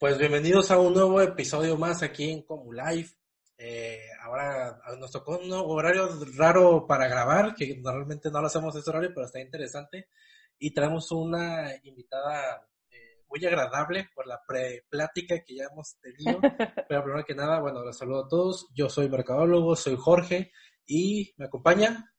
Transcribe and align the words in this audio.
Pues 0.00 0.16
bienvenidos 0.16 0.70
a 0.70 0.78
un 0.80 0.94
nuevo 0.94 1.20
episodio 1.20 1.76
más 1.76 2.02
aquí 2.02 2.30
en 2.30 2.40
Como 2.40 2.72
Live. 2.72 3.10
Eh, 3.58 4.06
ahora 4.22 4.80
nos 4.98 5.12
tocó 5.12 5.36
un 5.36 5.52
horario 5.52 6.08
raro 6.38 6.86
para 6.86 7.06
grabar, 7.06 7.54
que 7.54 7.76
normalmente 7.76 8.30
no 8.30 8.40
lo 8.40 8.46
hacemos 8.46 8.74
ese 8.74 8.88
horario, 8.88 9.10
pero 9.12 9.26
está 9.26 9.42
interesante. 9.42 10.08
Y 10.58 10.72
traemos 10.72 11.12
una 11.12 11.70
invitada 11.82 12.66
eh, 12.90 13.20
muy 13.28 13.44
agradable 13.44 14.08
por 14.14 14.26
la 14.26 14.40
pre-plática 14.48 15.44
que 15.44 15.56
ya 15.56 15.64
hemos 15.70 15.98
tenido. 16.00 16.40
pero 16.88 17.04
primero 17.04 17.24
que 17.26 17.34
nada, 17.34 17.60
bueno, 17.60 17.84
los 17.84 17.98
saludo 17.98 18.24
a 18.24 18.28
todos. 18.28 18.70
Yo 18.74 18.88
soy 18.88 19.10
mercadólogo, 19.10 19.76
soy 19.76 19.96
Jorge 19.98 20.50
y 20.86 21.34
me 21.36 21.44
acompaña. 21.44 22.10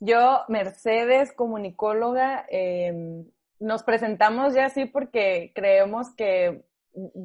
Yo, 0.00 0.40
Mercedes, 0.48 1.34
comunicóloga. 1.34 2.46
Em, 2.48 3.30
nos 3.60 3.82
presentamos 3.82 4.54
ya 4.54 4.64
así 4.64 4.86
porque 4.86 5.52
creemos 5.54 6.14
que 6.16 6.64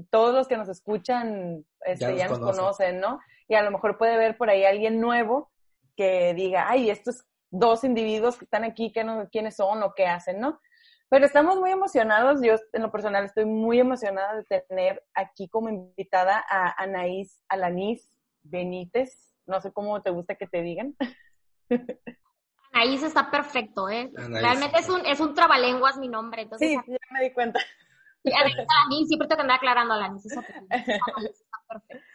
todos 0.09 0.33
los 0.33 0.47
que 0.47 0.57
nos 0.57 0.69
escuchan 0.69 1.65
este, 1.85 2.15
ya, 2.15 2.27
nos, 2.27 2.39
conocen. 2.39 2.99
¿no? 2.99 3.19
Y 3.47 3.55
a 3.55 3.63
lo 3.63 3.71
mejor 3.71 3.97
puede 3.97 4.17
ver 4.17 4.37
por 4.37 4.49
ahí 4.49 4.63
alguien 4.63 4.99
nuevo 4.99 5.51
que 5.95 6.33
diga, 6.33 6.69
ay, 6.69 6.89
estos 6.89 7.25
dos 7.49 7.83
individuos 7.83 8.37
que 8.37 8.45
están 8.45 8.63
aquí, 8.63 8.91
¿qué 8.91 9.03
no, 9.03 9.27
¿quiénes 9.29 9.57
son 9.57 9.83
o 9.83 9.93
qué 9.93 10.07
hacen, 10.07 10.39
no? 10.39 10.59
Pero 11.09 11.25
estamos 11.25 11.59
muy 11.59 11.71
emocionados, 11.71 12.39
yo 12.41 12.55
en 12.71 12.81
lo 12.81 12.91
personal 12.91 13.25
estoy 13.25 13.43
muy 13.43 13.79
emocionada 13.81 14.41
de 14.49 14.61
tener 14.61 15.03
aquí 15.13 15.49
como 15.49 15.67
invitada 15.67 16.41
a 16.49 16.81
Anaís 16.81 17.43
Alanis 17.49 18.09
Benítez, 18.43 19.35
no 19.45 19.59
sé 19.59 19.73
cómo 19.73 20.01
te 20.01 20.09
gusta 20.09 20.35
que 20.35 20.47
te 20.47 20.61
digan. 20.61 20.95
Anaís 22.71 23.03
está 23.03 23.29
perfecto, 23.29 23.89
¿eh? 23.89 24.09
Realmente 24.15 24.79
es 24.79 24.87
un, 24.87 25.05
es 25.05 25.19
un 25.19 25.33
trabalenguas 25.33 25.97
mi 25.97 26.07
nombre. 26.07 26.43
Entonces, 26.43 26.69
sí, 26.69 26.75
ya 26.87 26.97
me 27.11 27.23
di 27.25 27.33
cuenta. 27.33 27.59
Alanis, 28.23 29.07
siempre 29.07 29.27
te 29.27 29.33
andaba 29.33 29.55
aclarando 29.55 29.93
Alanis. 29.93 30.25
Está 30.25 30.41
perfecto. 31.67 32.05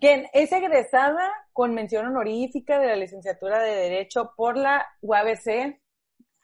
Quien 0.00 0.26
es 0.32 0.50
egresada 0.50 1.32
con 1.52 1.74
mención 1.74 2.06
honorífica 2.06 2.78
de 2.78 2.88
la 2.88 2.96
licenciatura 2.96 3.60
de 3.60 3.74
Derecho 3.74 4.32
por 4.36 4.56
la 4.56 4.86
UABC, 5.00 5.80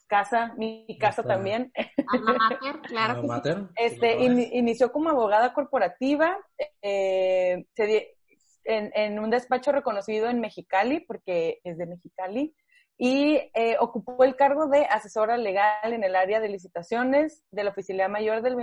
casa, 0.06 0.54
mi 0.56 0.96
casa 1.00 1.22
también. 1.22 1.72
Mater, 2.38 2.80
claro. 2.82 3.22
Este, 3.76 4.22
inició 4.22 4.92
como 4.92 5.10
abogada 5.10 5.52
corporativa, 5.52 6.36
eh, 6.80 7.64
en, 8.64 8.92
en, 8.94 9.18
un 9.18 9.30
despacho 9.30 9.72
reconocido 9.72 10.28
en 10.28 10.40
Mexicali, 10.40 11.00
porque 11.00 11.60
es 11.64 11.76
de 11.76 11.86
Mexicali, 11.86 12.54
y 12.98 13.40
eh, 13.54 13.76
ocupó 13.78 14.24
el 14.24 14.34
cargo 14.34 14.66
de 14.66 14.84
asesora 14.84 15.36
legal 15.36 15.92
en 15.92 16.02
el 16.02 16.16
área 16.16 16.40
de 16.40 16.48
licitaciones 16.48 17.44
de 17.52 17.62
la 17.62 17.70
Oficialidad 17.70 18.08
Mayor 18.08 18.42
del 18.42 18.56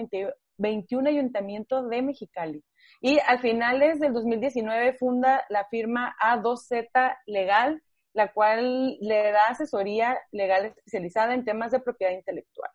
21 0.58 1.09
Ayuntamiento 1.09 1.88
de 1.88 2.02
Mexicali. 2.02 2.61
Y 3.00 3.17
a 3.19 3.38
finales 3.38 4.00
del 4.02 4.11
2019 4.11 4.94
funda 4.94 5.45
la 5.50 5.66
firma 5.66 6.13
A2Z 6.22 7.17
Legal, 7.25 7.81
la 8.11 8.33
cual 8.33 8.97
le 9.00 9.31
da 9.31 9.47
asesoría 9.47 10.17
legal 10.31 10.66
especializada 10.66 11.33
en 11.33 11.45
temas 11.45 11.72
de 11.72 11.80
propiedad 11.80 12.13
intelectual. 12.13 12.72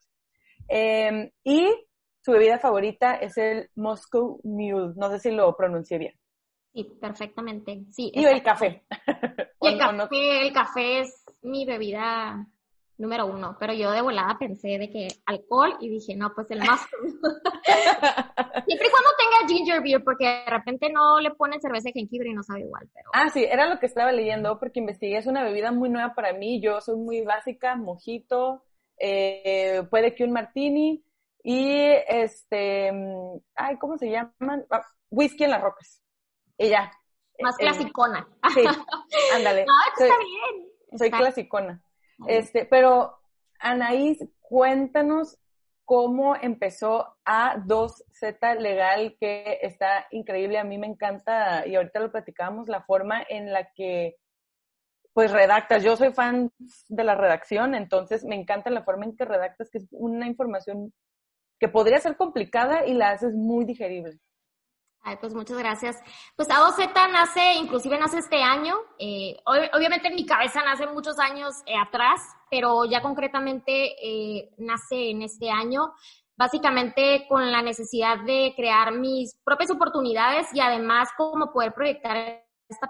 Em, 0.66 1.31
y 1.44 1.69
su 2.22 2.33
bebida 2.33 2.58
favorita 2.58 3.14
es 3.16 3.36
el 3.36 3.69
Moscow 3.75 4.41
Mule. 4.44 4.94
No 4.97 5.11
sé 5.11 5.19
si 5.19 5.31
lo 5.31 5.55
pronuncié 5.56 5.98
bien. 5.98 6.14
Sí, 6.72 6.84
perfectamente. 7.00 7.83
Sí, 7.91 8.12
y 8.14 8.25
el 8.25 8.42
café. 8.42 8.84
el, 9.61 9.78
café 9.78 10.42
el 10.42 10.53
café 10.53 11.00
es 11.00 11.19
mi 11.42 11.64
bebida 11.64 12.46
número 13.00 13.27
uno, 13.27 13.56
pero 13.58 13.72
yo 13.72 13.91
de 13.91 14.02
volada 14.02 14.36
pensé 14.38 14.78
de 14.78 14.91
que 14.91 15.08
alcohol 15.24 15.74
y 15.80 15.88
dije, 15.88 16.14
no, 16.14 16.32
pues 16.34 16.50
el 16.50 16.58
más. 16.58 16.80
Siempre 18.66 18.86
y 18.86 18.91
cuando 18.91 19.10
tenga 19.19 19.48
ginger 19.48 19.82
beer, 19.82 20.05
porque 20.05 20.27
de 20.27 20.50
repente 20.50 20.92
no 20.92 21.19
le 21.19 21.30
ponen 21.30 21.60
cerveza 21.62 21.88
de 21.88 21.94
jengibre 21.94 22.28
y 22.28 22.34
no 22.34 22.42
sabe 22.42 22.60
igual. 22.60 22.88
Pero... 22.92 23.10
Ah, 23.14 23.31
sí, 23.31 23.42
era 23.42 23.66
lo 23.66 23.81
que 23.81 23.87
estaba 23.87 24.12
leyendo 24.12 24.59
porque 24.59 24.81
investigué, 24.81 25.16
es 25.16 25.26
una 25.26 25.42
bebida 25.42 25.72
muy 25.72 25.88
nueva 25.88 26.14
para 26.14 26.34
mí, 26.34 26.60
yo 26.60 26.81
soy 26.82 26.97
muy 26.97 27.22
básica, 27.22 27.75
mojito, 27.75 28.62
eh, 28.98 29.82
puede 29.88 30.14
que 30.14 30.25
un 30.25 30.32
martini 30.32 31.03
y 31.43 31.87
este, 32.06 32.93
ay, 33.54 33.78
¿cómo 33.78 33.97
se 33.97 34.10
llaman? 34.10 34.66
Ah, 34.70 34.82
whisky 35.09 35.44
en 35.44 35.50
las 35.50 35.62
rocas. 35.62 36.03
Y 36.59 36.69
ya. 36.69 36.93
Más 37.41 37.54
eh, 37.59 37.62
clasicona. 37.62 38.28
Sí, 38.53 38.60
ándale. 39.34 39.64
No, 39.64 40.04
está 40.04 40.19
bien 40.19 40.69
soy 40.96 41.10
clasicona. 41.10 41.82
Este, 42.26 42.64
pero 42.66 43.18
Anaís, 43.58 44.24
cuéntanos 44.40 45.38
cómo 45.84 46.36
empezó 46.36 47.16
A2Z 47.24 48.58
Legal, 48.58 49.16
que 49.18 49.58
está 49.62 50.06
increíble, 50.10 50.58
a 50.58 50.64
mí 50.64 50.78
me 50.78 50.86
encanta, 50.86 51.66
y 51.66 51.74
ahorita 51.74 52.00
lo 52.00 52.12
platicábamos, 52.12 52.68
la 52.68 52.82
forma 52.82 53.22
en 53.28 53.52
la 53.52 53.70
que 53.74 54.16
pues 55.12 55.32
redactas. 55.32 55.82
Yo 55.82 55.96
soy 55.96 56.12
fan 56.12 56.52
de 56.88 57.04
la 57.04 57.14
redacción, 57.14 57.74
entonces 57.74 58.24
me 58.24 58.36
encanta 58.36 58.70
la 58.70 58.84
forma 58.84 59.04
en 59.04 59.16
que 59.16 59.24
redactas, 59.24 59.68
que 59.68 59.78
es 59.78 59.88
una 59.90 60.26
información 60.26 60.92
que 61.58 61.68
podría 61.68 61.98
ser 61.98 62.16
complicada 62.16 62.86
y 62.86 62.94
la 62.94 63.10
haces 63.10 63.34
muy 63.34 63.64
digerible. 63.64 64.18
Ay, 65.03 65.16
pues 65.19 65.34
muchas 65.34 65.56
gracias. 65.56 65.99
Pues 66.37 66.49
A2Z 66.49 66.93
nace, 67.11 67.55
inclusive 67.55 67.99
nace 67.99 68.19
este 68.19 68.43
año. 68.43 68.75
Eh, 68.99 69.37
obviamente 69.47 70.09
en 70.09 70.15
mi 70.15 70.27
cabeza 70.27 70.62
nace 70.62 70.87
muchos 70.87 71.19
años 71.19 71.55
eh, 71.66 71.75
atrás, 71.77 72.21
pero 72.50 72.84
ya 72.84 73.00
concretamente 73.00 73.94
eh, 74.03 74.50
nace 74.59 75.11
en 75.11 75.22
este 75.22 75.50
año, 75.50 75.94
básicamente 76.37 77.25
con 77.28 77.50
la 77.50 77.62
necesidad 77.62 78.19
de 78.25 78.53
crear 78.55 78.93
mis 78.93 79.34
propias 79.43 79.71
oportunidades 79.71 80.49
y 80.53 80.61
además 80.61 81.09
como 81.17 81.50
poder 81.50 81.72
proyectar 81.72 82.44
esta 82.69 82.88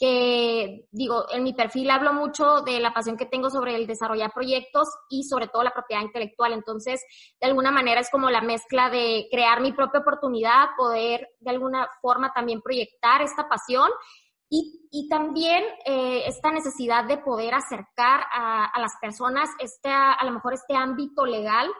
que 0.00 0.88
digo, 0.90 1.26
en 1.30 1.44
mi 1.44 1.52
perfil 1.52 1.90
hablo 1.90 2.14
mucho 2.14 2.62
de 2.62 2.80
la 2.80 2.94
pasión 2.94 3.18
que 3.18 3.26
tengo 3.26 3.50
sobre 3.50 3.76
el 3.76 3.86
desarrollar 3.86 4.32
proyectos 4.32 4.88
y 5.10 5.24
sobre 5.24 5.48
todo 5.48 5.62
la 5.62 5.74
propiedad 5.74 6.00
intelectual. 6.00 6.54
Entonces, 6.54 7.04
de 7.38 7.46
alguna 7.46 7.70
manera 7.70 8.00
es 8.00 8.10
como 8.10 8.30
la 8.30 8.40
mezcla 8.40 8.88
de 8.88 9.28
crear 9.30 9.60
mi 9.60 9.72
propia 9.72 10.00
oportunidad, 10.00 10.70
poder 10.74 11.28
de 11.40 11.50
alguna 11.50 11.86
forma 12.00 12.32
también 12.32 12.62
proyectar 12.62 13.20
esta 13.20 13.46
pasión 13.46 13.90
y, 14.48 14.88
y 14.90 15.06
también 15.10 15.62
eh, 15.84 16.22
esta 16.26 16.50
necesidad 16.50 17.04
de 17.04 17.18
poder 17.18 17.52
acercar 17.52 18.24
a, 18.32 18.64
a 18.64 18.80
las 18.80 18.94
personas 19.02 19.50
este, 19.58 19.90
a 19.90 20.24
lo 20.24 20.32
mejor 20.32 20.54
este 20.54 20.74
ámbito 20.74 21.26
legal 21.26 21.70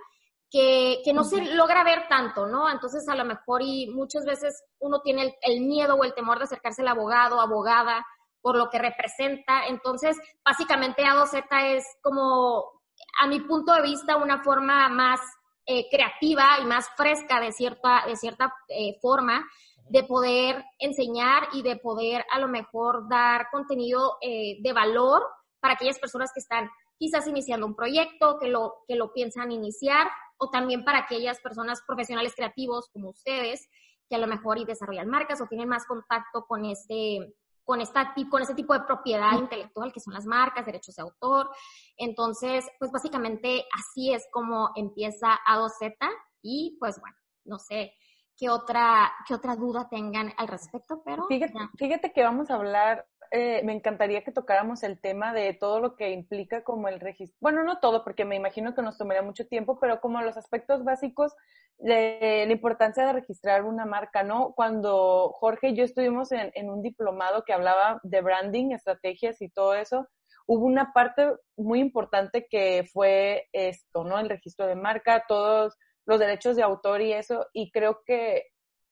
que, 0.51 1.01
que 1.05 1.13
no 1.13 1.23
se 1.25 1.55
logra 1.55 1.85
ver 1.85 2.09
tanto, 2.09 2.47
¿no? 2.47 2.69
Entonces, 2.69 3.09
a 3.09 3.15
lo 3.15 3.25
mejor 3.25 3.63
y 3.63 3.87
muchas 3.89 4.25
veces 4.25 4.65
uno 4.81 5.01
tiene 5.01 5.37
el, 5.43 5.61
miedo 5.61 5.95
o 5.95 6.05
el 6.05 6.15
temor 6.15 6.39
de 6.39 6.45
acercarse 6.45 6.83
al 6.83 6.89
abogado, 6.89 7.41
abogada, 7.41 8.05
por 8.41 8.57
lo 8.57 8.69
que 8.69 8.79
representa. 8.79 9.67
Entonces, 9.69 10.19
básicamente 10.45 11.05
A2Z 11.05 11.77
es 11.77 11.85
como, 12.03 12.83
a 13.21 13.27
mi 13.29 13.41
punto 13.41 13.73
de 13.75 13.83
vista, 13.83 14.17
una 14.17 14.43
forma 14.43 14.89
más 14.89 15.21
eh, 15.67 15.87
creativa 15.89 16.59
y 16.61 16.65
más 16.65 16.89
fresca 16.97 17.41
de 17.41 17.53
cierta, 17.53 18.05
de 18.07 18.17
cierta 18.17 18.53
eh, 18.69 18.99
forma 19.01 19.47
de 19.89 20.03
poder 20.05 20.65
enseñar 20.79 21.49
y 21.53 21.63
de 21.63 21.77
poder 21.77 22.25
a 22.33 22.39
lo 22.39 22.49
mejor 22.49 23.09
dar 23.09 23.49
contenido 23.51 24.19
eh, 24.21 24.57
de 24.61 24.73
valor 24.73 25.23
para 25.61 25.75
aquellas 25.75 25.99
personas 25.99 26.31
que 26.33 26.41
están 26.41 26.71
quizás 26.97 27.27
iniciando 27.27 27.67
un 27.67 27.75
proyecto, 27.75 28.39
que 28.39 28.49
lo, 28.49 28.83
que 28.87 28.95
lo 28.95 29.13
piensan 29.13 29.53
iniciar 29.53 30.09
o 30.41 30.51
también 30.51 30.85
para 30.85 31.01
aquellas 31.01 31.39
personas 31.41 31.83
profesionales 31.87 32.35
creativos 32.35 32.89
como 32.93 33.11
ustedes 33.11 33.69
que 34.09 34.17
a 34.17 34.19
lo 34.19 34.27
mejor 34.27 34.59
y 34.59 34.65
desarrollan 34.65 35.09
marcas 35.09 35.41
o 35.41 35.47
tienen 35.47 35.69
más 35.69 35.87
contacto 35.87 36.47
con 36.47 36.65
este 36.65 37.35
con 37.63 37.81
esta 37.81 38.15
con 38.31 38.43
este 38.43 38.55
tipo 38.55 38.73
de 38.73 38.81
propiedad 38.81 39.39
intelectual 39.39 39.93
que 39.93 40.01
son 40.01 40.15
las 40.15 40.27
marcas, 40.27 40.67
derechos 40.67 40.97
de 40.97 41.03
autor. 41.03 41.51
Entonces, 41.97 42.67
pues 42.79 42.91
básicamente 42.91 43.65
así 43.73 44.13
es 44.13 44.27
como 44.33 44.71
empieza 44.75 45.39
A2Z 45.47 45.95
y 46.43 46.77
pues 46.81 46.99
bueno, 46.99 47.17
no 47.45 47.59
sé 47.59 47.93
qué 48.41 48.49
otra 48.49 49.13
qué 49.29 49.35
otra 49.35 49.55
duda 49.55 49.89
tengan 49.91 50.33
al 50.39 50.49
respecto, 50.49 51.03
pero 51.05 51.27
fíjate, 51.27 51.53
fíjate 51.77 52.13
que 52.13 52.23
vamos 52.23 52.51
a 52.51 52.55
hablar 52.55 53.07
eh, 53.33 53.63
me 53.63 53.73
encantaría 53.73 54.25
que 54.25 54.33
tocáramos 54.33 54.83
el 54.83 54.99
tema 54.99 55.33
de 55.33 55.55
todo 55.55 55.79
lo 55.79 55.95
que 55.95 56.11
implica 56.11 56.65
como 56.65 56.89
el 56.89 56.99
registro, 56.99 57.37
bueno, 57.41 57.63
no 57.63 57.79
todo, 57.79 58.03
porque 58.03 58.25
me 58.25 58.35
imagino 58.35 58.75
que 58.75 58.83
nos 58.83 58.99
tomaría 58.99 59.23
mucho 59.23 59.47
tiempo, 59.47 59.79
pero 59.79 60.01
como 60.01 60.21
los 60.21 60.37
aspectos 60.37 60.83
básicos 60.83 61.33
de 61.79 62.45
la 62.47 62.53
importancia 62.53 63.07
de 63.07 63.13
registrar 63.13 63.65
una 63.65 63.87
marca, 63.87 64.25
¿no? 64.25 64.53
Cuando 64.57 65.31
Jorge 65.39 65.69
y 65.69 65.77
yo 65.77 65.85
estuvimos 65.85 66.33
en, 66.33 66.51
en 66.55 66.71
un 66.71 66.83
diplomado 66.83 67.45
que 67.45 67.53
hablaba 67.53 68.01
de 68.03 68.21
branding, 68.21 68.73
estrategias 68.73 69.41
y 69.43 69.49
todo 69.49 69.75
eso, 69.75 70.09
hubo 70.47 70.67
una 70.67 70.93
parte 70.93 71.31
muy 71.57 71.79
importante 71.79 72.49
que 72.51 72.85
fue 72.93 73.49
esto, 73.53 74.03
¿no? 74.03 74.19
El 74.19 74.29
registro 74.29 74.67
de 74.67 74.75
marca, 74.75 75.25
todos 75.29 75.79
los 76.07 76.19
derechos 76.19 76.57
de 76.57 76.63
autor 76.63 77.01
y 77.03 77.13
eso, 77.13 77.47
y 77.53 77.71
creo 77.71 78.03
que 78.05 78.47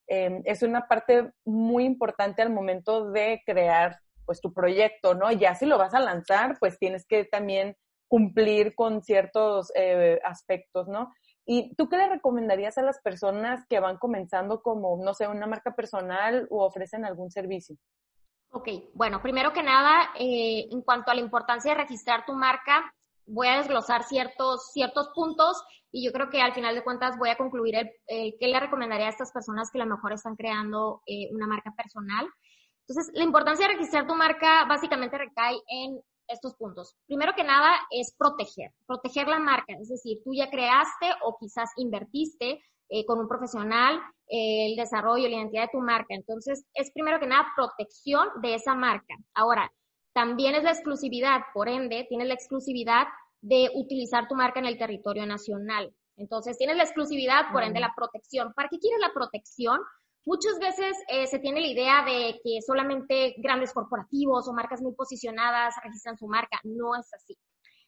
eh, 0.08 0.40
es 0.44 0.62
una 0.62 0.88
parte 0.88 1.32
muy 1.44 1.84
importante 1.84 2.42
al 2.42 2.50
momento 2.50 3.10
de 3.10 3.42
crear 3.44 3.98
pues 4.24 4.40
tu 4.40 4.52
proyecto, 4.52 5.14
¿no? 5.14 5.32
Ya 5.32 5.54
si 5.54 5.66
lo 5.66 5.78
vas 5.78 5.94
a 5.94 6.00
lanzar, 6.00 6.58
pues 6.58 6.78
tienes 6.78 7.06
que 7.06 7.24
también 7.24 7.76
cumplir 8.08 8.74
con 8.74 9.02
ciertos 9.02 9.70
eh, 9.74 10.20
aspectos, 10.24 10.88
¿no? 10.88 11.12
¿Y 11.46 11.74
tú 11.76 11.88
qué 11.88 11.96
le 11.96 12.08
recomendarías 12.08 12.76
a 12.76 12.82
las 12.82 13.00
personas 13.00 13.64
que 13.68 13.80
van 13.80 13.96
comenzando 13.96 14.60
como, 14.60 15.02
no 15.02 15.14
sé, 15.14 15.26
una 15.28 15.46
marca 15.46 15.74
personal 15.74 16.46
o 16.50 16.64
ofrecen 16.64 17.06
algún 17.06 17.30
servicio? 17.30 17.76
Ok, 18.50 18.68
bueno, 18.94 19.22
primero 19.22 19.52
que 19.52 19.62
nada, 19.62 20.10
eh, 20.18 20.68
en 20.70 20.82
cuanto 20.82 21.10
a 21.10 21.14
la 21.14 21.20
importancia 21.20 21.72
de 21.72 21.80
registrar 21.80 22.26
tu 22.26 22.34
marca, 22.34 22.92
voy 23.26 23.46
a 23.46 23.58
desglosar 23.58 24.04
ciertos, 24.04 24.72
ciertos 24.72 25.10
puntos 25.14 25.62
y 25.90 26.04
yo 26.04 26.12
creo 26.12 26.30
que 26.30 26.40
al 26.40 26.54
final 26.54 26.74
de 26.74 26.84
cuentas 26.84 27.16
voy 27.18 27.30
a 27.30 27.36
concluir 27.36 27.76
el, 27.76 28.34
qué 28.38 28.48
le 28.48 28.60
recomendaría 28.60 29.06
a 29.06 29.10
estas 29.10 29.32
personas 29.32 29.70
que 29.70 29.80
a 29.80 29.84
lo 29.84 29.94
mejor 29.94 30.12
están 30.12 30.36
creando 30.36 31.02
eh, 31.06 31.28
una 31.32 31.46
marca 31.46 31.72
personal. 31.76 32.28
Entonces, 32.86 33.12
la 33.14 33.24
importancia 33.24 33.66
de 33.66 33.74
registrar 33.74 34.06
tu 34.06 34.14
marca 34.14 34.64
básicamente 34.66 35.18
recae 35.18 35.56
en 35.68 36.00
estos 36.26 36.54
puntos. 36.56 36.94
Primero 37.06 37.32
que 37.34 37.44
nada 37.44 37.70
es 37.90 38.14
proteger, 38.16 38.72
proteger 38.86 39.28
la 39.28 39.38
marca, 39.38 39.74
es 39.80 39.88
decir, 39.88 40.18
tú 40.24 40.34
ya 40.34 40.50
creaste 40.50 41.06
o 41.22 41.36
quizás 41.38 41.70
invertiste 41.76 42.60
eh, 42.90 43.04
con 43.06 43.18
un 43.18 43.28
profesional 43.28 44.00
eh, 44.28 44.66
el 44.70 44.76
desarrollo, 44.76 45.28
la 45.28 45.36
identidad 45.36 45.62
de 45.62 45.72
tu 45.72 45.80
marca. 45.80 46.14
Entonces, 46.14 46.64
es 46.74 46.90
primero 46.92 47.18
que 47.18 47.26
nada 47.26 47.46
protección 47.56 48.28
de 48.42 48.54
esa 48.54 48.74
marca. 48.74 49.14
Ahora, 49.34 49.70
también 50.14 50.54
es 50.54 50.64
la 50.64 50.72
exclusividad, 50.72 51.42
por 51.54 51.68
ende, 51.68 52.06
tienes 52.08 52.28
la 52.28 52.34
exclusividad 52.34 53.06
de 53.40 53.70
utilizar 53.74 54.28
tu 54.28 54.34
marca 54.34 54.60
en 54.60 54.66
el 54.66 54.78
territorio 54.78 55.26
nacional. 55.26 55.92
Entonces, 56.16 56.58
tienes 56.58 56.76
la 56.76 56.82
exclusividad, 56.82 57.52
por 57.52 57.62
ende, 57.62 57.80
la 57.80 57.94
protección. 57.96 58.52
¿Para 58.54 58.68
qué 58.68 58.78
quieres 58.78 59.00
la 59.00 59.12
protección? 59.12 59.78
Muchas 60.24 60.58
veces 60.58 60.96
eh, 61.08 61.26
se 61.26 61.38
tiene 61.38 61.60
la 61.60 61.68
idea 61.68 62.04
de 62.04 62.40
que 62.44 62.60
solamente 62.60 63.34
grandes 63.38 63.72
corporativos 63.72 64.46
o 64.46 64.52
marcas 64.52 64.82
muy 64.82 64.94
posicionadas 64.94 65.74
registran 65.82 66.18
su 66.18 66.26
marca. 66.26 66.60
No 66.64 66.94
es 66.96 67.08
así. 67.14 67.38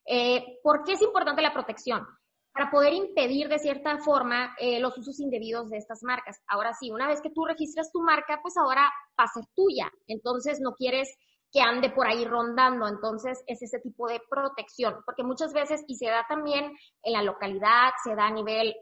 Eh, 0.07 0.59
¿Por 0.63 0.85
qué 0.85 0.93
es 0.93 1.03
importante 1.03 1.43
la 1.43 1.53
protección? 1.53 2.07
Para 2.53 2.71
poder 2.71 2.95
impedir 2.95 3.49
de 3.49 3.59
cierta 3.59 3.99
forma 3.99 4.55
eh, 4.59 4.81
los 4.81 4.97
usos 4.97 5.21
indebidos 5.21 5.69
de 5.69 5.79
estas 5.79 6.03
marcas. 6.03 6.41
Ahora 6.47 6.73
sí, 6.73 6.91
una 6.91 7.07
vez 7.09 7.21
que 7.21 7.31
tú 7.31 7.45
registras 7.45 7.93
tu 7.93 8.01
marca, 8.01 8.39
pues 8.43 8.57
ahora 8.57 8.91
va 9.19 9.25
a 9.25 9.29
ser 9.29 9.45
tuya. 9.55 9.91
Entonces 10.07 10.61
no 10.61 10.75
quieres 10.75 11.15
que 11.53 11.61
ande 11.61 11.91
por 11.91 12.07
ahí 12.07 12.25
rondando. 12.25 12.87
Entonces 12.87 13.43
es 13.47 13.63
ese 13.63 13.81
tipo 13.81 14.09
de 14.09 14.21
protección, 14.29 14.97
porque 15.05 15.23
muchas 15.23 15.53
veces, 15.53 15.83
y 15.87 15.97
se 15.97 16.07
da 16.07 16.25
también 16.29 16.77
en 17.03 17.13
la 17.13 17.23
localidad, 17.23 17.91
se 18.05 18.15
da 18.15 18.27
a 18.27 18.33
nivel 18.33 18.75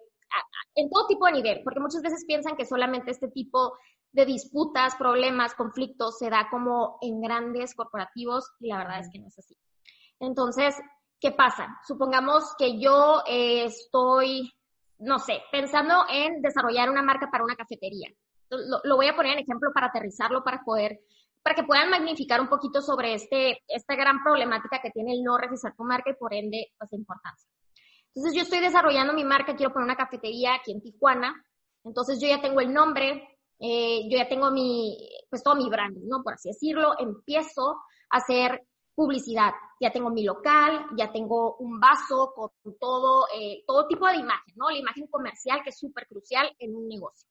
en 0.75 0.91
todo 0.91 1.07
tipo 1.07 1.27
de 1.27 1.33
nivel, 1.33 1.63
porque 1.65 1.81
muchas 1.81 2.03
veces 2.03 2.25
piensan 2.27 2.57
que 2.57 2.67
solamente 2.67 3.11
este 3.11 3.29
tipo 3.29 3.79
de 4.13 4.25
disputas, 4.25 4.97
problemas, 4.97 5.55
conflictos 5.55 6.19
se 6.19 6.31
da 6.31 6.49
como 6.51 6.99
en 7.03 7.21
grandes 7.21 7.75
corporativos 7.75 8.51
y 8.61 8.69
la 8.69 8.79
verdad 8.79 9.01
es 9.01 9.09
que 9.13 9.19
no 9.19 9.27
es 9.27 9.39
así. 9.39 9.57
Entonces, 10.21 10.77
¿qué 11.21 11.33
pasa? 11.33 11.79
Supongamos 11.87 12.55
que 12.59 12.81
yo 12.81 13.23
eh, 13.27 13.65
estoy, 13.65 14.53
no 14.99 15.19
sé, 15.19 15.43
pensando 15.53 16.05
en 16.11 16.41
desarrollar 16.43 16.91
una 16.91 17.03
marca 17.03 17.29
para 17.31 17.45
una 17.45 17.57
cafetería. 17.57 18.09
Lo, 18.51 18.81
lo, 18.83 18.97
voy 18.97 19.09
a 19.09 19.15
poner 19.15 19.33
en 19.33 19.41
ejemplo 19.41 19.71
para 19.75 19.89
aterrizarlo, 19.89 20.43
para 20.43 20.63
poder, 20.65 21.01
para 21.49 21.63
que 21.63 21.67
puedan 21.67 21.89
magnificar 21.89 22.43
un 22.43 22.49
poquito 22.51 22.83
sobre 22.83 23.15
este, 23.15 23.63
esta 23.69 23.97
gran 23.97 24.23
problemática 24.23 24.83
que 24.83 24.91
tiene 24.91 25.15
el 25.15 25.23
no 25.23 25.39
registrar 25.39 25.75
tu 25.75 25.83
marca 25.83 26.11
y 26.11 26.15
por 26.15 26.35
ende, 26.35 26.73
pues, 26.77 26.91
de 26.91 26.99
importancia. 26.99 27.49
Entonces 28.15 28.35
yo 28.35 28.43
estoy 28.43 28.61
desarrollando 28.61 29.15
mi 29.15 29.25
marca, 29.25 29.57
quiero 29.57 29.73
poner 29.73 29.87
una 29.87 29.97
cafetería 29.97 30.57
aquí 30.57 30.73
en 30.73 30.83
Tijuana, 30.83 31.35
entonces 31.85 32.21
yo 32.21 32.29
ya 32.29 32.43
tengo 32.43 32.61
el 32.61 32.71
nombre, 32.71 33.39
eh, 33.61 34.03
yo 34.11 34.19
ya 34.19 34.29
tengo 34.29 34.51
mi, 34.51 34.95
pues 35.31 35.43
todo 35.43 35.55
mi 35.55 35.71
branding, 35.71 36.07
¿no? 36.07 36.23
Por 36.23 36.35
así 36.35 36.51
decirlo, 36.51 36.93
empiezo 36.99 37.79
a 38.11 38.19
hacer 38.19 38.61
publicidad. 38.95 39.53
Ya 39.81 39.91
tengo 39.91 40.11
mi 40.11 40.25
local, 40.25 40.85
ya 40.99 41.11
tengo 41.11 41.57
un 41.61 41.81
vaso 41.81 42.35
con 42.35 42.51
todo, 42.79 43.27
eh, 43.35 43.65
todo 43.67 43.87
tipo 43.87 44.07
de 44.07 44.17
imagen, 44.17 44.55
¿no? 44.55 44.69
La 44.69 44.77
imagen 44.77 45.07
comercial 45.07 45.63
que 45.65 45.71
es 45.71 45.79
súper 45.79 46.07
crucial 46.09 46.55
en 46.59 46.77
un 46.77 46.87
negocio. 46.87 47.27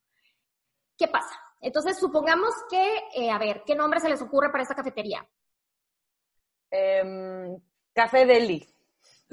¿Qué 0.97 1.07
pasa? 1.07 1.39
Entonces, 1.59 1.99
supongamos 1.99 2.53
que, 2.69 3.03
eh, 3.15 3.31
a 3.31 3.37
ver, 3.37 3.63
¿qué 3.65 3.75
nombre 3.75 3.99
se 3.99 4.09
les 4.09 4.21
ocurre 4.21 4.51
para 4.51 4.63
esta 4.63 4.75
cafetería? 4.75 5.27
Em, 6.69 7.57
Café 7.93 8.25
Deli. 8.25 8.63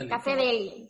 Café 0.09 0.35
Deli. 0.35 0.89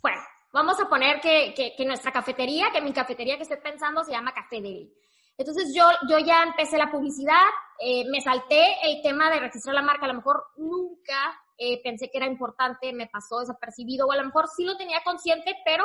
Bueno, 0.00 0.20
vamos 0.52 0.80
a 0.80 0.88
poner 0.88 1.20
que, 1.20 1.54
que, 1.54 1.84
nuestra 1.84 2.10
cafetería, 2.10 2.70
que 2.72 2.80
mi 2.80 2.92
cafetería 2.92 3.36
que 3.36 3.42
estoy 3.42 3.58
pensando 3.58 4.02
se 4.02 4.12
llama 4.12 4.32
Café 4.32 4.62
Deli. 4.62 4.92
Entonces 5.36 5.74
yo, 5.74 5.84
yo 6.08 6.18
ya 6.18 6.42
empecé 6.42 6.78
la 6.78 6.90
publicidad, 6.90 7.44
eh, 7.78 8.04
me 8.10 8.20
salté 8.20 8.76
el 8.84 9.02
tema 9.02 9.30
de 9.30 9.40
registrar 9.40 9.74
la 9.74 9.82
marca, 9.82 10.04
a 10.04 10.08
lo 10.08 10.14
mejor 10.14 10.44
nunca 10.56 11.38
eh, 11.58 11.82
pensé 11.82 12.10
que 12.10 12.18
era 12.18 12.26
importante, 12.26 12.92
me 12.92 13.08
pasó 13.08 13.40
desapercibido, 13.40 14.06
o 14.06 14.12
a 14.12 14.16
lo 14.16 14.24
mejor 14.24 14.46
sí 14.48 14.64
lo 14.64 14.76
tenía 14.76 15.02
consciente, 15.04 15.56
pero 15.64 15.84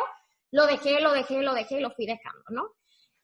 lo 0.51 0.66
dejé, 0.66 1.00
lo 1.01 1.12
dejé, 1.12 1.42
lo 1.42 1.54
dejé 1.54 1.78
y 1.78 1.81
lo 1.81 1.92
fui 1.92 2.06
dejando, 2.06 2.44
¿no? 2.50 2.72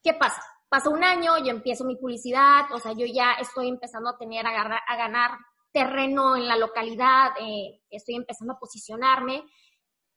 ¿Qué 0.02 0.14
pasa? 0.14 0.42
Pasó 0.74 0.90
un 0.90 1.04
año, 1.04 1.38
yo 1.38 1.52
empiezo 1.52 1.84
mi 1.84 1.96
publicidad, 1.96 2.72
o 2.72 2.80
sea, 2.80 2.94
yo 2.94 3.06
ya 3.06 3.34
estoy 3.34 3.68
empezando 3.68 4.10
a 4.10 4.18
tener, 4.18 4.48
a, 4.48 4.52
a 4.88 4.96
ganar 4.96 5.38
terreno 5.72 6.36
en 6.36 6.48
la 6.48 6.58
localidad, 6.58 7.34
eh, 7.40 7.82
estoy 7.92 8.16
empezando 8.16 8.54
a 8.54 8.60
posicionarme 8.60 9.44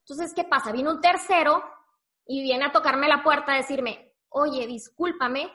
entonces, 0.08 0.32
¿qué 0.34 0.44
pasa? 0.44 0.70
Viene 0.70 0.88
un 0.88 1.00
tercero 1.00 1.64
y 2.26 2.40
viene 2.40 2.64
a 2.64 2.70
tocarme 2.70 3.08
la 3.08 3.24
puerta 3.24 3.52
a 3.52 3.56
decirme, 3.56 4.14
oye, 4.28 4.64
discúlpame, 4.64 5.52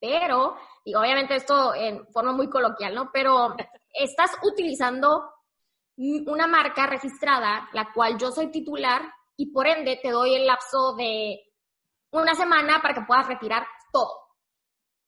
pero, 0.00 0.56
y 0.84 0.92
obviamente 0.96 1.36
esto 1.36 1.72
en 1.72 2.04
forma 2.08 2.32
muy 2.32 2.50
coloquial, 2.50 2.96
¿no? 2.96 3.10
Pero 3.12 3.54
estás 3.94 4.32
utilizando 4.42 5.32
una 5.96 6.48
marca 6.48 6.88
registrada, 6.88 7.68
la 7.72 7.92
cual 7.92 8.18
yo 8.18 8.32
soy 8.32 8.50
titular, 8.50 9.02
y 9.36 9.52
por 9.52 9.68
ende 9.68 10.00
te 10.02 10.10
doy 10.10 10.34
el 10.34 10.46
lapso 10.46 10.96
de 10.96 11.38
una 12.10 12.34
semana 12.34 12.82
para 12.82 12.94
que 12.94 13.06
puedas 13.06 13.28
retirar 13.28 13.64
todo. 13.92 14.21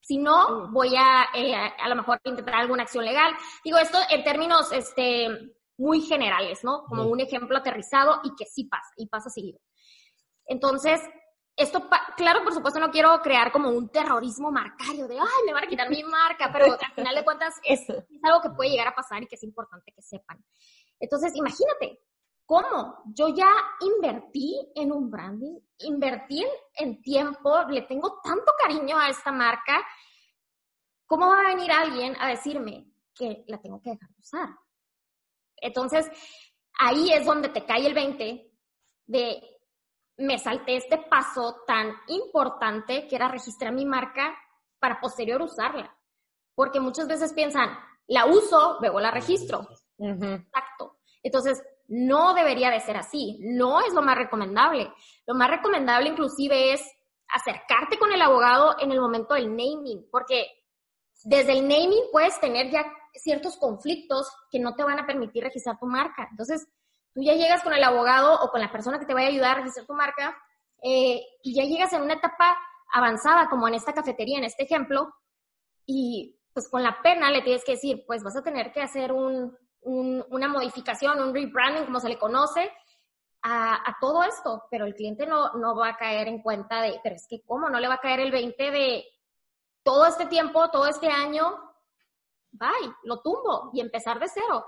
Si 0.05 0.19
no, 0.19 0.69
voy 0.71 0.95
a 0.97 1.29
eh, 1.35 1.55
a 1.55 1.89
lo 1.89 1.97
mejor 1.97 2.21
intentar 2.25 2.57
alguna 2.57 2.83
acción 2.83 3.07
legal. 3.07 3.33
Digo 3.65 3.79
esto 3.79 3.97
en 4.11 4.23
términos 4.23 4.71
este, 4.71 5.29
muy 5.79 6.03
generales, 6.03 6.63
¿no? 6.63 6.85
Como 6.85 7.05
un 7.05 7.21
ejemplo 7.21 7.57
aterrizado 7.57 8.21
y 8.23 8.35
que 8.37 8.45
sí 8.45 8.65
pasa, 8.65 8.91
y 8.99 9.07
pasa 9.07 9.31
seguido. 9.31 9.61
Entonces, 10.45 11.01
esto, 11.57 11.89
claro, 12.19 12.45
por 12.45 12.53
supuesto, 12.53 12.79
no 12.79 12.91
quiero 12.91 13.19
crear 13.23 13.51
como 13.51 13.71
un 13.71 13.89
terrorismo 13.89 14.51
marcario 14.51 15.09
de, 15.09 15.19
ay, 15.19 15.47
me 15.47 15.55
van 15.55 15.65
a 15.65 15.69
quitar 15.69 15.89
mi 15.89 16.03
marca, 16.03 16.51
pero 16.53 16.67
al 16.67 16.95
final 16.95 17.15
de 17.15 17.25
cuentas 17.25 17.55
es, 17.65 17.89
es, 17.89 18.05
algo 18.25 18.43
que 18.43 18.51
puede 18.51 18.71
llegar 18.71 18.89
a 18.89 18.95
pasar 18.95 19.23
y 19.23 19.27
que 19.27 19.37
es 19.37 19.43
importante 19.43 19.91
que 19.91 20.03
sepan. 20.03 20.45
Entonces, 21.01 21.33
imagínate, 21.35 21.99
¿cómo? 22.47 23.03
Yo 23.07 23.29
ya 23.29 23.51
invertí 23.81 24.73
en 24.75 24.93
un 24.93 25.11
branding, 25.11 25.59
invertí 25.79 26.45
en 26.75 27.01
tiempo, 27.03 27.63
le 27.69 27.83
tengo 27.83 28.21
tanto 28.23 28.53
cariño 28.59 28.99
a 28.99 29.09
esta 29.09 29.33
marca, 29.33 29.85
¿cómo 31.07 31.29
va 31.29 31.41
a 31.41 31.55
venir 31.55 31.71
alguien 31.73 32.17
a 32.21 32.29
decirme 32.29 32.93
que 33.15 33.45
la 33.49 33.61
tengo 33.61 33.81
que 33.81 33.91
dejar 33.91 34.09
de 34.11 34.21
usar? 34.21 34.49
Entonces, 35.57 36.11
ahí 36.79 37.13
es 37.13 37.25
donde 37.25 37.49
te 37.49 37.65
cae 37.65 37.87
el 37.87 37.95
20 37.95 38.51
de 39.07 39.51
me 40.17 40.39
salté 40.39 40.77
este 40.77 40.99
paso 40.99 41.63
tan 41.67 41.93
importante 42.09 43.09
que 43.09 43.17
era 43.17 43.29
registrar 43.29 43.73
mi 43.73 43.85
marca 43.85 44.37
para 44.79 45.01
posterior 45.01 45.43
usarla. 45.43 45.97
Porque 46.55 46.79
muchas 46.79 47.09
veces 47.09 47.33
piensan, 47.33 47.77
la 48.07 48.27
uso, 48.27 48.79
luego 48.81 49.01
la 49.01 49.11
registro. 49.11 49.67
Exacto. 49.99 50.99
Entonces, 51.23 51.63
no 51.89 52.35
debería 52.35 52.71
de 52.71 52.81
ser 52.81 52.97
así. 52.97 53.39
No 53.41 53.81
es 53.81 53.93
lo 53.93 54.03
más 54.03 54.17
recomendable. 54.17 54.93
Lo 55.27 55.35
más 55.35 55.51
recomendable 55.51 56.11
inclusive 56.11 56.73
es 56.73 56.83
acercarte 57.29 57.99
con 57.99 58.13
el 58.13 58.23
abogado 58.23 58.77
en 58.79 58.93
el 58.93 59.01
momento 59.01 59.35
del 59.35 59.51
naming, 59.51 60.07
porque 60.11 60.47
desde 61.25 61.53
el 61.53 61.63
naming 61.63 62.05
puedes 62.13 62.39
tener 62.41 62.71
ya 62.71 62.85
ciertos 63.15 63.57
conflictos 63.57 64.31
que 64.51 64.61
no 64.61 64.75
te 64.75 64.85
van 64.85 64.99
a 64.99 65.07
permitir 65.07 65.45
registrar 65.45 65.79
tu 65.79 65.87
marca. 65.87 66.29
Entonces, 66.31 66.67
tú 67.15 67.23
ya 67.23 67.35
llegas 67.35 67.63
con 67.63 67.73
el 67.73 67.83
abogado 67.83 68.41
o 68.41 68.51
con 68.51 68.61
la 68.61 68.71
persona 68.71 68.99
que 68.99 69.07
te 69.07 69.15
vaya 69.15 69.29
a 69.29 69.31
ayudar 69.31 69.51
a 69.53 69.61
registrar 69.61 69.87
tu 69.87 69.95
marca 69.95 70.37
eh, 70.83 71.23
y 71.43 71.55
ya 71.55 71.65
llegas 71.65 71.93
en 71.93 72.03
una 72.03 72.15
etapa 72.15 72.59
avanzada, 72.93 73.49
como 73.49 73.67
en 73.67 73.75
esta 73.75 73.93
cafetería, 73.93 74.39
en 74.39 74.45
este 74.45 74.65
ejemplo, 74.65 75.13
y 75.87 76.39
pues 76.53 76.69
con 76.69 76.83
la 76.83 77.03
pena 77.03 77.31
le 77.31 77.43
tienes 77.43 77.65
que 77.65 77.73
decir, 77.73 78.05
pues 78.07 78.23
vas 78.23 78.37
a 78.37 78.43
tener 78.43 78.73
que 78.73 78.81
hacer 78.81 79.13
un, 79.13 79.57
una 79.85 80.49
modificación, 80.49 81.21
un 81.23 81.35
rebranding, 81.35 81.85
como 81.85 82.01
se 82.01 82.09
le 82.09 82.19
conoce, 82.19 82.71
a, 83.43 83.75
a, 83.75 83.97
todo 84.01 84.23
esto, 84.23 84.65
pero 84.71 84.87
el 84.87 84.95
cliente 84.95 85.27
no, 85.27 85.53
no 85.53 85.77
va 85.77 85.91
a 85.91 85.97
caer 85.97 86.29
en 86.29 86.41
cuenta 86.41 86.81
de, 86.81 86.99
pero 87.03 87.15
es 87.15 87.27
que 87.29 87.43
cómo, 87.43 87.69
no 87.69 87.79
le 87.79 87.89
va 87.89 87.95
a 87.95 88.01
caer 88.01 88.21
el 88.21 88.31
20 88.31 88.71
de 88.71 89.05
todo 89.83 90.07
este 90.07 90.27
tiempo, 90.27 90.71
todo 90.71 90.87
este 90.89 91.09
año, 91.09 91.75
bye, 92.53 92.93
lo 93.05 93.21
tumbo 93.21 93.71
y 93.73 93.81
empezar 93.81 94.19
de 94.19 94.29
cero. 94.29 94.65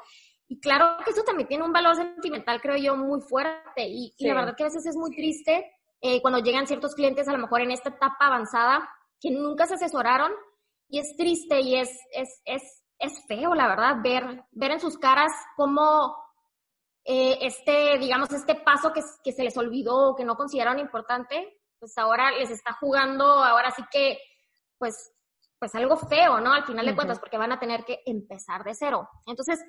Y 0.49 0.61
claro 0.61 1.03
que 1.05 1.11
eso 1.11 1.25
también 1.25 1.49
tiene 1.49 1.65
un 1.65 1.73
valor 1.73 1.97
sentimental, 1.97 2.61
creo 2.61 2.77
yo, 2.77 2.97
muy 2.97 3.21
fuerte. 3.21 3.89
Y, 3.89 4.15
la 4.21 4.35
verdad 4.35 4.55
que 4.57 4.63
a 4.63 4.67
veces 4.67 4.87
es 4.87 4.97
muy 4.97 5.11
triste 5.11 5.73
eh, 6.01 6.23
cuando 6.23 6.39
llegan 6.39 6.67
ciertos 6.67 6.95
clientes, 6.95 7.27
a 7.27 7.33
lo 7.33 7.39
mejor 7.39 7.63
en 7.63 7.73
esta 7.73 7.89
etapa 7.89 8.27
avanzada, 8.27 8.89
que 9.21 9.31
nunca 9.31 9.67
se 9.67 9.75
asesoraron. 9.75 10.33
Y 10.89 11.01
es 11.01 11.17
triste 11.17 11.61
y 11.61 11.77
es, 11.77 11.91
es, 12.13 12.43
es, 12.45 12.85
es 12.99 13.25
feo, 13.27 13.55
la 13.55 13.69
verdad, 13.69 13.97
ver, 14.03 14.45
ver 14.53 14.71
en 14.73 14.81
sus 14.81 14.99
caras 14.99 15.33
cómo 15.57 16.17
eh, 17.05 17.39
este, 17.41 17.99
digamos, 17.99 18.33
este 18.33 18.57
paso 18.57 18.93
que, 18.93 19.01
que 19.23 19.33
se 19.33 19.45
les 19.45 19.57
olvidó 19.57 20.11
o 20.11 20.17
que 20.17 20.25
no 20.25 20.37
consideraron 20.37 20.81
importante, 20.81 21.61
pues 21.79 21.97
ahora 21.99 22.33
les 22.33 22.51
está 22.51 22.73
jugando, 22.73 23.25
ahora 23.25 23.71
sí 23.71 23.83
que, 23.93 24.19
pues, 24.77 25.13
pues 25.59 25.75
algo 25.75 25.97
feo, 25.97 26.41
¿no? 26.41 26.53
Al 26.53 26.65
final 26.65 26.85
de 26.85 26.95
cuentas, 26.95 27.21
porque 27.21 27.39
van 27.39 27.53
a 27.53 27.61
tener 27.61 27.85
que 27.85 28.01
empezar 28.05 28.65
de 28.65 28.75
cero. 28.75 29.09
Entonces, 29.25 29.65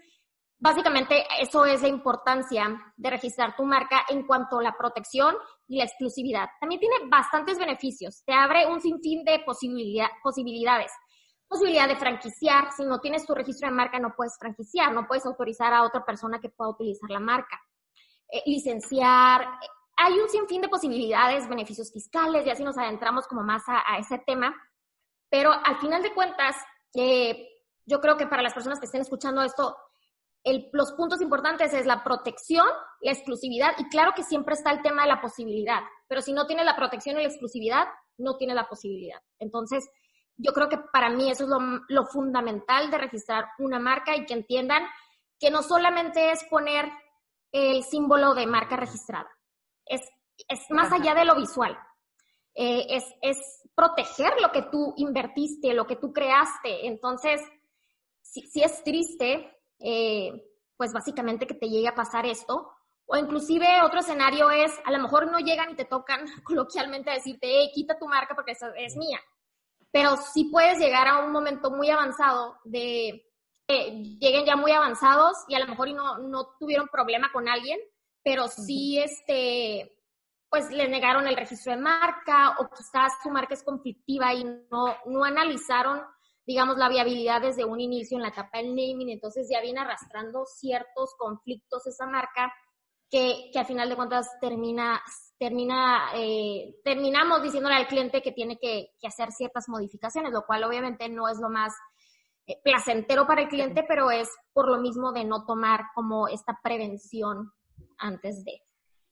básicamente 0.57 1.25
eso 1.39 1.65
es 1.65 1.81
la 1.81 1.88
importancia 1.88 2.65
de 2.96 3.10
registrar 3.10 3.55
tu 3.55 3.63
marca 3.63 4.03
en 4.10 4.25
cuanto 4.25 4.57
a 4.57 4.63
la 4.63 4.75
protección 4.75 5.36
y 5.67 5.77
la 5.77 5.86
exclusividad. 5.86 6.48
También 6.60 6.79
tiene 6.79 6.96
bastantes 7.07 7.60
beneficios. 7.60 8.24
Te 8.25 8.34
abre 8.34 8.65
un 8.65 8.81
sinfín 8.81 9.24
de 9.24 9.39
posibilidad, 9.46 10.07
posibilidades. 10.24 10.91
Posibilidad 11.48 11.88
de 11.88 11.96
franquiciar. 11.96 12.72
Si 12.72 12.84
no 12.84 13.00
tienes 13.00 13.25
tu 13.25 13.34
registro 13.34 13.70
de 13.70 13.75
marca, 13.75 14.00
no 14.00 14.13
puedes 14.16 14.38
franquiciar, 14.38 14.94
no 14.94 15.08
puedes 15.08 15.25
autorizar 15.25 15.74
a 15.74 15.84
otra 15.84 16.06
persona 16.06 16.39
que 16.39 16.50
pueda 16.50 16.72
utilizar 16.72 17.10
la 17.10 17.20
marca. 17.20 17.62
Eh, 18.30 18.44
licenciar. 18.46 19.48
Hay 19.96 20.13
un 20.20 20.30
sinfín 20.30 20.62
de 20.62 20.70
posibilidades, 20.70 21.48
beneficios 21.48 21.92
fiscales, 21.92 22.46
y 22.46 22.50
así 22.50 22.63
nos 22.63 22.77
adentramos 22.77 23.27
como 23.27 23.44
más 23.44 23.63
a, 23.68 23.98
ese 23.98 24.20
tema. 24.20 24.56
Pero 25.30 25.51
al 25.51 25.77
final 25.80 26.04
de 26.04 26.13
cuentas, 26.13 26.56
eh, 26.94 27.48
yo 27.86 28.00
creo 28.00 28.18
que 28.18 28.27
para 28.27 28.44
las 28.44 28.54
personas 28.54 28.80
que 28.80 28.86
estén 28.86 29.01
escuchando 29.01 29.42
esto, 29.42 29.75
los 30.72 30.94
puntos 30.94 31.22
importantes 31.22 31.74
es 31.74 31.86
la 31.86 32.04
protección, 32.04 32.68
la 33.01 33.12
exclusividad 33.12 33.72
y 33.77 33.89
claro 33.89 34.13
que 34.16 34.24
siempre 34.24 34.54
está 34.54 34.72
el 34.72 34.82
tema 34.82 35.04
de 35.04 35.10
la 35.10 35.22
posibilidad, 35.22 35.82
pero 36.08 36.22
si 36.22 36.34
no 36.34 36.48
tienes 36.48 36.66
la 36.66 36.75
protección 36.75 37.18
y 37.18 37.24
la 37.24 37.27
exclusividad, 37.27 37.88
no 38.18 38.38
tienes 38.38 38.56
la 38.56 38.68
posibilidad. 38.68 39.20
Entonces, 39.39 39.89
yo 40.38 40.53
creo 40.53 40.70
que 40.70 40.77
para 40.77 41.10
mí 41.10 41.29
eso 41.29 41.44
es 41.44 41.50
lo, 41.89 42.06
fundamental 42.06 42.89
de 42.91 42.98
registrar 42.98 43.46
una 43.60 43.79
marca 43.79 44.15
y 44.15 44.25
que 44.25 44.34
entiendan 44.34 44.84
que 45.39 45.51
no 45.51 45.63
solamente 45.63 46.32
es 46.32 46.44
poner 46.46 46.89
el 47.51 47.84
símbolo 47.84 48.34
de 48.34 48.48
marca 48.48 48.75
registrada, 48.75 49.29
es, 49.86 50.01
es 50.48 50.60
más 50.70 50.91
allá 50.91 51.15
de 51.15 51.25
lo 51.25 51.36
visual. 51.36 51.77
Eh, 52.53 52.88
es, 52.89 53.06
es 53.22 53.38
proteger 53.75 54.34
lo 54.41 54.51
que 54.51 54.63
tú 54.63 54.94
invertiste, 54.98 55.74
lo 55.74 55.86
que 55.86 55.96
tú 55.96 56.12
creaste. 56.12 56.88
Entonces, 56.88 57.41
si, 58.22 58.41
si 58.41 58.63
es 58.63 58.84
triste, 58.84 59.56
eh, 59.79 60.32
pues 60.75 60.94
básicamente 60.94 61.48
que 61.48 61.53
te 61.53 61.70
llegue 61.70 61.88
a 61.88 61.96
pasar 61.96 62.25
esto. 62.25 62.72
O 63.06 63.15
inclusive 63.15 63.65
otro 63.84 64.00
escenario 64.00 64.50
es, 64.51 64.72
a 64.84 64.91
lo 64.91 65.00
mejor 65.00 65.32
no 65.32 65.39
llegan 65.39 65.72
y 65.72 65.75
te 65.75 65.86
tocan 65.86 66.25
coloquialmente 66.44 67.10
a 67.10 67.15
decirte, 67.15 67.48
hey, 67.48 67.72
quita 67.74 67.98
tu 67.98 68.08
marca 68.08 68.36
porque 68.36 68.51
esa 68.51 68.70
es 68.75 68.96
mía. 68.96 69.20
Pero 69.91 70.17
sí 70.17 70.46
puedes 70.51 70.79
llegar 70.79 71.08
a 71.08 71.25
un 71.25 71.32
momento 71.32 71.72
muy 71.72 71.89
avanzado 71.89 72.58
de 72.63 73.24
que 73.67 73.91
lleguen 74.20 74.46
ya 74.46 74.56
muy 74.56 74.72
avanzados 74.72 75.38
y 75.48 75.56
a 75.56 75.60
lo 75.60 75.67
mejor 75.67 75.89
y 75.89 75.94
no, 75.94 76.20
no 76.20 76.56
tuvieron 76.60 76.88
problema 76.88 77.32
con 77.34 77.50
alguien, 77.50 77.79
pero 78.24 78.48
sí 78.48 79.00
este, 79.00 79.98
pues 80.50 80.70
le 80.72 80.88
negaron 80.88 81.27
el 81.27 81.36
registro 81.36 81.74
de 81.74 81.82
marca 81.82 82.56
o 82.60 82.70
quizás 82.70 83.13
su 83.22 83.29
marca 83.29 83.53
es 83.53 83.63
conflictiva 83.63 84.34
y 84.34 84.44
no, 84.44 84.96
no 85.06 85.24
analizaron 85.24 86.01
digamos, 86.48 86.77
la 86.77 86.88
viabilidad 86.88 87.41
desde 87.41 87.65
un 87.65 87.82
inicio 87.82 88.15
en 88.15 88.24
la 88.24 88.29
etapa 88.29 88.60
del 88.60 88.70
naming, 88.70 89.10
entonces 89.10 89.50
ya 89.51 89.60
viene 89.60 89.82
arrastrando 89.82 90.46
ciertos 90.46 91.13
conflictos 91.17 91.86
esa 91.86 92.08
marca 92.08 92.53
que, 93.10 93.50
que 93.52 93.60
al 93.60 93.66
final 93.66 93.90
de 93.90 93.96
cuentas 93.96 94.30
termina, 94.42 95.02
termina, 95.38 96.12
eh, 96.16 96.76
terminamos 96.84 97.42
diciéndole 97.42 97.76
al 97.76 97.88
cliente 97.88 98.22
que 98.22 98.32
tiene 98.32 98.58
que, 98.58 98.90
que, 99.00 99.08
hacer 99.08 99.32
ciertas 99.32 99.70
modificaciones, 99.70 100.32
lo 100.32 100.46
cual 100.46 100.64
obviamente 100.64 101.08
no 101.10 101.28
es 101.30 101.40
lo 101.40 101.50
más 101.50 101.74
eh, 102.48 102.60
placentero 102.64 103.28
para 103.28 103.42
el 103.42 103.50
cliente, 103.50 103.84
pero 103.88 104.12
es 104.12 104.30
por 104.54 104.70
lo 104.70 104.80
mismo 104.80 105.12
de 105.12 105.26
no 105.26 105.46
tomar 105.46 105.86
como 105.94 106.28
esta 106.28 106.60
prevención 106.64 107.52
antes 107.98 108.44
de. 108.44 108.62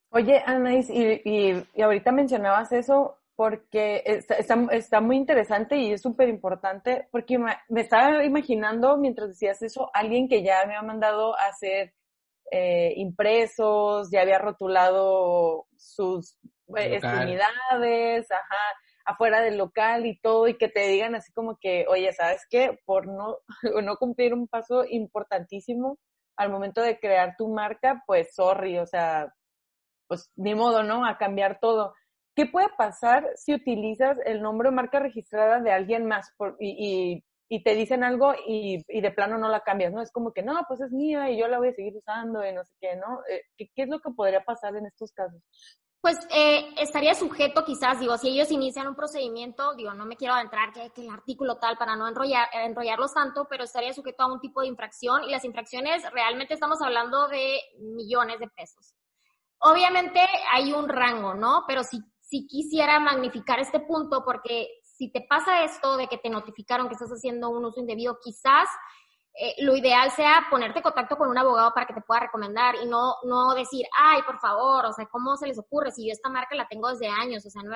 Oye, 0.09 0.41
Anais, 0.45 0.89
y, 0.89 1.21
y, 1.25 1.81
ahorita 1.81 2.11
mencionabas 2.11 2.71
eso, 2.71 3.17
porque 3.35 4.01
está, 4.05 4.35
está, 4.71 5.01
muy 5.01 5.17
interesante 5.17 5.75
y 5.75 5.91
es 5.91 6.01
súper 6.01 6.29
importante, 6.29 7.09
porque 7.11 7.37
me, 7.37 7.57
estaba 7.81 8.23
imaginando 8.23 8.97
mientras 8.97 9.29
decías 9.29 9.61
eso, 9.61 9.89
alguien 9.93 10.29
que 10.29 10.41
ya 10.41 10.65
me 10.65 10.75
ha 10.75 10.81
mandado 10.81 11.37
a 11.37 11.47
hacer 11.47 11.93
eh, 12.51 12.93
impresos, 12.97 14.09
ya 14.11 14.21
había 14.21 14.39
rotulado 14.39 15.65
sus 15.77 16.37
eh, 16.77 16.95
extremidades, 16.95 18.31
ajá, 18.31 18.63
afuera 19.05 19.41
del 19.41 19.57
local 19.57 20.05
y 20.05 20.19
todo, 20.19 20.47
y 20.47 20.57
que 20.57 20.69
te 20.69 20.87
digan 20.87 21.15
así 21.15 21.31
como 21.33 21.57
que, 21.59 21.85
oye, 21.89 22.11
¿sabes 22.13 22.45
qué? 22.49 22.79
Por 22.85 23.07
no, 23.07 23.37
no 23.83 23.97
cumplir 23.97 24.33
un 24.33 24.47
paso 24.47 24.85
importantísimo 24.89 25.97
al 26.37 26.51
momento 26.51 26.81
de 26.81 26.99
crear 26.99 27.35
tu 27.37 27.47
marca, 27.47 28.03
pues 28.05 28.33
sorry, 28.35 28.77
o 28.77 28.85
sea, 28.85 29.33
pues 30.07 30.31
ni 30.35 30.53
modo, 30.53 30.83
¿no? 30.83 31.05
A 31.05 31.17
cambiar 31.17 31.59
todo 31.59 31.93
¿Qué 32.35 32.45
puede 32.45 32.67
pasar 32.77 33.31
si 33.35 33.53
utilizas 33.53 34.17
el 34.25 34.41
nombre 34.41 34.67
o 34.67 34.71
marca 34.73 34.99
registrada 34.99 35.61
de 35.61 35.71
alguien 35.71 36.05
más 36.05 36.33
y, 36.59 37.23
te 37.47 37.75
dicen 37.75 38.03
algo 38.03 38.33
y, 38.47 38.83
de 38.87 39.11
plano 39.11 39.37
no 39.37 39.49
la 39.49 39.61
cambias, 39.61 39.93
¿no? 39.93 40.01
Es 40.01 40.11
como 40.11 40.33
que, 40.33 40.43
no, 40.43 40.59
pues 40.67 40.81
es 40.81 40.91
mía 40.91 41.29
y 41.29 41.37
yo 41.37 41.47
la 41.47 41.59
voy 41.59 41.69
a 41.69 41.73
seguir 41.73 41.95
usando 41.95 42.45
y 42.45 42.51
no 42.53 42.63
sé 42.63 42.73
qué, 42.79 42.95
¿no? 42.95 43.19
Eh, 43.29 43.43
¿Qué, 43.57 43.83
es 43.83 43.89
lo 43.89 43.99
que 43.99 44.11
podría 44.11 44.43
pasar 44.43 44.75
en 44.75 44.85
estos 44.85 45.11
casos? 45.11 45.41
Pues 46.01 46.19
eh, 46.31 46.67
estaría 46.79 47.15
sujeto 47.15 47.65
quizás, 47.65 47.99
digo, 47.99 48.17
si 48.17 48.29
ellos 48.29 48.51
inician 48.51 48.87
un 48.87 48.95
procedimiento, 48.95 49.73
digo, 49.75 49.93
no 49.93 50.05
me 50.05 50.17
quiero 50.17 50.35
adentrar 50.35 50.71
que, 50.71 51.01
el 51.01 51.09
artículo 51.09 51.57
tal 51.57 51.77
para 51.77 51.95
no 51.95 52.07
enrollar, 52.07 52.47
enrollarlos 52.53 53.13
tanto, 53.13 53.47
pero 53.49 53.63
estaría 53.63 53.93
sujeto 53.93 54.23
a 54.23 54.31
un 54.31 54.39
tipo 54.39 54.61
de 54.61 54.67
infracción 54.67 55.23
y 55.23 55.31
las 55.31 55.45
infracciones 55.45 56.03
realmente 56.11 56.53
estamos 56.53 56.81
hablando 56.81 57.27
de 57.27 57.59
millones 57.79 58.39
de 58.39 58.47
pesos. 58.49 58.93
Obviamente 59.59 60.19
hay 60.53 60.73
un 60.73 60.87
rango, 60.87 61.33
¿no? 61.33 61.63
Pero 61.67 61.83
si 61.83 62.03
si 62.25 62.47
quisiera 62.47 62.99
magnificar 62.99 63.59
este 63.59 63.79
punto 63.79 64.23
porque 64.25 64.67
si 64.97 65.11
te 65.11 65.21
pasa 65.21 65.63
esto 65.63 65.97
de 65.97 66.07
que 66.07 66.17
te 66.17 66.29
notificaron 66.29 66.87
que 66.87 66.93
estás 66.93 67.11
haciendo 67.11 67.49
un 67.49 67.65
uso 67.65 67.79
indebido, 67.79 68.17
quizás 68.23 68.67
eh, 69.37 69.53
lo 69.59 69.75
ideal 69.75 70.11
sea 70.11 70.47
ponerte 70.49 70.79
en 70.79 70.83
contacto 70.83 71.17
con 71.17 71.27
un 71.27 71.37
abogado 71.37 71.73
para 71.73 71.85
que 71.85 71.93
te 71.93 72.01
pueda 72.01 72.21
recomendar 72.21 72.75
y 72.81 72.87
no, 72.87 73.15
no 73.25 73.53
decir, 73.53 73.85
ay, 73.97 74.21
por 74.21 74.39
favor, 74.39 74.85
o 74.85 74.93
sea, 74.93 75.07
¿cómo 75.07 75.35
se 75.35 75.47
les 75.47 75.59
ocurre? 75.59 75.91
Si 75.91 76.07
yo 76.07 76.13
esta 76.13 76.29
marca 76.29 76.55
la 76.55 76.69
tengo 76.69 76.89
desde 76.89 77.09
años, 77.09 77.45
o 77.45 77.49
sea, 77.49 77.61
no 77.63 77.75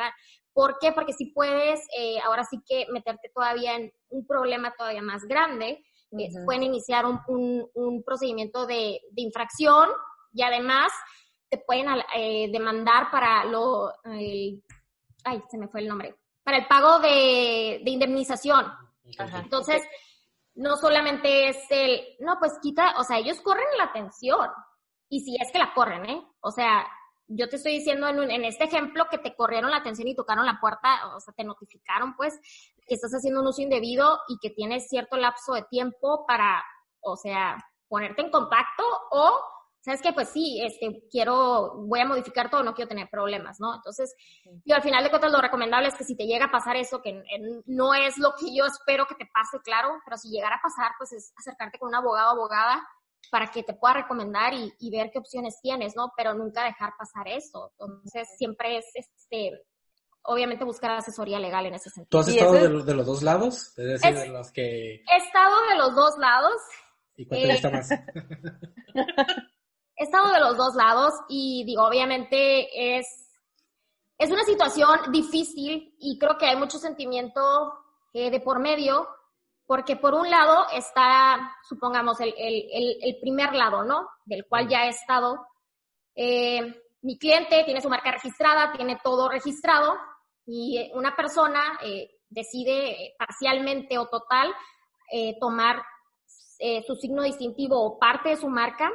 ¿por 0.53 0.77
qué? 0.79 0.93
Porque 0.93 1.11
si 1.11 1.33
puedes, 1.33 1.81
eh, 1.97 2.19
ahora 2.21 2.45
sí 2.45 2.61
que 2.65 2.85
meterte 2.93 3.29
todavía 3.35 3.75
en 3.75 3.91
un 4.09 4.25
problema 4.25 4.73
todavía 4.77 5.01
más 5.01 5.25
grande, 5.25 5.83
eh, 6.17 6.29
pueden 6.45 6.63
iniciar 6.63 7.05
un, 7.05 7.19
un, 7.27 7.69
un 7.73 8.03
procedimiento 8.03 8.65
de, 8.65 9.01
de 9.11 9.21
infracción 9.21 9.89
y 10.31 10.43
además 10.43 10.93
te 11.49 11.57
pueden 11.57 11.87
eh, 12.15 12.49
demandar 12.51 13.11
para 13.11 13.43
lo, 13.43 13.91
ay, 14.05 15.43
se 15.49 15.57
me 15.57 15.67
fue 15.67 15.81
el 15.81 15.87
nombre, 15.87 16.15
para 16.49 16.63
el 16.63 16.67
pago 16.67 16.97
de, 16.97 17.79
indemnización. 17.85 18.65
Entonces, 19.03 19.83
no 20.55 20.77
solamente 20.77 21.49
es 21.49 21.57
el, 21.69 22.01
no, 22.21 22.37
pues 22.39 22.53
quita, 22.59 22.95
o 22.97 23.03
sea, 23.03 23.19
ellos 23.19 23.39
corren 23.41 23.67
la 23.77 23.83
atención. 23.83 24.49
Y 25.09 25.19
si 25.19 25.35
es 25.39 25.51
que 25.51 25.59
la 25.59 25.75
corren, 25.75 26.09
¿eh? 26.09 26.27
O 26.41 26.49
sea, 26.49 26.87
yo 27.27 27.47
te 27.49 27.57
estoy 27.57 27.73
diciendo 27.73 28.07
en, 28.07 28.31
en 28.31 28.45
este 28.45 28.63
ejemplo 28.63 29.05
que 29.11 29.19
te 29.19 29.35
corrieron 29.35 29.69
la 29.69 29.77
atención 29.77 30.07
y 30.07 30.15
tocaron 30.15 30.43
la 30.43 30.59
puerta, 30.59 31.15
o 31.15 31.19
sea, 31.19 31.35
te 31.35 31.43
notificaron, 31.43 32.15
pues, 32.15 32.39
que 32.87 32.95
estás 32.95 33.11
haciendo 33.11 33.41
un 33.41 33.47
uso 33.47 33.61
indebido 33.61 34.19
y 34.27 34.39
que 34.39 34.49
tienes 34.49 34.89
cierto 34.89 35.17
lapso 35.17 35.53
de 35.53 35.65
tiempo 35.69 36.25
para, 36.25 36.63
o 37.01 37.15
sea, 37.15 37.63
ponerte 37.87 38.23
en 38.23 38.31
contacto 38.31 38.83
o 39.11 39.39
¿sabes 39.81 40.01
qué? 40.01 40.13
Pues 40.13 40.29
sí, 40.29 40.61
este, 40.61 41.03
quiero, 41.09 41.75
voy 41.85 41.99
a 41.99 42.05
modificar 42.05 42.49
todo, 42.49 42.63
no 42.63 42.73
quiero 42.73 42.89
tener 42.89 43.09
problemas, 43.09 43.59
¿no? 43.59 43.75
Entonces, 43.75 44.15
yo 44.65 44.75
al 44.75 44.81
final 44.81 45.03
de 45.03 45.09
cuentas 45.09 45.31
lo 45.31 45.41
recomendable 45.41 45.87
es 45.87 45.95
que 45.95 46.03
si 46.03 46.15
te 46.15 46.25
llega 46.25 46.45
a 46.45 46.51
pasar 46.51 46.75
eso, 46.75 47.01
que 47.01 47.23
no 47.65 47.93
es 47.93 48.17
lo 48.17 48.33
que 48.39 48.55
yo 48.55 48.65
espero 48.65 49.05
que 49.05 49.15
te 49.15 49.29
pase, 49.33 49.61
claro, 49.63 49.89
pero 50.05 50.17
si 50.17 50.29
llegara 50.29 50.55
a 50.55 50.61
pasar, 50.61 50.91
pues 50.97 51.13
es 51.13 51.33
acercarte 51.37 51.79
con 51.79 51.89
un 51.89 51.95
abogado 51.95 52.29
o 52.29 52.33
abogada 52.33 52.87
para 53.31 53.47
que 53.51 53.63
te 53.63 53.73
pueda 53.73 53.95
recomendar 53.95 54.53
y, 54.53 54.89
ver 54.91 55.11
qué 55.11 55.19
opciones 55.19 55.59
tienes, 55.61 55.95
¿no? 55.95 56.11
Pero 56.15 56.33
nunca 56.33 56.63
dejar 56.63 56.93
pasar 56.97 57.27
eso. 57.27 57.71
Entonces, 57.71 58.27
siempre 58.37 58.77
es, 58.77 58.85
este, 58.93 59.61
obviamente 60.23 60.65
buscar 60.65 60.91
asesoría 60.91 61.39
legal 61.39 61.65
en 61.65 61.75
ese 61.75 61.89
sentido. 61.89 62.09
¿Tú 62.09 62.17
has 62.19 62.27
estado 62.27 62.53
de, 62.53 62.93
los 62.93 63.05
dos 63.05 63.21
lados? 63.21 63.77
Es 63.77 64.01
decir, 64.01 64.15
de 64.15 64.27
los 64.29 64.51
que... 64.51 64.95
He 64.95 65.17
estado 65.17 65.55
de 65.69 65.75
los 65.77 65.95
dos 65.95 66.17
lados. 66.17 66.55
¿Y 67.15 67.27
cuánto 67.27 67.47
te 67.47 67.53
gusta 67.53 67.69
más? 67.69 67.89
he 69.99 70.05
estado 70.05 70.31
de 70.31 70.39
los 70.39 70.55
dos 70.55 70.75
lados 70.75 71.13
y 71.27 71.65
digo, 71.65 71.85
obviamente 71.85 72.97
es, 72.97 73.05
es 74.17 74.31
una 74.31 74.43
situación 74.45 75.11
difícil 75.11 75.93
y 75.99 76.17
creo 76.17 76.37
que 76.37 76.45
hay 76.45 76.55
mucho 76.55 76.77
sentimiento 76.77 77.73
eh, 78.13 78.31
de 78.31 78.39
por 78.39 78.59
medio, 78.59 79.09
porque 79.65 79.97
por 79.97 80.13
un 80.13 80.29
lado 80.29 80.67
está, 80.73 81.53
supongamos, 81.67 82.17
el, 82.21 83.17
primer 83.19 83.53
lado, 83.53 83.83
¿no? 83.83 84.07
Del 84.23 84.47
cual 84.47 84.69
ya 84.69 84.85
he 84.85 84.89
estado. 84.89 85.45
Eh, 86.15 86.81
mi 87.01 87.19
cliente 87.19 87.63
tiene 87.65 87.81
su 87.81 87.89
marca 87.89 88.11
registrada, 88.11 88.71
tiene 88.71 88.99
todo 89.03 89.27
registrado 89.27 89.97
y 90.45 90.89
una 90.93 91.13
persona 91.13 91.77
eh, 91.83 92.09
decide 92.29 93.15
parcialmente 93.19 93.97
o 93.97 94.07
total 94.07 94.53
tomar 95.39 95.81
su 96.85 96.95
signo 96.97 97.23
distintivo 97.23 97.83
o 97.83 97.97
parte 97.97 98.29
de 98.29 98.35
su 98.35 98.47
marca 98.47 98.91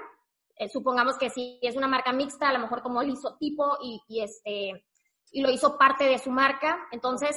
eh, 0.56 0.68
supongamos 0.68 1.18
que 1.18 1.30
si 1.30 1.58
es 1.62 1.76
una 1.76 1.88
marca 1.88 2.12
mixta, 2.12 2.48
a 2.48 2.52
lo 2.52 2.60
mejor 2.60 2.82
como 2.82 3.02
el 3.02 3.10
isotipo 3.10 3.76
y, 3.82 4.00
y 4.08 4.22
este 4.22 4.84
y 5.34 5.42
lo 5.42 5.50
hizo 5.50 5.76
parte 5.76 6.04
de 6.04 6.18
su 6.18 6.30
marca. 6.30 6.86
Entonces, 6.92 7.36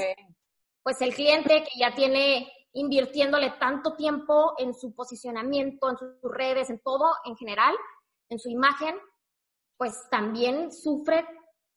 pues 0.83 1.01
el 1.01 1.13
cliente 1.13 1.63
que 1.63 1.79
ya 1.79 1.93
tiene 1.95 2.51
invirtiéndole 2.73 3.51
tanto 3.59 3.95
tiempo 3.95 4.53
en 4.57 4.73
su 4.75 4.93
posicionamiento, 4.93 5.89
en 5.89 5.97
sus 5.97 6.31
redes, 6.31 6.69
en 6.69 6.79
todo 6.79 7.11
en 7.25 7.35
general, 7.35 7.75
en 8.29 8.37
su 8.37 8.49
imagen, 8.49 8.95
pues 9.77 9.93
también 10.11 10.71
sufre, 10.71 11.25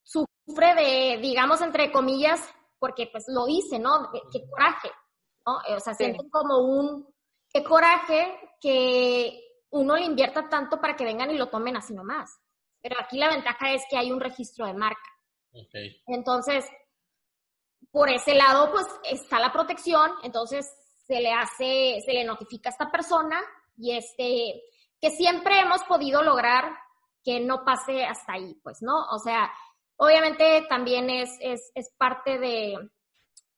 sufre 0.02 0.74
de, 0.74 1.18
digamos, 1.22 1.62
entre 1.62 1.90
comillas, 1.90 2.46
porque 2.78 3.08
pues 3.10 3.24
lo 3.28 3.48
hice, 3.48 3.78
¿no? 3.78 4.10
Qué 4.30 4.46
coraje, 4.48 4.90
¿no? 5.46 5.56
O 5.74 5.80
sea, 5.80 5.94
sienten 5.94 6.28
como 6.28 6.58
un, 6.58 7.06
qué 7.48 7.64
coraje 7.64 8.36
que 8.60 9.49
uno 9.70 9.96
le 9.96 10.04
invierta 10.04 10.48
tanto 10.48 10.80
para 10.80 10.96
que 10.96 11.04
vengan 11.04 11.30
y 11.30 11.38
lo 11.38 11.48
tomen 11.48 11.76
así 11.76 11.94
nomás. 11.94 12.30
Pero 12.82 12.96
aquí 13.00 13.18
la 13.18 13.28
ventaja 13.28 13.72
es 13.72 13.82
que 13.88 13.96
hay 13.96 14.10
un 14.10 14.20
registro 14.20 14.66
de 14.66 14.74
marca. 14.74 15.00
Entonces, 16.06 16.64
por 17.90 18.08
ese 18.08 18.34
lado, 18.34 18.70
pues 18.70 18.86
está 19.04 19.38
la 19.38 19.52
protección, 19.52 20.12
entonces 20.22 20.66
se 21.06 21.20
le 21.20 21.32
hace, 21.32 22.00
se 22.04 22.12
le 22.12 22.24
notifica 22.24 22.68
a 22.68 22.72
esta 22.72 22.90
persona 22.90 23.40
y 23.76 23.96
este, 23.96 24.62
que 25.00 25.10
siempre 25.10 25.60
hemos 25.60 25.82
podido 25.84 26.22
lograr 26.22 26.72
que 27.24 27.40
no 27.40 27.64
pase 27.64 28.04
hasta 28.04 28.34
ahí, 28.34 28.54
pues, 28.62 28.80
¿no? 28.80 29.06
O 29.10 29.18
sea, 29.18 29.50
obviamente 29.96 30.66
también 30.68 31.10
es, 31.10 31.30
es, 31.40 31.72
es 31.74 31.92
parte 31.98 32.38
de, 32.38 32.76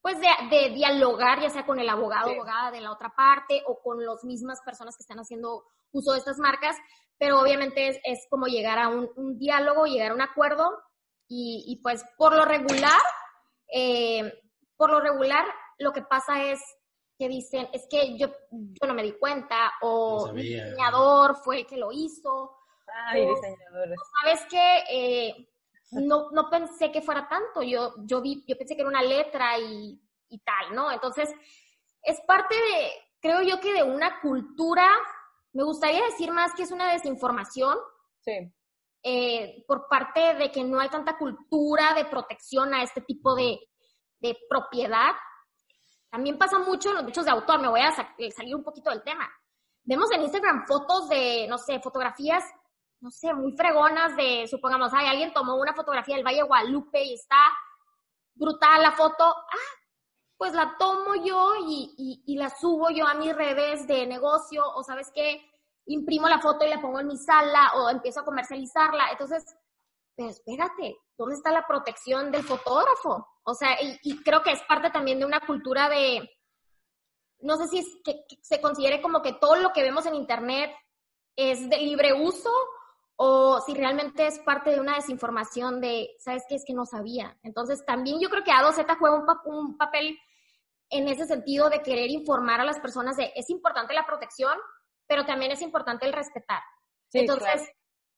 pues, 0.02 0.18
de, 0.20 0.26
de, 0.50 0.70
dialogar, 0.70 1.40
ya 1.40 1.48
sea 1.48 1.64
con 1.64 1.78
el 1.78 1.88
abogado 1.88 2.30
o 2.30 2.32
abogada 2.32 2.70
de 2.70 2.80
la 2.80 2.92
otra 2.92 3.14
parte 3.16 3.62
o 3.66 3.80
con 3.80 4.04
las 4.04 4.24
mismas 4.24 4.60
personas 4.62 4.96
que 4.96 5.02
están 5.02 5.18
haciendo 5.18 5.64
uso 5.92 6.12
de 6.12 6.18
estas 6.18 6.38
marcas, 6.38 6.76
pero 7.18 7.40
obviamente 7.40 7.88
es, 7.88 8.00
es 8.04 8.26
como 8.28 8.46
llegar 8.46 8.78
a 8.78 8.88
un, 8.88 9.08
un, 9.16 9.38
diálogo, 9.38 9.86
llegar 9.86 10.10
a 10.10 10.14
un 10.14 10.22
acuerdo 10.22 10.70
y, 11.28 11.64
y 11.68 11.76
pues 11.82 12.04
por 12.16 12.34
lo 12.34 12.44
regular, 12.44 13.00
eh, 13.72 14.40
por 14.76 14.90
lo 14.90 15.00
regular, 15.00 15.46
lo 15.78 15.92
que 15.92 16.02
pasa 16.02 16.42
es 16.42 16.60
que 17.16 17.28
dicen, 17.28 17.68
es 17.72 17.86
que 17.88 18.18
yo, 18.18 18.28
yo 18.50 18.86
no 18.88 18.94
me 18.94 19.04
di 19.04 19.12
cuenta, 19.12 19.72
o 19.82 20.28
el 20.30 20.36
diseñador 20.36 21.36
fue 21.36 21.60
el 21.60 21.66
que 21.66 21.76
lo 21.76 21.92
hizo. 21.92 22.56
Ay, 23.06 23.26
diseñadores. 23.26 23.98
Sabes 24.20 24.46
que 24.50 24.78
eh, 24.90 25.48
no, 25.92 26.30
no 26.30 26.50
pensé 26.50 26.90
que 26.90 27.02
fuera 27.02 27.28
tanto, 27.28 27.62
yo, 27.62 27.94
yo, 28.04 28.20
vi, 28.20 28.44
yo 28.46 28.56
pensé 28.56 28.74
que 28.74 28.82
era 28.82 28.88
una 28.88 29.02
letra 29.02 29.58
y, 29.58 30.00
y 30.28 30.38
tal, 30.40 30.74
¿no? 30.74 30.90
Entonces, 30.90 31.30
es 32.02 32.20
parte 32.26 32.54
de, 32.54 32.90
creo 33.20 33.42
yo 33.42 33.60
que 33.60 33.72
de 33.72 33.82
una 33.82 34.20
cultura, 34.20 34.88
me 35.52 35.62
gustaría 35.62 36.04
decir 36.04 36.32
más 36.32 36.52
que 36.54 36.62
es 36.62 36.70
una 36.70 36.92
desinformación. 36.92 37.78
Sí. 38.20 38.52
Eh, 39.04 39.64
por 39.66 39.88
parte 39.88 40.34
de 40.34 40.52
que 40.52 40.62
no 40.62 40.78
hay 40.78 40.88
tanta 40.88 41.18
cultura 41.18 41.92
de 41.92 42.04
protección 42.04 42.72
a 42.72 42.84
este 42.84 43.00
tipo 43.00 43.34
de, 43.34 43.58
de 44.20 44.38
propiedad. 44.48 45.12
También 46.08 46.38
pasa 46.38 46.58
mucho 46.60 46.90
en 46.90 46.94
los 46.94 47.04
derechos 47.04 47.24
de 47.24 47.32
autor, 47.32 47.60
me 47.60 47.68
voy 47.68 47.80
a 47.80 47.90
salir 47.90 48.54
un 48.54 48.62
poquito 48.62 48.90
del 48.90 49.02
tema. 49.02 49.28
Vemos 49.82 50.10
en 50.12 50.22
Instagram 50.22 50.66
fotos 50.66 51.08
de, 51.08 51.46
no 51.48 51.58
sé, 51.58 51.80
fotografías, 51.80 52.44
no 53.02 53.10
sé, 53.10 53.34
muy 53.34 53.52
fregonas 53.56 54.16
de, 54.16 54.46
supongamos, 54.48 54.94
hay 54.94 55.08
alguien 55.08 55.32
tomó 55.32 55.56
una 55.56 55.74
fotografía 55.74 56.14
del 56.14 56.24
Valle 56.24 56.42
Guadalupe 56.42 57.02
y 57.02 57.14
está 57.14 57.52
brutal 58.34 58.80
la 58.80 58.92
foto. 58.92 59.24
Ah, 59.24 59.72
pues 60.36 60.54
la 60.54 60.76
tomo 60.78 61.16
yo 61.16 61.52
y, 61.68 62.22
y, 62.26 62.36
la 62.36 62.48
subo 62.48 62.90
yo 62.90 63.06
a 63.06 63.14
mis 63.14 63.34
redes 63.34 63.86
de 63.86 64.06
negocio 64.06 64.64
o 64.74 64.82
sabes 64.82 65.10
qué, 65.14 65.44
imprimo 65.86 66.28
la 66.28 66.40
foto 66.40 66.64
y 66.64 66.68
la 66.68 66.80
pongo 66.80 67.00
en 67.00 67.08
mi 67.08 67.16
sala 67.16 67.72
o 67.76 67.90
empiezo 67.90 68.20
a 68.20 68.24
comercializarla. 68.24 69.10
Entonces, 69.10 69.44
pero 70.16 70.30
espérate, 70.30 70.96
¿dónde 71.16 71.34
está 71.34 71.50
la 71.50 71.66
protección 71.66 72.30
del 72.30 72.44
fotógrafo? 72.44 73.26
O 73.44 73.54
sea, 73.54 73.76
y, 73.80 74.22
creo 74.22 74.42
que 74.42 74.52
es 74.52 74.62
parte 74.62 74.90
también 74.90 75.18
de 75.18 75.26
una 75.26 75.40
cultura 75.40 75.88
de, 75.88 76.28
no 77.40 77.56
sé 77.56 77.68
si 77.68 77.78
es 77.78 77.86
que, 78.04 78.24
se 78.42 78.60
considere 78.60 79.02
como 79.02 79.22
que 79.22 79.32
todo 79.32 79.56
lo 79.56 79.72
que 79.72 79.82
vemos 79.82 80.06
en 80.06 80.14
Internet 80.14 80.70
es 81.34 81.68
de 81.68 81.78
libre 81.78 82.12
uso 82.12 82.50
o 83.16 83.60
si 83.60 83.74
realmente 83.74 84.26
es 84.26 84.38
parte 84.40 84.70
de 84.70 84.80
una 84.80 84.96
desinformación 84.96 85.80
de, 85.80 86.10
¿sabes 86.18 86.44
qué? 86.48 86.56
Es 86.56 86.64
que 86.64 86.74
no 86.74 86.86
sabía. 86.86 87.38
Entonces, 87.42 87.84
también 87.84 88.20
yo 88.20 88.28
creo 88.30 88.44
que 88.44 88.50
A2Z 88.50 88.98
juega 88.98 89.16
un, 89.16 89.54
un 89.54 89.76
papel 89.76 90.18
en 90.92 91.08
ese 91.08 91.26
sentido 91.26 91.70
de 91.70 91.82
querer 91.82 92.10
informar 92.10 92.60
a 92.60 92.64
las 92.64 92.78
personas 92.78 93.16
de, 93.16 93.32
es 93.34 93.48
importante 93.50 93.94
la 93.94 94.06
protección, 94.06 94.56
pero 95.06 95.24
también 95.24 95.50
es 95.50 95.62
importante 95.62 96.06
el 96.06 96.12
respetar. 96.12 96.62
Entonces, 97.12 97.70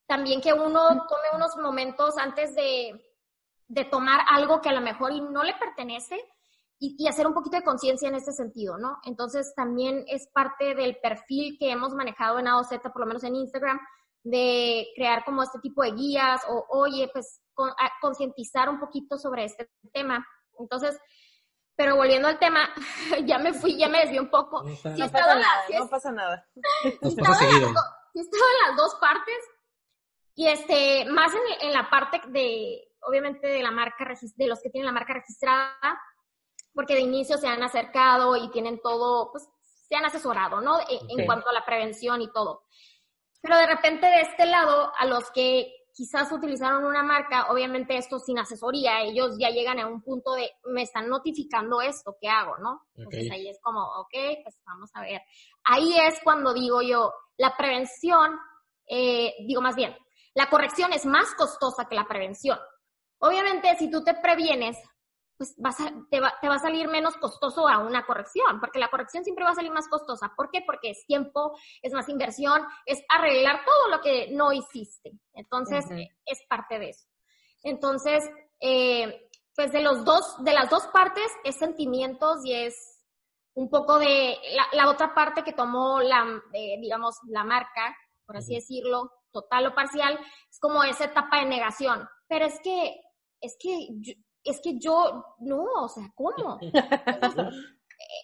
también 0.06 0.40
que 0.40 0.52
uno 0.52 0.88
tome 0.88 1.28
unos 1.34 1.56
momentos 1.56 2.18
antes 2.18 2.54
de, 2.54 3.00
de, 3.68 3.84
tomar 3.84 4.20
algo 4.28 4.60
que 4.60 4.68
a 4.68 4.74
lo 4.74 4.80
mejor 4.80 5.12
no 5.30 5.42
le 5.42 5.54
pertenece 5.54 6.16
y, 6.78 6.96
y 6.98 7.08
hacer 7.08 7.26
un 7.26 7.34
poquito 7.34 7.56
de 7.56 7.64
conciencia 7.64 8.08
en 8.08 8.14
este 8.14 8.32
sentido, 8.32 8.76
¿no? 8.76 8.98
Entonces, 9.04 9.54
también 9.54 10.04
es 10.08 10.28
parte 10.28 10.74
del 10.74 10.96
perfil 10.98 11.56
que 11.58 11.70
hemos 11.70 11.94
manejado 11.94 12.38
en 12.38 12.48
AOZ, 12.48 12.78
por 12.92 13.00
lo 13.00 13.06
menos 13.06 13.24
en 13.24 13.36
Instagram, 13.36 13.80
de 14.24 14.88
crear 14.96 15.24
como 15.24 15.42
este 15.42 15.58
tipo 15.60 15.82
de 15.82 15.92
guías 15.92 16.42
o, 16.48 16.66
oye, 16.70 17.08
pues, 17.12 17.40
concientizar 18.00 18.68
un 18.68 18.80
poquito 18.80 19.18
sobre 19.18 19.44
este 19.44 19.70
tema. 19.92 20.26
Entonces, 20.58 20.98
pero 21.76 21.96
volviendo 21.96 22.28
al 22.28 22.38
tema, 22.38 22.70
ya 23.26 23.38
me 23.38 23.52
fui, 23.52 23.76
ya 23.76 23.88
me 23.88 24.00
desvié 24.00 24.20
un 24.20 24.30
poco. 24.30 24.62
No, 24.62 25.10
pasa, 25.10 25.34
nada, 25.34 25.64
no 25.78 25.88
pasa 25.88 26.10
nada. 26.10 26.48
estaba, 26.84 27.38
en 27.42 27.74
las 28.66 28.76
dos 28.76 28.94
partes 28.96 29.36
y 30.34 30.48
este, 30.48 31.04
más 31.10 31.32
en, 31.60 31.72
la 31.72 31.90
parte 31.90 32.20
de, 32.28 32.92
obviamente, 33.02 33.46
de 33.46 33.62
la 33.62 33.70
marca, 33.70 34.08
de 34.36 34.46
los 34.46 34.60
que 34.60 34.70
tienen 34.70 34.86
la 34.86 34.92
marca 34.92 35.14
registrada, 35.14 36.00
porque 36.72 36.94
de 36.94 37.00
inicio 37.00 37.36
se 37.36 37.46
han 37.46 37.62
acercado 37.62 38.36
y 38.36 38.50
tienen 38.50 38.80
todo, 38.80 39.30
pues, 39.32 39.46
se 39.86 39.96
han 39.96 40.06
asesorado, 40.06 40.62
¿no? 40.62 40.80
En, 40.88 41.20
en 41.20 41.26
cuanto 41.26 41.50
a 41.50 41.52
la 41.52 41.64
prevención 41.64 42.22
y 42.22 42.32
todo. 42.32 42.64
Pero 43.44 43.58
de 43.58 43.66
repente 43.66 44.06
de 44.06 44.22
este 44.22 44.46
lado, 44.46 44.90
a 44.96 45.04
los 45.04 45.30
que 45.30 45.70
quizás 45.92 46.32
utilizaron 46.32 46.86
una 46.86 47.02
marca, 47.02 47.50
obviamente 47.50 47.94
esto 47.94 48.18
sin 48.18 48.38
asesoría, 48.38 49.02
ellos 49.02 49.36
ya 49.38 49.50
llegan 49.50 49.78
a 49.78 49.86
un 49.86 50.00
punto 50.00 50.32
de, 50.32 50.50
me 50.72 50.80
están 50.80 51.10
notificando 51.10 51.82
esto, 51.82 52.16
¿qué 52.18 52.26
hago, 52.30 52.56
no? 52.56 52.86
Entonces 52.96 53.30
ahí 53.30 53.50
es 53.50 53.60
como, 53.60 53.80
ok, 54.00 54.14
pues 54.42 54.58
vamos 54.64 54.90
a 54.94 55.02
ver. 55.02 55.20
Ahí 55.64 55.94
es 56.08 56.18
cuando 56.24 56.54
digo 56.54 56.80
yo, 56.80 57.12
la 57.36 57.54
prevención, 57.54 58.34
eh, 58.88 59.34
digo 59.46 59.60
más 59.60 59.76
bien, 59.76 59.94
la 60.32 60.48
corrección 60.48 60.94
es 60.94 61.04
más 61.04 61.34
costosa 61.34 61.84
que 61.86 61.96
la 61.96 62.08
prevención. 62.08 62.58
Obviamente, 63.18 63.76
si 63.78 63.90
tú 63.90 64.02
te 64.02 64.14
previenes, 64.14 64.78
pues 65.36 65.54
vas 65.58 65.76
te, 66.10 66.20
va, 66.20 66.34
te, 66.40 66.48
va, 66.48 66.54
a 66.54 66.58
salir 66.58 66.88
menos 66.88 67.16
costoso 67.16 67.68
a 67.68 67.78
una 67.78 68.06
corrección, 68.06 68.60
porque 68.60 68.78
la 68.78 68.90
corrección 68.90 69.24
siempre 69.24 69.44
va 69.44 69.50
a 69.50 69.54
salir 69.54 69.72
más 69.72 69.88
costosa. 69.88 70.32
¿Por 70.36 70.50
qué? 70.50 70.62
Porque 70.64 70.90
es 70.90 71.04
tiempo, 71.06 71.56
es 71.82 71.92
más 71.92 72.08
inversión, 72.08 72.62
es 72.86 73.02
arreglar 73.08 73.64
todo 73.64 73.88
lo 73.96 74.00
que 74.00 74.28
no 74.30 74.52
hiciste. 74.52 75.12
Entonces, 75.32 75.84
es 76.24 76.38
parte 76.48 76.78
de 76.78 76.90
eso. 76.90 77.06
Entonces, 77.62 78.22
eh, 78.60 79.28
pues 79.54 79.72
de 79.72 79.80
los 79.80 80.04
dos, 80.04 80.42
de 80.44 80.52
las 80.52 80.70
dos 80.70 80.86
partes 80.88 81.30
es 81.44 81.56
sentimientos 81.56 82.44
y 82.44 82.54
es 82.54 83.02
un 83.54 83.70
poco 83.70 83.98
de 83.98 84.36
la, 84.54 84.66
la 84.72 84.90
otra 84.90 85.14
parte 85.14 85.42
que 85.42 85.52
tomó 85.52 86.00
la, 86.00 86.42
eh, 86.52 86.76
digamos, 86.80 87.16
la 87.28 87.44
marca, 87.44 87.96
por 88.26 88.36
así 88.36 88.54
decirlo, 88.54 89.10
total 89.30 89.66
o 89.66 89.74
parcial, 89.74 90.18
es 90.50 90.58
como 90.60 90.82
esa 90.84 91.04
etapa 91.04 91.38
de 91.38 91.46
negación. 91.46 92.08
Pero 92.28 92.46
es 92.46 92.58
que, 92.62 93.00
es 93.40 93.56
que 93.58 93.88
es 94.44 94.60
que 94.60 94.78
yo, 94.78 95.36
no, 95.40 95.64
o 95.64 95.88
sea, 95.88 96.04
¿cómo? 96.14 96.58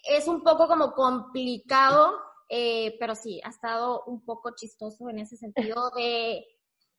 es 0.03 0.27
un 0.27 0.43
poco 0.43 0.67
como 0.67 0.93
complicado, 0.93 2.13
eh, 2.49 2.95
pero 2.99 3.15
sí, 3.15 3.41
ha 3.43 3.49
estado 3.49 4.03
un 4.05 4.23
poco 4.23 4.51
chistoso 4.55 5.09
en 5.09 5.19
ese 5.19 5.37
sentido 5.37 5.89
de, 5.95 6.45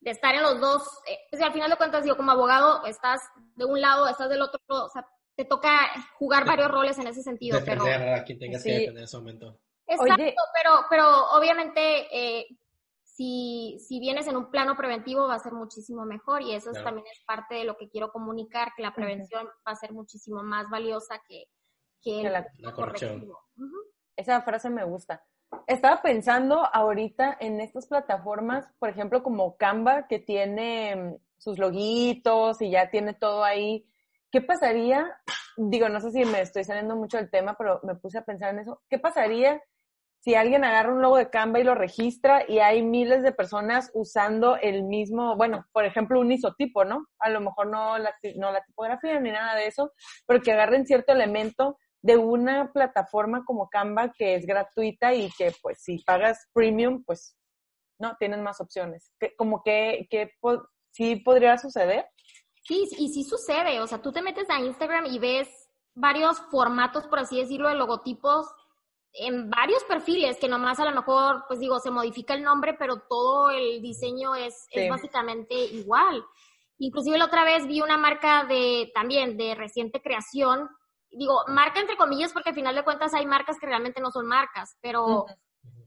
de 0.01 0.11
estar 0.11 0.35
en 0.35 0.43
los 0.43 0.61
dos. 0.61 0.83
Eh, 1.07 1.19
pues 1.31 1.43
al 1.43 1.53
final 1.53 1.71
de 1.71 1.77
cuentas, 1.77 2.07
yo 2.07 2.17
como 2.17 2.33
abogado, 2.33 2.85
estás 2.87 3.21
de 3.55 3.65
un 3.65 3.81
lado, 3.81 4.09
estás 4.09 4.29
del 4.29 4.43
otro, 4.43 4.61
o 4.69 4.89
sea, 4.89 5.07
te 5.37 5.45
toca 5.45 5.91
jugar 6.19 6.45
varios 6.45 6.71
roles 6.71 6.99
en 6.99 7.07
ese 7.07 7.23
sentido. 7.23 7.59
Defender 7.59 7.99
pero, 8.01 8.15
a 8.17 8.25
quien 8.25 8.39
tengas 8.39 8.63
que 8.63 8.71
defender 8.71 8.99
en 8.99 9.05
ese 9.05 9.17
momento. 9.17 9.61
Exacto, 9.87 10.43
pero, 10.55 10.87
pero 10.89 11.31
obviamente 11.33 12.07
eh, 12.11 12.47
si, 13.15 13.79
si 13.87 14.01
vienes 14.01 14.27
en 14.27 14.37
un 14.37 14.51
plano 14.51 14.75
preventivo 14.75 15.29
va 15.29 15.35
a 15.35 15.39
ser 15.39 15.53
muchísimo 15.53 16.07
mejor 16.07 16.41
y 16.41 16.55
eso 16.55 16.73
también 16.73 17.07
es 17.13 17.23
parte 17.27 17.57
de 17.57 17.65
lo 17.65 17.77
que 17.77 17.91
quiero 17.91 18.11
comunicar, 18.11 18.73
que 18.75 18.83
la 18.83 18.95
prevención 18.95 19.47
va 19.47 19.73
a 19.73 19.77
ser 19.77 19.93
muchísimo 19.93 20.43
más 20.43 20.69
valiosa 20.71 21.21
que, 21.29 21.45
que 22.01 22.23
la, 22.23 22.47
corrección. 22.73 23.31
Esa 24.17 24.41
frase 24.41 24.71
me 24.71 24.85
gusta. 24.85 25.23
Estaba 25.67 26.01
pensando 26.01 26.65
ahorita 26.73 27.37
en 27.39 27.61
estas 27.61 27.87
plataformas, 27.87 28.67
por 28.79 28.89
ejemplo, 28.89 29.23
como 29.23 29.59
Canva, 29.59 30.07
que 30.09 30.19
tiene 30.19 30.97
mm, 30.97 31.17
sus 31.37 31.59
loguitos 31.59 32.63
y 32.63 32.71
ya 32.71 32.91
tiene 32.91 33.13
todo 33.13 33.45
ahí. 33.45 33.87
¿Qué 34.31 34.41
pasaría? 34.41 35.21
Digo, 35.59 35.91
no 35.91 36.01
sé 36.01 36.13
si 36.13 36.25
me 36.25 36.41
estoy 36.41 36.65
saliendo 36.65 36.97
mucho 36.97 37.19
del 37.19 37.31
tema, 37.31 37.57
pero 37.59 37.79
me 37.83 37.95
puse 37.95 38.17
a 38.17 38.25
pensar 38.25 38.55
en 38.55 38.61
eso. 38.61 38.81
¿Qué 38.89 38.99
pasaría 38.99 39.63
si 40.23 40.37
alguien 40.37 40.63
agarra 40.63 40.93
un 40.93 41.03
logo 41.03 41.17
de 41.17 41.31
Canva 41.31 41.59
y 41.59 41.65
lo 41.65 41.75
registra 41.75 42.45
y 42.49 42.61
hay 42.61 42.81
miles 42.83 43.25
de 43.25 43.33
personas 43.33 43.91
usando 43.93 44.57
el 44.57 44.85
mismo, 44.85 45.37
bueno, 45.37 45.67
por 45.73 45.85
ejemplo, 45.85 46.21
un 46.21 46.31
isotipo, 46.31 46.85
¿no? 46.85 47.09
A 47.19 47.29
lo 47.29 47.41
mejor 47.41 47.67
no 47.67 47.99
la, 47.99 48.15
no 48.37 48.53
la 48.53 48.63
tipografía 48.63 49.19
ni 49.19 49.33
nada 49.33 49.57
de 49.57 49.67
eso, 49.67 49.93
pero 50.25 50.41
que 50.41 50.53
agarren 50.53 50.87
cierto 50.87 51.13
elemento 51.13 51.77
de 52.03 52.17
una 52.17 52.73
plataforma 52.73 53.45
como 53.45 53.69
Canva 53.69 54.13
que 54.13 54.37
es 54.37 54.47
gratuita 54.47 55.13
y 55.13 55.29
que 55.37 55.53
pues 55.61 55.83
si 55.83 55.99
pagas 56.05 56.49
premium, 56.53 57.03
pues 57.05 57.37
no, 57.99 58.15
tienes 58.17 58.39
más 58.39 58.61
opciones. 58.61 59.13
como 59.37 59.61
que, 59.65 60.07
que 60.09 60.31
sí 60.93 61.17
podría 61.17 61.59
suceder. 61.59 62.07
Sí, 62.63 62.85
y 62.97 63.09
sí 63.09 63.25
sucede. 63.25 63.81
O 63.81 63.89
sea, 63.89 64.01
tú 64.01 64.13
te 64.13 64.23
metes 64.23 64.49
a 64.51 64.61
Instagram 64.61 65.07
y 65.07 65.19
ves 65.19 65.49
varios 65.95 66.39
formatos, 66.49 67.09
por 67.09 67.19
así 67.19 67.41
decirlo, 67.41 67.69
de 67.69 67.75
logotipos 67.75 68.47
en 69.15 69.51
varios 69.51 69.85
perfiles 69.85 70.39
que 70.39 70.49
nomás 70.49 70.81
a 70.81 70.85
lo 70.85 70.93
mejor, 70.93 71.45
pues 71.47 71.61
digo, 71.61 71.79
se 71.79 71.91
modifica 71.91 72.35
el 72.35 72.43
nombre, 72.43 72.75
pero 72.79 73.01
todo 73.09 73.51
el 73.51 73.83
diseño 73.83 74.35
es, 74.35 74.67
es 74.71 74.89
básicamente 74.89 75.55
igual. 75.55 76.25
Inclusive 76.79 77.19
la 77.19 77.27
otra 77.27 77.45
vez 77.45 77.67
vi 77.67 77.81
una 77.81 77.99
marca 77.99 78.45
de 78.45 78.91
también 78.95 79.37
de 79.37 79.55
reciente 79.55 80.01
creación, 80.01 80.69
digo, 81.11 81.45
marca 81.49 81.81
entre 81.81 81.97
comillas 81.97 82.33
porque 82.33 82.51
al 82.51 82.55
final 82.55 82.75
de 82.75 82.85
cuentas 82.85 83.13
hay 83.15 83.27
marcas 83.27 83.59
que 83.61 83.67
realmente 83.67 84.01
no 84.01 84.11
son 84.11 84.27
marcas, 84.27 84.77
pero, 84.81 85.27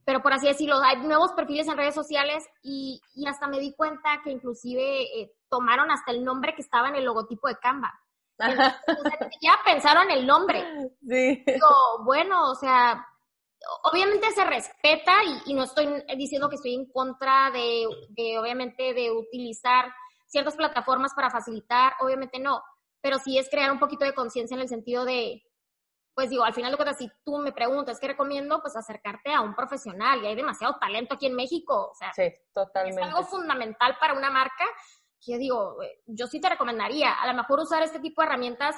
pero 0.06 0.22
por 0.22 0.34
así 0.34 0.48
decirlo, 0.48 0.80
hay 0.84 0.98
nuevos 0.98 1.32
perfiles 1.34 1.68
en 1.68 1.78
redes 1.78 1.96
sociales 1.96 2.46
y, 2.62 3.02
y 3.16 3.28
hasta 3.28 3.48
me 3.48 3.60
di 3.60 3.74
cuenta 3.74 4.22
que 4.24 4.32
inclusive 4.32 5.02
eh, 5.20 5.34
tomaron 5.50 5.90
hasta 5.90 6.12
el 6.12 6.24
nombre 6.24 6.54
que 6.54 6.62
estaba 6.62 6.90
en 6.90 6.96
el 6.96 7.06
logotipo 7.06 7.48
de 7.48 7.58
Canva. 7.58 7.92
ya 9.42 9.58
pensaron 9.66 10.12
el 10.12 10.28
nombre. 10.28 10.64
Sí. 11.08 11.44
Digo, 11.46 12.04
bueno, 12.04 12.52
o 12.52 12.56
sea, 12.56 13.06
obviamente 13.84 14.32
se 14.32 14.44
respeta 14.44 15.14
y, 15.46 15.54
no 15.54 15.64
estoy 15.64 16.04
diciendo 16.18 16.50
que 16.50 16.56
estoy 16.56 16.76
en 16.76 16.86
contra 16.86 17.52
de, 17.52 17.88
obviamente, 18.38 18.94
de 18.94 19.12
utilizar 19.12 19.94
ciertas 20.28 20.56
plataformas 20.56 21.14
para 21.14 21.30
facilitar, 21.30 21.94
obviamente 22.00 22.40
no, 22.40 22.62
pero 23.02 23.20
sí 23.20 23.38
es 23.38 23.50
crear 23.50 23.72
un 23.72 23.80
poquito 23.80 24.06
de 24.06 24.14
conciencia 24.14 24.56
en 24.56 24.62
el 24.62 24.68
sentido 24.68 25.06
de, 25.06 25.44
pues 26.14 26.30
digo, 26.30 26.44
al 26.44 26.54
final 26.54 26.72
de 26.72 26.78
cuentas, 26.78 26.98
si 26.98 27.10
tú 27.24 27.38
me 27.38 27.52
preguntas 27.52 28.00
qué 28.00 28.08
recomiendo, 28.08 28.62
pues 28.62 28.76
acercarte 28.76 29.34
a 29.34 29.42
un 29.42 29.56
profesional 29.56 30.24
y 30.24 30.28
hay 30.28 30.36
demasiado 30.36 30.78
talento 30.80 31.16
aquí 31.16 31.28
en 31.28 31.36
México, 31.36 31.90
o 31.92 31.96
sea, 31.96 32.12
sí, 32.14 32.34
totalmente. 32.54 33.02
es 33.02 33.08
algo 33.08 33.24
fundamental 33.24 33.98
para 34.00 34.14
una 34.14 34.30
marca 34.30 34.66
que 35.24 35.34
yo 35.34 35.38
digo, 35.38 35.84
eh, 35.84 36.02
yo 36.06 36.28
sí 36.28 36.40
te 36.40 36.50
recomendaría, 36.50 37.14
a 37.14 37.28
lo 37.28 37.34
mejor 37.34 37.60
usar 37.60 37.82
este 37.84 38.00
tipo 38.00 38.22
de 38.22 38.28
herramientas 38.28 38.76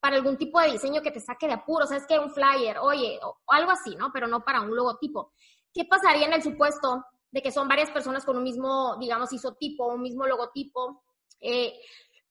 para 0.00 0.16
algún 0.16 0.36
tipo 0.36 0.60
de 0.60 0.72
diseño 0.72 1.02
que 1.02 1.10
te 1.10 1.20
saque 1.20 1.46
de 1.46 1.52
apuro, 1.52 1.84
o 1.84 1.88
sea, 1.88 1.98
es 1.98 2.06
que 2.06 2.18
un 2.18 2.32
flyer, 2.32 2.78
oye, 2.78 3.20
o, 3.22 3.36
algo 3.48 3.70
así, 3.70 3.94
¿no? 3.96 4.10
Pero 4.12 4.26
no 4.26 4.42
para 4.42 4.62
un 4.62 4.74
logotipo. 4.74 5.32
¿Qué 5.72 5.84
pasaría 5.84 6.26
en 6.26 6.32
el 6.32 6.42
supuesto 6.42 7.04
de 7.30 7.42
que 7.42 7.52
son 7.52 7.68
varias 7.68 7.90
personas 7.90 8.24
con 8.24 8.36
un 8.36 8.42
mismo, 8.42 8.96
digamos, 8.98 9.32
isotipo, 9.32 9.86
un 9.86 10.02
mismo 10.02 10.26
logotipo? 10.26 11.02
Eh, 11.40 11.78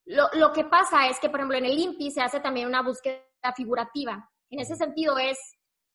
lo, 0.06 0.28
lo, 0.34 0.52
que 0.52 0.66
pasa 0.66 1.08
es 1.08 1.20
que, 1.20 1.30
por 1.30 1.40
ejemplo, 1.40 1.58
en 1.58 1.66
el 1.66 1.78
INPI 1.78 2.12
se 2.12 2.22
hace 2.22 2.40
también 2.40 2.68
una 2.68 2.82
búsqueda 2.82 3.22
figurativa. 3.56 4.30
En 4.50 4.60
ese 4.60 4.76
sentido 4.76 5.18
es, 5.20 5.38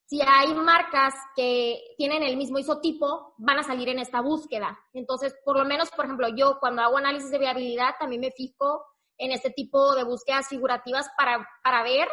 si 0.07 0.21
hay 0.23 0.55
marcas 0.55 1.15
que 1.35 1.81
tienen 1.97 2.23
el 2.23 2.37
mismo 2.37 2.59
isotipo, 2.59 3.35
van 3.39 3.59
a 3.59 3.63
salir 3.65 3.89
en 3.89 3.99
esta 3.99 4.21
búsqueda. 4.21 4.79
Entonces, 4.93 5.35
por 5.45 5.59
lo 5.59 5.65
menos, 5.65 5.91
por 5.91 6.05
ejemplo, 6.05 6.29
yo 6.29 6.59
cuando 6.61 6.83
hago 6.83 6.99
análisis 6.99 7.31
de 7.31 7.39
viabilidad, 7.39 7.97
también 7.99 8.21
me 8.21 8.31
fijo 8.31 8.85
en 9.18 9.33
este 9.33 9.50
tipo 9.50 9.94
de 9.94 10.05
búsquedas 10.05 10.48
figurativas 10.48 11.09
para, 11.16 11.46
para 11.62 11.83
ver 11.83 12.09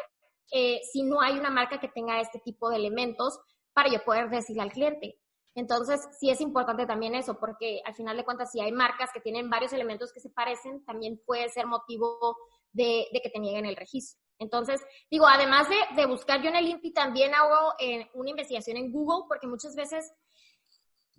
eh, 0.51 0.81
si 0.91 1.03
no 1.03 1.21
hay 1.21 1.37
una 1.39 1.49
marca 1.49 1.79
que 1.79 1.87
tenga 1.87 2.19
este 2.19 2.39
tipo 2.39 2.69
de 2.69 2.75
elementos 2.75 3.39
para 3.73 3.89
yo 3.89 4.03
poder 4.03 4.29
decirle 4.29 4.63
al 4.63 4.71
cliente. 4.71 5.17
Entonces, 5.55 6.07
sí 6.19 6.29
es 6.29 6.39
importante 6.39 6.85
también 6.85 7.13
eso, 7.15 7.37
porque 7.39 7.81
al 7.85 7.93
final 7.93 8.15
de 8.15 8.23
cuentas, 8.23 8.51
si 8.51 8.61
hay 8.61 8.71
marcas 8.71 9.11
que 9.13 9.19
tienen 9.19 9.49
varios 9.49 9.73
elementos 9.73 10.13
que 10.13 10.21
se 10.21 10.29
parecen, 10.29 10.83
también 10.85 11.21
puede 11.25 11.49
ser 11.49 11.67
motivo 11.67 12.37
de, 12.71 13.07
que 13.11 13.29
te 13.29 13.39
nieguen 13.39 13.65
el 13.65 13.75
registro. 13.75 14.21
Entonces, 14.39 14.81
digo, 15.09 15.27
además 15.27 15.67
de, 15.69 15.75
de 15.95 16.05
buscar 16.05 16.41
yo 16.41 16.49
en 16.49 16.55
el 16.55 16.67
INPI, 16.67 16.93
también 16.93 17.33
hago 17.35 17.73
eh, 17.79 18.09
una 18.13 18.29
investigación 18.29 18.77
en 18.77 18.91
Google, 18.91 19.25
porque 19.27 19.47
muchas 19.47 19.75
veces 19.75 20.11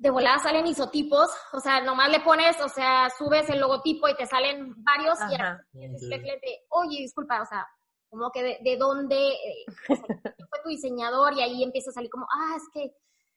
de 0.02 0.10
volada 0.10 0.40
salen 0.40 0.66
isotipos, 0.66 1.30
o 1.52 1.60
sea, 1.60 1.80
nomás 1.80 2.10
le 2.10 2.18
pones, 2.18 2.60
o 2.60 2.68
sea, 2.68 3.08
subes 3.16 3.48
el 3.48 3.60
logotipo 3.60 4.08
y 4.08 4.16
te 4.16 4.26
salen 4.26 4.74
varios 4.82 5.16
y 5.30 5.84
el 6.12 6.20
cliente, 6.20 6.64
oye, 6.70 7.02
disculpa, 7.02 7.40
o 7.40 7.46
sea, 7.46 7.64
como 8.10 8.32
que 8.32 8.58
de, 8.60 8.76
dónde 8.76 9.28
eh, 9.28 9.64
fue 9.86 10.62
tu 10.64 10.70
diseñador 10.70 11.34
y 11.34 11.42
ahí 11.42 11.62
empieza 11.62 11.90
a 11.90 11.92
salir 11.92 12.10
como, 12.10 12.26
ah, 12.34 12.56
es 12.56 12.64
que, 12.74 12.92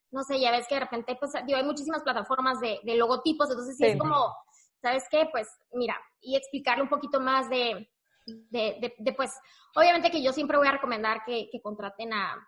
no 0.10 0.24
sé, 0.24 0.40
ya 0.40 0.50
ves 0.50 0.66
que 0.68 0.74
de 0.74 0.82
repente, 0.82 1.16
pues, 1.20 1.34
digo, 1.46 1.60
hay 1.60 1.64
muchísimas 1.64 2.02
plataformas 2.02 2.60
de, 2.60 2.80
logotipos, 2.96 3.48
entonces 3.52 3.78
sí, 3.78 3.86
es 3.86 4.00
como, 4.00 4.36
¿sabes 4.82 5.04
qué? 5.12 5.30
Pues, 5.32 5.48
mira, 5.72 5.96
y 6.20 6.36
explicarle 6.36 6.82
un 6.82 6.90
poquito 6.90 7.20
más 7.20 7.48
de, 7.48 7.92
de, 8.26 8.92
de, 8.98 9.14
pues, 9.14 9.38
obviamente 9.76 10.10
que 10.10 10.24
yo 10.24 10.34
siempre 10.34 10.58
voy 10.58 10.68
a 10.68 10.72
recomendar 10.72 11.22
que 11.28 11.48
contraten 11.62 12.12
a, 12.12 12.44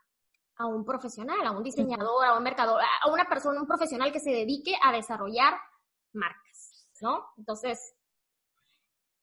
a 0.59 0.65
un 0.65 0.83
profesional, 0.83 1.45
a 1.45 1.51
un 1.51 1.63
diseñador, 1.63 2.25
a 2.25 2.37
un 2.37 2.43
mercador, 2.43 2.81
a 2.81 3.11
una 3.11 3.25
persona, 3.25 3.61
un 3.61 3.67
profesional 3.67 4.11
que 4.11 4.19
se 4.19 4.31
dedique 4.31 4.73
a 4.81 4.91
desarrollar 4.91 5.53
marcas, 6.13 6.87
¿no? 7.01 7.25
Entonces. 7.37 7.93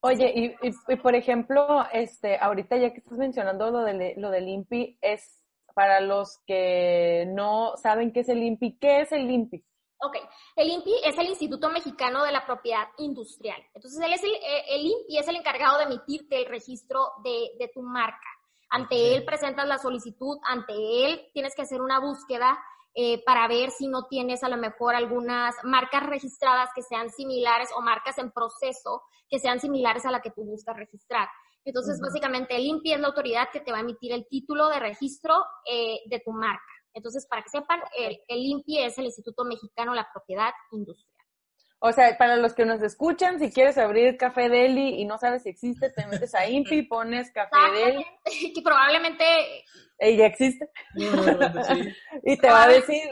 Oye, 0.00 0.32
y, 0.34 0.92
y, 0.92 0.96
por 0.96 1.14
ejemplo, 1.14 1.84
este, 1.92 2.38
ahorita 2.38 2.76
ya 2.76 2.92
que 2.92 2.98
estás 2.98 3.16
mencionando 3.16 3.70
lo, 3.70 3.80
de, 3.80 4.14
lo 4.18 4.30
del 4.30 4.48
INPI, 4.48 4.98
es 5.00 5.42
para 5.74 6.00
los 6.00 6.40
que 6.46 7.26
no 7.28 7.76
saben 7.76 8.12
qué 8.12 8.20
es 8.20 8.28
el 8.28 8.42
INPI, 8.42 8.78
¿qué 8.78 9.00
es 9.00 9.12
el 9.12 9.30
INPI? 9.30 9.64
Ok, 10.00 10.16
el 10.56 10.68
INPI 10.68 10.94
es 11.04 11.18
el 11.18 11.28
Instituto 11.28 11.70
Mexicano 11.70 12.24
de 12.24 12.32
la 12.32 12.44
Propiedad 12.44 12.86
Industrial. 12.98 13.60
Entonces, 13.74 13.98
él 14.04 14.12
es 14.12 14.22
el, 14.22 14.34
eh, 14.34 14.64
el 14.68 14.86
INPI 14.86 15.18
es 15.18 15.28
el 15.28 15.36
encargado 15.36 15.78
de 15.78 15.84
emitirte 15.84 16.36
el 16.36 16.46
registro 16.46 17.12
de, 17.22 17.52
de 17.58 17.68
tu 17.68 17.80
marca. 17.82 18.28
Ante 18.74 19.14
él 19.14 19.24
presentas 19.24 19.68
la 19.68 19.78
solicitud, 19.78 20.36
ante 20.42 20.72
él 20.74 21.30
tienes 21.32 21.54
que 21.54 21.62
hacer 21.62 21.80
una 21.80 22.00
búsqueda 22.00 22.58
eh, 22.92 23.22
para 23.24 23.46
ver 23.46 23.70
si 23.70 23.86
no 23.86 24.08
tienes 24.08 24.42
a 24.42 24.48
lo 24.48 24.56
mejor 24.56 24.96
algunas 24.96 25.54
marcas 25.62 26.04
registradas 26.04 26.70
que 26.74 26.82
sean 26.82 27.08
similares 27.08 27.68
o 27.76 27.82
marcas 27.82 28.18
en 28.18 28.32
proceso 28.32 29.02
que 29.30 29.38
sean 29.38 29.60
similares 29.60 30.04
a 30.06 30.10
la 30.10 30.20
que 30.20 30.32
tú 30.32 30.44
buscas 30.44 30.76
registrar. 30.76 31.28
Entonces, 31.64 32.00
básicamente, 32.00 32.56
el 32.56 32.64
INPI 32.64 32.94
es 32.94 33.00
la 33.00 33.06
autoridad 33.06 33.48
que 33.52 33.60
te 33.60 33.70
va 33.70 33.78
a 33.78 33.82
emitir 33.82 34.10
el 34.10 34.26
título 34.26 34.68
de 34.68 34.80
registro 34.80 35.36
eh, 35.70 36.00
de 36.06 36.18
tu 36.24 36.32
marca. 36.32 36.64
Entonces, 36.92 37.28
para 37.30 37.42
que 37.42 37.50
sepan, 37.50 37.80
el, 37.96 38.18
el 38.26 38.38
INPI 38.40 38.86
es 38.86 38.98
el 38.98 39.04
Instituto 39.04 39.44
Mexicano 39.44 39.92
de 39.92 39.98
la 39.98 40.08
Propiedad 40.12 40.50
Industrial. 40.72 41.13
O 41.86 41.92
sea, 41.92 42.16
para 42.16 42.36
los 42.36 42.54
que 42.54 42.64
nos 42.64 42.80
escuchan, 42.80 43.38
si 43.38 43.52
quieres 43.52 43.76
abrir 43.76 44.16
Café 44.16 44.48
Deli 44.48 45.02
y 45.02 45.04
no 45.04 45.18
sabes 45.18 45.42
si 45.42 45.50
existe, 45.50 45.90
te 45.90 46.06
metes 46.06 46.34
a 46.34 46.48
Impi, 46.48 46.80
pones 46.84 47.30
Café 47.30 47.58
Deli. 47.74 48.06
Que 48.54 48.62
probablemente... 48.62 49.22
Ella 49.98 50.24
existe. 50.24 50.66
y 52.24 52.38
te 52.38 52.48
va 52.48 52.62
a 52.62 52.68
decir, 52.68 53.02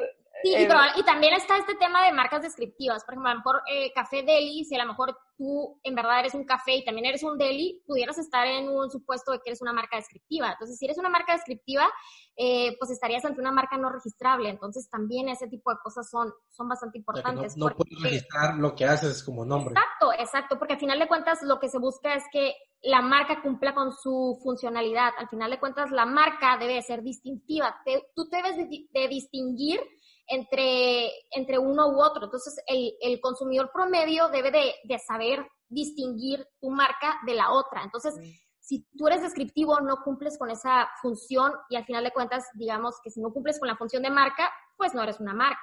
Sí, 0.42 0.54
eh, 0.54 0.68
y, 0.96 1.02
también 1.04 1.34
está 1.34 1.56
este 1.56 1.76
tema 1.76 2.04
de 2.04 2.12
marcas 2.12 2.42
descriptivas. 2.42 3.04
Por 3.04 3.14
ejemplo, 3.14 3.30
a 3.30 3.34
lo 3.34 3.38
mejor 3.38 3.62
eh, 3.72 3.92
Café 3.94 4.22
Deli, 4.22 4.64
si 4.64 4.74
a 4.74 4.82
lo 4.82 4.90
mejor 4.90 5.16
tú 5.36 5.78
en 5.84 5.94
verdad 5.94 6.20
eres 6.20 6.34
un 6.34 6.44
café 6.44 6.76
y 6.76 6.84
también 6.84 7.06
eres 7.06 7.22
un 7.22 7.38
deli, 7.38 7.82
pudieras 7.86 8.18
estar 8.18 8.46
en 8.46 8.68
un 8.68 8.90
supuesto 8.90 9.32
de 9.32 9.38
que 9.38 9.50
eres 9.50 9.62
una 9.62 9.72
marca 9.72 9.96
descriptiva. 9.96 10.52
Entonces, 10.52 10.78
si 10.78 10.84
eres 10.84 10.98
una 10.98 11.08
marca 11.08 11.32
descriptiva, 11.32 11.88
eh, 12.36 12.76
pues 12.78 12.90
estarías 12.90 13.24
ante 13.24 13.40
una 13.40 13.52
marca 13.52 13.76
no 13.76 13.90
registrable. 13.90 14.50
Entonces, 14.50 14.88
también 14.90 15.28
ese 15.28 15.46
tipo 15.46 15.70
de 15.70 15.78
cosas 15.82 16.10
son, 16.10 16.32
son 16.50 16.68
bastante 16.68 16.98
importantes. 16.98 17.56
no, 17.56 17.68
puedes 17.68 18.02
registrar 18.02 18.56
lo 18.56 18.74
que 18.74 18.84
haces 18.84 19.22
como 19.22 19.44
nombre. 19.44 19.74
Exacto, 19.74 20.12
exacto, 20.18 20.58
porque 20.58 20.74
al 20.74 20.80
final 20.80 20.98
de 20.98 21.08
cuentas 21.08 21.42
lo 21.42 21.60
que 21.60 21.68
se 21.68 21.78
busca 21.78 22.14
es 22.14 22.24
que 22.32 22.54
la 22.82 23.00
marca 23.00 23.42
cumpla 23.42 23.74
con 23.74 23.92
su 23.92 24.40
funcionalidad. 24.42 25.12
Al 25.18 25.28
final 25.28 25.52
de 25.52 25.60
cuentas, 25.60 25.92
la 25.92 26.04
marca 26.04 26.56
debe 26.58 26.82
ser 26.82 27.02
distintiva. 27.02 27.76
tú 28.16 28.28
debes 28.28 28.56
de 28.56 29.08
distinguir 29.08 29.80
entre, 30.26 31.10
entre 31.30 31.58
uno 31.58 31.88
u 31.88 32.02
otro. 32.02 32.24
Entonces, 32.24 32.62
el, 32.66 32.94
el 33.00 33.20
consumidor 33.20 33.70
promedio 33.72 34.28
debe 34.28 34.50
de, 34.50 34.74
de, 34.84 34.98
saber 34.98 35.46
distinguir 35.68 36.46
tu 36.60 36.70
marca 36.70 37.18
de 37.26 37.34
la 37.34 37.52
otra. 37.52 37.82
Entonces, 37.82 38.14
si 38.60 38.86
tú 38.96 39.08
eres 39.08 39.22
descriptivo, 39.22 39.80
no 39.80 39.96
cumples 40.04 40.38
con 40.38 40.50
esa 40.50 40.88
función 41.00 41.52
y 41.68 41.76
al 41.76 41.84
final 41.84 42.04
de 42.04 42.12
cuentas, 42.12 42.44
digamos 42.54 43.00
que 43.02 43.10
si 43.10 43.20
no 43.20 43.32
cumples 43.32 43.58
con 43.58 43.68
la 43.68 43.76
función 43.76 44.02
de 44.02 44.10
marca, 44.10 44.50
pues 44.76 44.94
no 44.94 45.02
eres 45.02 45.20
una 45.20 45.34
marca. 45.34 45.60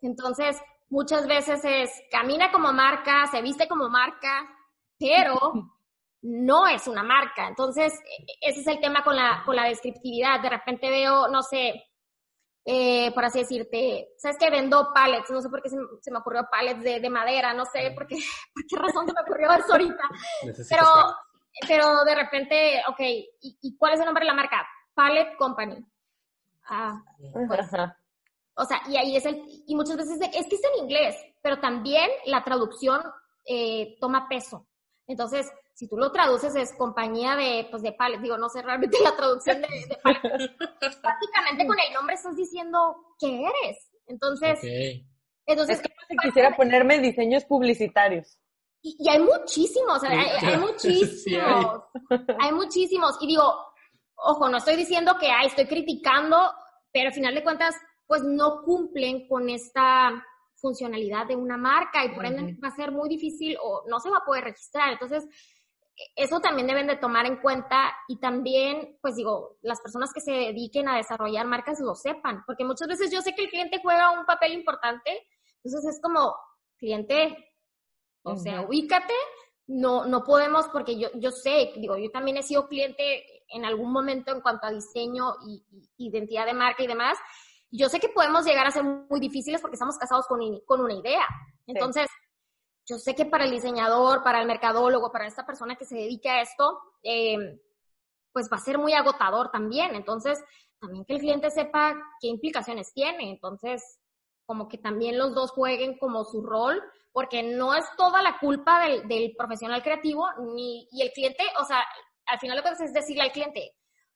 Entonces, 0.00 0.56
muchas 0.88 1.26
veces 1.26 1.60
es, 1.64 1.90
camina 2.10 2.50
como 2.52 2.72
marca, 2.72 3.26
se 3.26 3.42
viste 3.42 3.68
como 3.68 3.88
marca, 3.88 4.48
pero 4.98 5.34
no 6.22 6.66
es 6.66 6.86
una 6.86 7.02
marca. 7.02 7.48
Entonces, 7.48 7.92
e, 7.92 8.48
ese 8.48 8.60
es 8.60 8.66
el 8.66 8.80
tema 8.80 9.02
con 9.02 9.16
la, 9.16 9.42
con 9.44 9.56
la 9.56 9.64
descriptividad. 9.64 10.40
De 10.40 10.50
repente 10.50 10.90
veo, 10.90 11.28
no 11.28 11.42
sé, 11.42 11.87
eh, 12.70 13.10
por 13.14 13.24
así 13.24 13.38
decirte, 13.38 14.10
sabes 14.18 14.36
que 14.36 14.50
vendo 14.50 14.92
pallets, 14.92 15.30
no 15.30 15.40
sé 15.40 15.48
por 15.48 15.62
qué 15.62 15.70
se, 15.70 16.10
me 16.10 16.18
ocurrió 16.18 16.46
pallets 16.50 16.82
de, 16.82 17.08
madera, 17.08 17.54
no 17.54 17.64
sé 17.64 17.92
por 17.92 18.06
qué, 18.06 18.16
por 18.54 18.66
qué 18.66 18.76
razón 18.76 19.06
se 19.06 19.14
me 19.14 19.22
ocurrió 19.22 19.50
eso 19.52 19.72
ahorita, 19.72 20.02
pero, 20.68 20.84
pero 21.66 22.04
de 22.04 22.14
repente, 22.14 22.82
ok, 22.86 23.00
¿y, 23.40 23.74
cuál 23.78 23.94
es 23.94 24.00
el 24.00 24.04
nombre 24.04 24.22
de 24.22 24.30
la 24.30 24.34
marca? 24.34 24.68
Pallet 24.92 25.34
Company. 25.38 25.82
Ah, 26.68 27.02
pues, 27.32 27.70
O 28.56 28.64
sea, 28.66 28.82
y 28.86 28.98
ahí 28.98 29.16
es 29.16 29.24
el, 29.24 29.42
y 29.66 29.74
muchas 29.74 29.96
veces 29.96 30.20
es 30.20 30.46
que 30.46 30.56
es 30.56 30.62
en 30.62 30.84
inglés, 30.84 31.16
pero 31.40 31.60
también 31.60 32.10
la 32.26 32.44
traducción 32.44 33.00
eh, 33.46 33.96
toma 33.98 34.28
peso. 34.28 34.66
Entonces, 35.06 35.50
si 35.78 35.88
tú 35.88 35.96
lo 35.96 36.10
traduces 36.10 36.56
es 36.56 36.72
compañía 36.72 37.36
de, 37.36 37.68
pues 37.70 37.84
de 37.84 37.92
pales, 37.92 38.20
digo, 38.20 38.36
no 38.36 38.48
sé 38.48 38.62
realmente 38.62 38.98
la 39.00 39.14
traducción 39.14 39.62
de, 39.62 39.68
de 39.68 39.96
Prácticamente 40.00 41.66
con 41.68 41.78
el 41.78 41.94
nombre 41.94 42.16
estás 42.16 42.34
diciendo 42.34 42.96
qué 43.20 43.44
eres. 43.44 43.88
Entonces, 44.08 44.58
entonces 45.46 45.76
es 45.76 45.82
que 45.82 46.16
quisiera 46.20 46.56
ponerme 46.56 46.98
diseños 46.98 47.44
publicitarios. 47.44 48.40
Y, 48.82 49.08
hay 49.08 49.20
muchísimos, 49.20 50.02
hay, 50.02 50.18
hay, 50.42 50.56
muchísimos, 50.58 51.84
hay. 52.40 52.52
muchísimos. 52.52 53.16
Y 53.20 53.28
digo, 53.28 53.44
ojo, 54.16 54.48
no 54.48 54.56
estoy 54.56 54.74
diciendo 54.74 55.16
que 55.20 55.28
ay, 55.30 55.46
estoy 55.46 55.66
criticando, 55.66 56.54
pero 56.92 57.10
al 57.10 57.14
final 57.14 57.36
de 57.36 57.44
cuentas, 57.44 57.76
pues 58.04 58.24
no 58.24 58.62
cumplen 58.64 59.28
con 59.28 59.48
esta 59.48 60.24
funcionalidad 60.56 61.28
de 61.28 61.36
una 61.36 61.56
marca 61.56 62.04
y 62.04 62.16
por 62.16 62.26
ende 62.26 62.56
va 62.60 62.66
a 62.66 62.74
ser 62.74 62.90
muy 62.90 63.08
difícil 63.08 63.56
o 63.62 63.84
no 63.88 64.00
se 64.00 64.10
va 64.10 64.16
a 64.16 64.24
poder 64.24 64.42
registrar. 64.42 64.92
Entonces, 64.92 65.24
eso 66.14 66.40
también 66.40 66.66
deben 66.66 66.86
de 66.86 66.96
tomar 66.96 67.26
en 67.26 67.40
cuenta 67.40 67.92
y 68.06 68.18
también, 68.18 68.98
pues 69.00 69.16
digo, 69.16 69.58
las 69.62 69.80
personas 69.80 70.12
que 70.12 70.20
se 70.20 70.32
dediquen 70.32 70.88
a 70.88 70.96
desarrollar 70.96 71.46
marcas 71.46 71.80
lo 71.80 71.94
sepan, 71.94 72.42
porque 72.46 72.64
muchas 72.64 72.88
veces 72.88 73.10
yo 73.10 73.20
sé 73.20 73.34
que 73.34 73.44
el 73.44 73.50
cliente 73.50 73.80
juega 73.82 74.12
un 74.12 74.24
papel 74.24 74.52
importante, 74.52 75.26
entonces 75.62 75.96
es 75.96 76.00
como, 76.00 76.34
cliente, 76.76 77.36
o 78.22 78.36
sea, 78.36 78.62
ubícate, 78.62 79.14
no, 79.66 80.06
no 80.06 80.24
podemos, 80.24 80.68
porque 80.68 80.98
yo, 80.98 81.08
yo 81.14 81.30
sé, 81.30 81.72
digo, 81.76 81.96
yo 81.96 82.10
también 82.10 82.36
he 82.36 82.42
sido 82.42 82.68
cliente 82.68 83.24
en 83.48 83.64
algún 83.64 83.92
momento 83.92 84.32
en 84.32 84.40
cuanto 84.40 84.66
a 84.66 84.72
diseño 84.72 85.34
y, 85.46 85.64
identidad 85.98 86.46
de 86.46 86.54
marca 86.54 86.82
y 86.82 86.86
demás. 86.86 87.18
Yo 87.70 87.88
sé 87.88 88.00
que 88.00 88.08
podemos 88.08 88.46
llegar 88.46 88.66
a 88.66 88.70
ser 88.70 88.82
muy 88.84 89.20
difíciles 89.20 89.60
porque 89.60 89.74
estamos 89.74 89.98
casados 89.98 90.26
con, 90.26 90.40
con 90.64 90.80
una 90.80 90.94
idea. 90.94 91.26
Entonces, 91.66 92.08
yo 92.88 92.98
sé 92.98 93.14
que 93.14 93.26
para 93.26 93.44
el 93.44 93.50
diseñador, 93.50 94.22
para 94.22 94.40
el 94.40 94.46
mercadólogo, 94.46 95.12
para 95.12 95.26
esta 95.26 95.44
persona 95.44 95.76
que 95.76 95.84
se 95.84 95.96
dedique 95.96 96.30
a 96.30 96.40
esto, 96.40 96.80
eh, 97.02 97.60
pues 98.32 98.48
va 98.50 98.56
a 98.56 98.60
ser 98.60 98.78
muy 98.78 98.94
agotador 98.94 99.50
también. 99.50 99.94
Entonces, 99.94 100.42
también 100.80 101.04
que 101.04 101.14
el 101.14 101.20
cliente 101.20 101.50
sepa 101.50 101.94
qué 102.20 102.28
implicaciones 102.28 102.92
tiene. 102.94 103.30
Entonces, 103.30 104.00
como 104.46 104.68
que 104.68 104.78
también 104.78 105.18
los 105.18 105.34
dos 105.34 105.50
jueguen 105.50 105.98
como 105.98 106.24
su 106.24 106.42
rol, 106.42 106.82
porque 107.12 107.42
no 107.42 107.74
es 107.74 107.84
toda 107.96 108.22
la 108.22 108.38
culpa 108.38 108.88
del, 109.06 109.34
profesional 109.36 109.82
creativo, 109.82 110.26
ni, 110.54 110.88
y 110.90 111.02
el 111.02 111.12
cliente, 111.12 111.44
o 111.60 111.64
sea, 111.64 111.84
al 112.26 112.38
final 112.38 112.56
lo 112.56 112.62
que 112.62 112.70
es 112.70 112.92
decirle 112.92 113.22
al 113.22 113.32
cliente, 113.32 113.74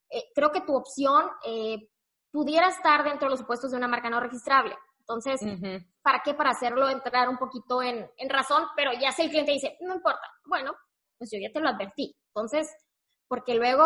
eh, 0.09 0.25
creo 0.35 0.51
que 0.51 0.63
tu 0.63 0.75
opción 0.75 1.29
eh, 1.45 1.89
pudiera 2.31 2.69
estar 2.69 3.05
dentro 3.05 3.27
de 3.27 3.31
los 3.31 3.41
supuestos 3.41 3.71
de 3.71 3.77
una 3.77 3.89
marca 3.89 4.09
no 4.09 4.21
registrable. 4.21 4.77
Entonces, 5.03 5.41
¿para 6.03 6.23
qué? 6.25 6.35
Para 6.35 6.51
hacerlo 6.51 6.89
entrar 6.89 7.29
un 7.29 7.37
poquito 7.37 7.83
en, 7.83 8.09
en 8.17 8.31
razón, 8.31 8.65
pero 8.77 8.93
ya 8.93 9.13
si 9.13 9.23
el 9.23 9.31
cliente 9.31 9.53
dice, 9.53 9.77
no 9.81 9.95
importa, 9.95 10.27
bueno, 10.45 10.73
pues 11.19 11.31
yo 11.31 11.39
ya 11.41 11.53
te 11.53 11.61
lo 11.61 11.69
advertí. 11.69 12.17
Entonces, 12.29 12.69
porque 13.29 13.55
luego 13.55 13.85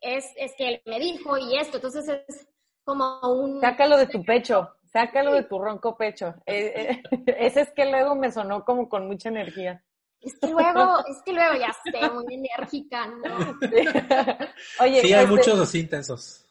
es, 0.00 0.26
es 0.36 0.52
que 0.56 0.68
él 0.68 0.82
me 0.86 0.98
dijo 0.98 1.38
y 1.38 1.56
esto, 1.56 1.76
entonces 1.76 2.08
es 2.28 2.48
como 2.84 3.20
un... 3.22 3.60
Sácalo 3.60 3.96
de 3.96 4.06
tu 4.06 4.24
pecho. 4.24 4.76
Sácalo 4.92 5.34
de 5.34 5.42
tu 5.44 5.58
ronco 5.58 5.96
pecho. 5.96 6.34
Eh, 6.46 7.02
eh, 7.02 7.02
ese 7.38 7.62
es 7.62 7.70
que 7.72 7.84
luego 7.86 8.14
me 8.14 8.32
sonó 8.32 8.64
como 8.64 8.88
con 8.88 9.06
mucha 9.06 9.28
energía. 9.28 9.84
Es 10.20 10.38
que 10.38 10.48
luego, 10.48 11.04
es 11.08 11.22
que 11.24 11.32
luego 11.32 11.54
ya 11.54 11.66
esté 11.66 12.10
muy 12.10 12.34
enérgica, 12.34 13.06
¿no? 13.06 13.36
Oye, 14.80 15.00
sí, 15.02 15.12
hay 15.12 15.24
este 15.24 15.26
muchos 15.26 15.60
así 15.60 15.80
intensos. 15.80 16.48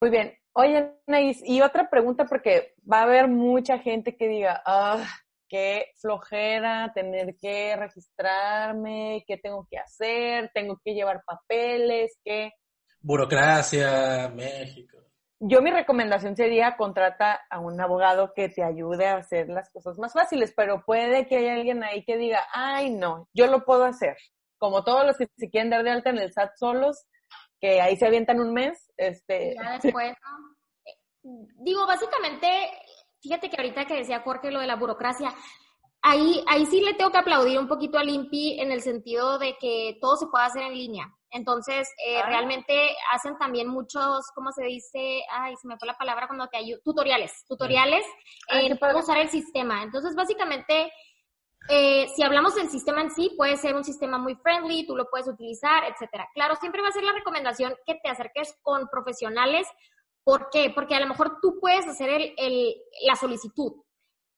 Muy 0.00 0.10
bien. 0.10 0.36
Oye, 0.58 0.90
Naís, 1.06 1.42
y 1.44 1.60
otra 1.60 1.90
pregunta 1.90 2.24
porque 2.24 2.72
va 2.90 3.00
a 3.00 3.02
haber 3.02 3.28
mucha 3.28 3.78
gente 3.78 4.16
que 4.16 4.26
diga, 4.26 4.62
ah, 4.64 5.06
qué 5.50 5.92
flojera 6.00 6.92
tener 6.94 7.36
que 7.36 7.76
registrarme, 7.76 9.22
qué 9.26 9.36
tengo 9.36 9.68
que 9.70 9.76
hacer, 9.76 10.50
tengo 10.54 10.80
que 10.82 10.94
llevar 10.94 11.22
papeles, 11.26 12.18
qué... 12.24 12.52
Burocracia, 13.02 14.32
México. 14.34 14.96
Yo 15.40 15.60
mi 15.60 15.70
recomendación 15.70 16.34
sería 16.34 16.78
contrata 16.78 17.38
a 17.50 17.60
un 17.60 17.78
abogado 17.78 18.32
que 18.34 18.48
te 18.48 18.64
ayude 18.64 19.08
a 19.08 19.18
hacer 19.18 19.50
las 19.50 19.68
cosas 19.68 19.98
más 19.98 20.14
fáciles, 20.14 20.54
pero 20.56 20.82
puede 20.86 21.26
que 21.26 21.36
haya 21.36 21.52
alguien 21.52 21.84
ahí 21.84 22.02
que 22.02 22.16
diga, 22.16 22.40
ay 22.54 22.88
no, 22.88 23.28
yo 23.34 23.46
lo 23.46 23.66
puedo 23.66 23.84
hacer. 23.84 24.16
Como 24.56 24.84
todos 24.84 25.06
los 25.06 25.18
que 25.18 25.28
se 25.36 25.50
quieren 25.50 25.68
dar 25.68 25.84
de 25.84 25.90
alta 25.90 26.08
en 26.08 26.18
el 26.18 26.32
SAT 26.32 26.56
solos, 26.56 27.04
que 27.60 27.80
ahí 27.80 27.96
se 27.96 28.06
avientan 28.06 28.40
un 28.40 28.52
mes, 28.52 28.92
este... 28.96 29.54
Ya 29.54 29.78
después, 29.78 30.14
Digo, 31.58 31.86
básicamente, 31.86 32.48
fíjate 33.20 33.50
que 33.50 33.56
ahorita 33.56 33.84
que 33.84 33.96
decía 33.96 34.20
Jorge 34.20 34.50
lo 34.50 34.60
de 34.60 34.66
la 34.66 34.76
burocracia, 34.76 35.34
ahí, 36.02 36.44
ahí 36.46 36.66
sí 36.66 36.80
le 36.80 36.94
tengo 36.94 37.10
que 37.10 37.18
aplaudir 37.18 37.58
un 37.58 37.66
poquito 37.66 37.98
al 37.98 38.08
INPI 38.08 38.60
en 38.60 38.70
el 38.70 38.80
sentido 38.80 39.38
de 39.38 39.56
que 39.60 39.98
todo 40.00 40.16
se 40.16 40.26
puede 40.26 40.44
hacer 40.44 40.62
en 40.62 40.74
línea. 40.74 41.12
Entonces, 41.30 41.88
eh, 42.06 42.22
realmente 42.22 42.94
hacen 43.10 43.36
también 43.38 43.68
muchos, 43.68 44.24
¿cómo 44.34 44.52
se 44.52 44.64
dice? 44.64 45.22
Ay, 45.30 45.54
se 45.56 45.66
me 45.66 45.76
fue 45.76 45.88
la 45.88 45.98
palabra 45.98 46.28
cuando 46.28 46.46
te 46.46 46.58
ayudo. 46.58 46.80
Tutoriales, 46.84 47.44
tutoriales 47.48 48.06
en 48.48 48.76
cómo 48.76 49.00
usar 49.00 49.18
el 49.18 49.28
sistema. 49.28 49.82
Entonces, 49.82 50.14
básicamente, 50.14 50.92
eh, 51.68 52.08
si 52.14 52.22
hablamos 52.22 52.54
del 52.54 52.70
sistema 52.70 53.02
en 53.02 53.10
sí, 53.10 53.34
puede 53.36 53.56
ser 53.56 53.74
un 53.74 53.84
sistema 53.84 54.18
muy 54.18 54.34
friendly, 54.36 54.86
tú 54.86 54.96
lo 54.96 55.08
puedes 55.10 55.28
utilizar, 55.28 55.84
etcétera. 55.84 56.28
Claro, 56.34 56.56
siempre 56.56 56.82
va 56.82 56.88
a 56.88 56.92
ser 56.92 57.02
la 57.02 57.12
recomendación 57.12 57.74
que 57.84 57.94
te 58.02 58.08
acerques 58.08 58.56
con 58.62 58.88
profesionales. 58.88 59.66
¿Por 60.24 60.48
qué? 60.50 60.72
Porque 60.74 60.94
a 60.94 61.00
lo 61.00 61.06
mejor 61.06 61.38
tú 61.40 61.58
puedes 61.60 61.86
hacer 61.86 62.10
el, 62.10 62.34
el, 62.36 62.74
la 63.06 63.16
solicitud, 63.16 63.72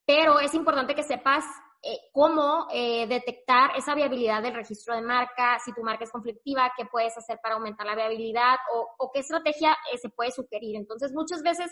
pero 0.04 0.40
es 0.40 0.54
importante 0.54 0.94
que 0.94 1.02
sepas 1.02 1.44
eh, 1.80 2.10
cómo 2.12 2.66
eh, 2.72 3.06
detectar 3.06 3.70
esa 3.76 3.94
viabilidad 3.94 4.42
del 4.42 4.54
registro 4.54 4.96
de 4.96 5.00
marca, 5.00 5.60
si 5.64 5.72
tu 5.72 5.84
marca 5.84 6.02
es 6.02 6.10
conflictiva, 6.10 6.72
qué 6.76 6.86
puedes 6.86 7.16
hacer 7.16 7.38
para 7.40 7.54
aumentar 7.54 7.86
la 7.86 7.94
viabilidad 7.94 8.56
o, 8.74 9.12
qué 9.12 9.20
estrategia 9.20 9.76
eh, 9.92 9.96
se 9.96 10.08
puede 10.08 10.32
sugerir. 10.32 10.74
Entonces, 10.74 11.12
muchas 11.12 11.40
veces 11.40 11.70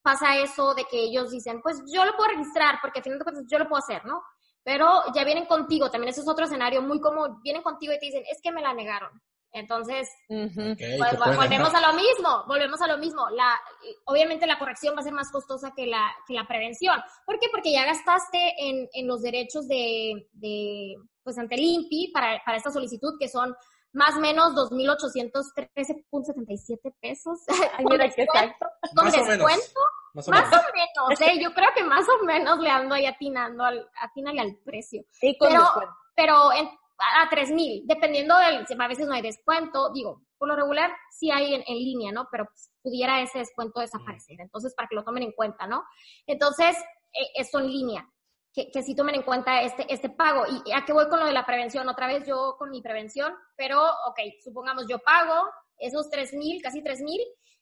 pasa 0.00 0.36
eso 0.38 0.74
de 0.74 0.84
que 0.84 1.00
ellos 1.00 1.32
dicen, 1.32 1.60
pues 1.60 1.82
yo 1.92 2.04
lo 2.04 2.16
puedo 2.16 2.30
registrar 2.30 2.78
porque 2.80 3.00
al 3.00 3.02
final 3.02 3.18
de 3.18 3.24
cuentas 3.24 3.44
yo 3.50 3.58
lo 3.58 3.68
puedo 3.68 3.82
hacer, 3.82 4.04
¿no? 4.04 4.22
Pero 4.64 5.02
ya 5.14 5.24
vienen 5.24 5.46
contigo, 5.46 5.90
también 5.90 6.10
ese 6.10 6.20
es 6.20 6.28
otro 6.28 6.44
escenario 6.44 6.82
muy 6.82 7.00
común, 7.00 7.40
vienen 7.42 7.62
contigo 7.62 7.92
y 7.92 7.98
te 7.98 8.06
dicen, 8.06 8.24
es 8.30 8.40
que 8.42 8.52
me 8.52 8.62
la 8.62 8.74
negaron. 8.74 9.10
Entonces, 9.52 10.08
pues, 10.26 11.18
volvemos 11.18 11.74
a 11.74 11.80
lo 11.80 11.94
mismo, 11.94 12.44
volvemos 12.46 12.80
a 12.82 12.86
lo 12.86 12.98
mismo. 12.98 13.28
La, 13.30 13.58
obviamente 14.04 14.46
la 14.46 14.58
corrección 14.58 14.94
va 14.94 15.00
a 15.00 15.04
ser 15.04 15.14
más 15.14 15.30
costosa 15.30 15.72
que 15.74 15.86
la, 15.86 16.14
que 16.26 16.34
la 16.34 16.46
prevención. 16.46 17.00
¿Por 17.24 17.38
qué? 17.38 17.48
Porque 17.50 17.72
ya 17.72 17.86
gastaste 17.86 18.54
en, 18.58 18.88
en 18.92 19.06
los 19.06 19.22
derechos 19.22 19.66
de, 19.66 20.28
de, 20.32 20.96
pues 21.22 21.38
ante 21.38 21.54
el 21.54 21.62
INPI 21.62 22.10
para, 22.12 22.42
para 22.44 22.58
esta 22.58 22.70
solicitud, 22.70 23.14
que 23.18 23.28
son 23.28 23.54
más 23.92 24.16
o 24.16 24.20
menos 24.20 24.54
2.813.77 24.54 26.94
pesos. 27.00 27.40
Ay, 27.76 27.84
mira 27.84 28.08
qué 28.10 28.22
exacto. 28.22 28.66
Con 28.94 29.06
más 29.06 29.14
descuento. 29.14 29.44
O 29.44 29.46
menos. 29.46 29.74
Más 30.14 30.28
o 30.28 30.30
menos, 30.30 30.50
más 30.50 30.64
o 30.64 30.68
menos 30.72 31.20
¿eh? 31.20 31.38
yo 31.40 31.52
creo 31.52 31.68
que 31.76 31.84
más 31.84 32.06
o 32.08 32.24
menos 32.24 32.58
le 32.58 32.70
ando 32.70 32.94
ahí 32.94 33.04
atinando 33.06 33.62
al, 33.64 33.86
atínale 34.00 34.40
al 34.40 34.56
precio. 34.64 35.04
Y 35.20 35.36
con 35.36 35.48
pero, 35.48 35.60
descuento. 35.60 35.94
pero 36.16 36.50
en, 36.52 36.70
a 36.98 37.28
tres 37.28 37.50
mil, 37.50 37.82
dependiendo 37.86 38.36
del, 38.38 38.66
a 38.78 38.88
veces 38.88 39.06
no 39.06 39.14
hay 39.14 39.22
descuento, 39.22 39.92
digo, 39.92 40.22
por 40.36 40.48
lo 40.48 40.56
regular 40.56 40.90
sí 41.10 41.30
hay 41.30 41.54
en, 41.54 41.64
línea, 41.66 42.12
¿no? 42.12 42.28
Pero 42.30 42.46
pues, 42.46 42.70
pudiera 42.82 43.20
ese 43.20 43.38
descuento 43.38 43.80
desaparecer, 43.80 44.40
entonces 44.40 44.74
para 44.74 44.88
que 44.88 44.96
lo 44.96 45.04
tomen 45.04 45.24
en 45.24 45.32
cuenta, 45.32 45.66
¿no? 45.66 45.84
Entonces, 46.26 46.76
eh, 47.12 47.30
eso 47.34 47.60
en 47.60 47.68
línea, 47.68 48.08
que, 48.52 48.70
que 48.70 48.82
sí 48.82 48.94
tomen 48.94 49.14
en 49.14 49.22
cuenta 49.22 49.62
este, 49.62 49.92
este 49.92 50.10
pago. 50.10 50.44
¿Y 50.64 50.72
a 50.72 50.84
qué 50.84 50.92
voy 50.92 51.08
con 51.08 51.20
lo 51.20 51.26
de 51.26 51.32
la 51.32 51.46
prevención? 51.46 51.88
Otra 51.88 52.06
vez 52.06 52.26
yo 52.26 52.56
con 52.58 52.70
mi 52.70 52.82
prevención, 52.82 53.34
pero, 53.56 53.80
ok, 54.06 54.18
supongamos 54.42 54.86
yo 54.88 54.98
pago 54.98 55.48
esos 55.78 56.10
tres 56.10 56.32
mil, 56.32 56.60
casi 56.62 56.82
tres 56.82 57.00
mil, 57.00 57.20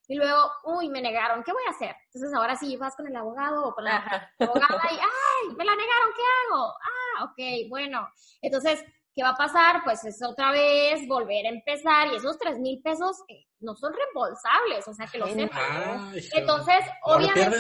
y 0.09 0.15
luego, 0.15 0.51
uy, 0.65 0.89
me 0.89 1.03
negaron, 1.03 1.43
¿qué 1.43 1.53
voy 1.53 1.65
a 1.67 1.71
hacer? 1.71 1.95
Entonces 2.07 2.33
ahora 2.33 2.57
sí 2.57 2.77
vas 2.77 2.95
con 2.95 3.07
el 3.09 3.17
abogado 3.17 3.69
o 3.69 3.75
con 3.75 3.85
la 3.85 3.97
abogada 4.39 4.83
y, 4.91 4.95
ay, 5.51 5.57
me 5.57 5.65
la 5.65 5.75
negaron, 5.75 6.11
¿qué 6.15 6.23
hago? 6.23 6.69
Ah, 6.69 7.25
ok, 7.25 7.69
bueno. 7.69 8.09
Entonces, 8.41 8.85
¿qué 9.15 9.23
va 9.25 9.31
a 9.31 9.37
pasar? 9.37 9.83
Pues 9.85 10.05
es 10.05 10.23
otra 10.23 10.53
vez 10.53 11.07
volver 11.09 11.47
a 11.47 11.49
empezar 11.49 12.07
y 12.09 12.17
esos 12.17 12.39
tres 12.39 12.59
mil 12.59 12.81
pesos 12.83 13.17
eh, 13.29 13.47
no 13.61 13.75
son 13.75 13.93
reembolsables, 13.95 14.87
o 14.87 14.95
sea, 14.95 15.07
que 15.07 15.19
lo 15.19 15.27
sepan. 15.27 16.13
Entonces, 16.15 16.85
obviamente 17.03 17.59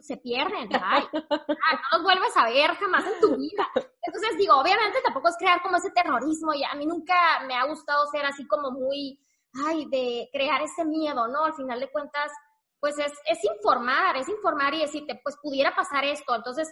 se 0.00 0.16
pierden, 0.18 0.68
ay, 0.82 1.04
no 1.12 1.98
los 1.98 2.02
vuelves 2.02 2.36
a 2.36 2.44
ver 2.44 2.74
jamás 2.76 3.04
en 3.06 3.20
tu 3.20 3.36
vida. 3.36 3.66
Entonces 4.02 4.36
digo, 4.38 4.56
obviamente 4.56 4.98
tampoco 5.02 5.28
es 5.28 5.36
crear 5.38 5.62
como 5.62 5.76
ese 5.76 5.90
terrorismo 5.90 6.52
y 6.54 6.64
a 6.64 6.74
mí 6.74 6.86
nunca 6.86 7.14
me 7.46 7.54
ha 7.54 7.64
gustado 7.66 8.06
ser 8.08 8.26
así 8.26 8.46
como 8.46 8.70
muy, 8.70 9.18
ay, 9.66 9.86
de 9.86 10.28
crear 10.32 10.62
ese 10.62 10.84
miedo, 10.84 11.28
¿no? 11.28 11.44
Al 11.44 11.54
final 11.54 11.80
de 11.80 11.90
cuentas, 11.90 12.30
pues 12.78 12.98
es, 12.98 13.12
es 13.26 13.38
informar, 13.44 14.16
es 14.16 14.28
informar 14.28 14.74
y 14.74 14.80
decirte, 14.80 15.20
pues 15.22 15.36
pudiera 15.42 15.74
pasar 15.74 16.04
esto. 16.04 16.34
Entonces, 16.34 16.68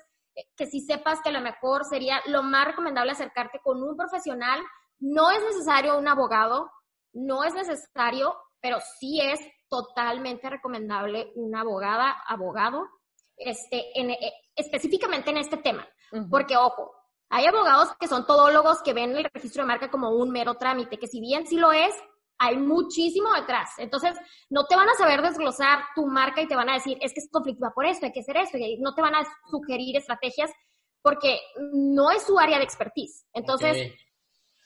que 0.57 0.67
si 0.67 0.81
sepas 0.81 1.21
que 1.23 1.31
a 1.31 1.33
lo 1.33 1.41
mejor 1.41 1.85
sería 1.85 2.21
lo 2.27 2.43
más 2.43 2.67
recomendable 2.67 3.13
acercarte 3.13 3.61
con 3.63 3.83
un 3.83 3.97
profesional. 3.97 4.61
No 5.01 5.31
es 5.31 5.41
necesario 5.43 5.97
un 5.97 6.09
abogado, 6.09 6.71
no 7.13 7.45
es 7.45 7.55
necesario, 7.55 8.37
pero 8.61 8.79
sí 8.99 9.21
es 9.21 9.41
totalmente 9.69 10.49
recomendable 10.49 11.33
una 11.37 11.61
abogada, 11.61 12.23
abogado, 12.27 12.89
este, 13.37 13.99
en, 13.99 14.11
eh, 14.11 14.33
específicamente 14.55 15.31
en 15.31 15.39
este 15.39 15.59
tema. 15.59 15.87
Porque, 16.31 16.57
ojo, 16.57 16.91
hay 17.29 17.47
abogados 17.47 17.91
que 18.01 18.09
son 18.09 18.27
todólogos 18.27 18.83
que 18.83 18.95
ven 18.95 19.17
el 19.17 19.25
registro 19.33 19.63
de 19.63 19.69
marca 19.69 19.91
como 19.91 20.11
un 20.11 20.31
mero 20.31 20.55
trámite, 20.55 20.99
que 20.99 21.07
si 21.07 21.21
bien 21.21 21.47
sí 21.47 21.57
lo 21.57 21.73
es, 21.73 21.95
hay 22.39 22.57
muchísimo 22.57 23.33
detrás. 23.35 23.71
Entonces, 23.79 24.17
no 24.49 24.65
te 24.65 24.77
van 24.77 24.89
a 24.89 24.95
saber 24.95 25.21
desglosar 25.23 25.81
tu 25.95 26.07
marca 26.07 26.41
y 26.41 26.47
te 26.47 26.57
van 26.57 26.71
a 26.71 26.75
decir, 26.75 26.97
es 27.01 27.13
que 27.13 27.21
es 27.21 27.29
conflictiva 27.31 27.73
por 27.75 27.85
esto, 27.85 28.07
hay 28.07 28.13
que 28.13 28.21
hacer 28.21 28.37
esto, 28.37 28.57
y 28.57 28.79
no 28.79 28.95
te 28.95 29.03
van 29.03 29.15
a 29.15 29.27
sugerir 29.51 29.97
estrategias 29.97 30.51
porque 31.03 31.41
no 31.73 32.11
es 32.11 32.23
su 32.23 32.39
área 32.39 32.59
de 32.59 32.65
expertise. 32.65 33.27
Entonces, 33.33 33.93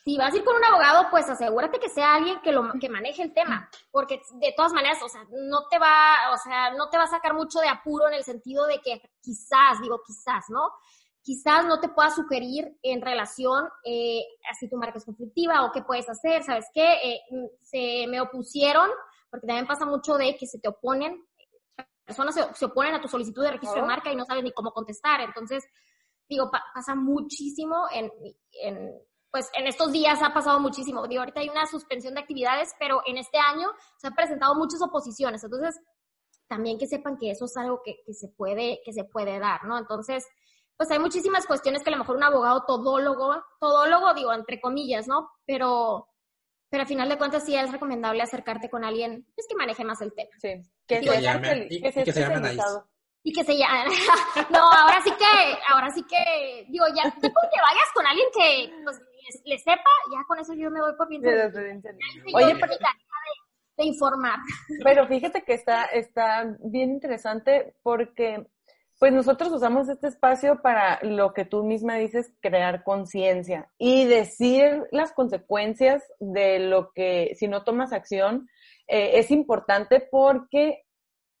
si 0.03 0.17
vas 0.17 0.33
a 0.33 0.37
ir 0.37 0.43
con 0.43 0.55
un 0.55 0.65
abogado, 0.65 1.07
pues 1.09 1.29
asegúrate 1.29 1.79
que 1.79 1.89
sea 1.89 2.15
alguien 2.15 2.41
que 2.41 2.51
lo 2.51 2.73
que 2.79 2.89
maneje 2.89 3.23
el 3.23 3.33
tema, 3.33 3.69
porque 3.91 4.21
de 4.33 4.53
todas 4.55 4.73
maneras, 4.73 5.01
o 5.01 5.09
sea, 5.09 5.25
no 5.31 5.67
te 5.69 5.79
va, 5.79 6.31
o 6.33 6.37
sea, 6.37 6.71
no 6.71 6.89
te 6.89 6.97
va 6.97 7.03
a 7.03 7.07
sacar 7.07 7.33
mucho 7.33 7.59
de 7.59 7.69
apuro 7.69 8.07
en 8.07 8.15
el 8.15 8.23
sentido 8.23 8.65
de 8.65 8.79
que 8.81 9.01
quizás, 9.21 9.81
digo 9.81 10.01
quizás, 10.05 10.45
¿no? 10.49 10.71
quizás 11.23 11.65
no 11.65 11.79
te 11.79 11.89
pueda 11.89 12.11
sugerir 12.11 12.77
en 12.83 13.01
relación 13.01 13.65
eh, 13.85 14.21
a 14.51 14.53
si 14.55 14.69
tu 14.69 14.77
marca 14.77 14.97
es 14.97 15.05
conflictiva 15.05 15.65
o 15.65 15.71
qué 15.71 15.81
puedes 15.81 16.07
hacer, 16.09 16.43
¿sabes 16.43 16.65
qué? 16.73 16.93
Eh, 17.01 17.19
se 17.61 18.05
me 18.07 18.19
opusieron, 18.19 18.89
porque 19.31 19.47
también 19.47 19.65
pasa 19.65 19.85
mucho 19.85 20.17
de 20.17 20.35
que 20.35 20.45
se 20.45 20.59
te 20.59 20.67
oponen, 20.67 21.25
personas 22.05 22.35
se, 22.35 22.65
oponen 22.65 22.95
a 22.95 23.01
tu 23.01 23.07
solicitud 23.07 23.41
de 23.41 23.51
registro 23.51 23.81
de 23.81 23.87
marca 23.87 24.11
y 24.11 24.15
no 24.15 24.25
sabes 24.25 24.43
ni 24.43 24.51
cómo 24.51 24.71
contestar, 24.71 25.21
entonces, 25.21 25.63
digo, 26.27 26.51
pasa 26.51 26.93
muchísimo 26.93 27.87
en, 27.93 28.11
en, 28.61 28.93
pues 29.33 29.49
en 29.57 29.65
estos 29.65 29.91
días 29.91 30.21
ha 30.21 30.31
pasado 30.31 30.59
muchísimo, 30.59 31.07
digo, 31.07 31.21
ahorita 31.21 31.39
hay 31.39 31.49
una 31.49 31.65
suspensión 31.65 32.13
de 32.13 32.19
actividades, 32.19 32.75
pero 32.77 33.01
en 33.07 33.17
este 33.17 33.39
año 33.39 33.67
se 33.97 34.05
han 34.05 34.13
presentado 34.13 34.53
muchas 34.53 34.79
oposiciones, 34.83 35.43
entonces, 35.43 35.81
también 36.47 36.77
que 36.77 36.85
sepan 36.85 37.17
que 37.17 37.31
eso 37.31 37.45
es 37.45 37.57
algo 37.57 37.81
que, 37.83 37.95
que 38.05 38.13
se 38.13 38.27
puede, 38.27 38.79
que 38.85 38.93
se 38.93 39.05
puede 39.05 39.39
dar, 39.39 39.63
¿no? 39.63 39.79
Entonces, 39.79 40.27
pues 40.77 40.91
hay 40.91 40.99
muchísimas 40.99 41.47
cuestiones 41.47 41.81
que 41.81 41.89
a 41.89 41.93
lo 41.93 41.97
mejor 41.97 42.17
un 42.17 42.23
abogado 42.23 42.63
todólogo, 42.67 43.43
todólogo 43.59 44.13
digo 44.13 44.31
entre 44.33 44.61
comillas, 44.61 45.07
¿no? 45.07 45.31
Pero, 45.47 46.07
pero 46.69 46.81
al 46.81 46.87
final 46.87 47.09
de 47.09 47.17
cuentas 47.17 47.43
sí 47.43 47.55
es 47.55 47.71
recomendable 47.71 48.21
acercarte 48.21 48.69
con 48.69 48.83
alguien 48.83 49.25
pues, 49.33 49.47
que 49.47 49.55
maneje 49.55 49.83
más 49.83 49.99
el 50.01 50.13
tema. 50.13 50.29
Sí, 50.37 50.61
que, 50.85 51.01
se, 51.01 51.21
llame, 51.21 51.67
y, 51.71 51.81
que 51.81 51.91
se, 51.91 52.05
llame 52.05 52.55
y 53.23 53.33
que 53.33 53.43
se 53.43 53.57
llame, 53.57 53.95
no, 54.51 54.59
ahora 54.59 55.01
sí 55.03 55.11
que, 55.11 55.57
ahora 55.69 55.89
sí 55.89 56.03
que, 56.03 56.67
digo, 56.69 56.85
ya, 56.93 57.09
tipo 57.09 57.41
que 57.41 57.61
vayas 57.61 57.89
con 57.95 58.05
alguien 58.05 58.27
que 58.31 58.83
pues, 58.83 59.01
le, 59.45 59.57
sepa, 59.57 59.89
ya 60.11 60.23
con 60.27 60.39
eso 60.39 60.53
yo 60.53 60.69
me 60.71 60.81
voy 60.81 60.93
por 60.97 61.07
bien. 61.07 61.23
Oye, 61.25 62.55
pero, 62.59 62.73
de, 63.77 63.85
informar. 63.85 64.39
Pero 64.83 65.07
fíjate 65.07 65.43
que 65.43 65.53
está, 65.53 65.85
está 65.85 66.55
bien 66.59 66.91
interesante 66.91 67.75
porque 67.83 68.47
pues 68.99 69.11
nosotros 69.11 69.51
usamos 69.51 69.89
este 69.89 70.07
espacio 70.07 70.61
para 70.61 70.99
lo 71.03 71.33
que 71.33 71.45
tú 71.45 71.63
misma 71.63 71.95
dices, 71.95 72.31
crear 72.39 72.83
conciencia 72.83 73.69
y 73.77 74.05
decir 74.05 74.83
las 74.91 75.11
consecuencias 75.11 76.03
de 76.19 76.59
lo 76.59 76.91
que 76.93 77.33
si 77.35 77.47
no 77.47 77.63
tomas 77.63 77.91
acción 77.91 78.47
eh, 78.87 79.19
es 79.19 79.31
importante 79.31 79.99
porque 79.99 80.83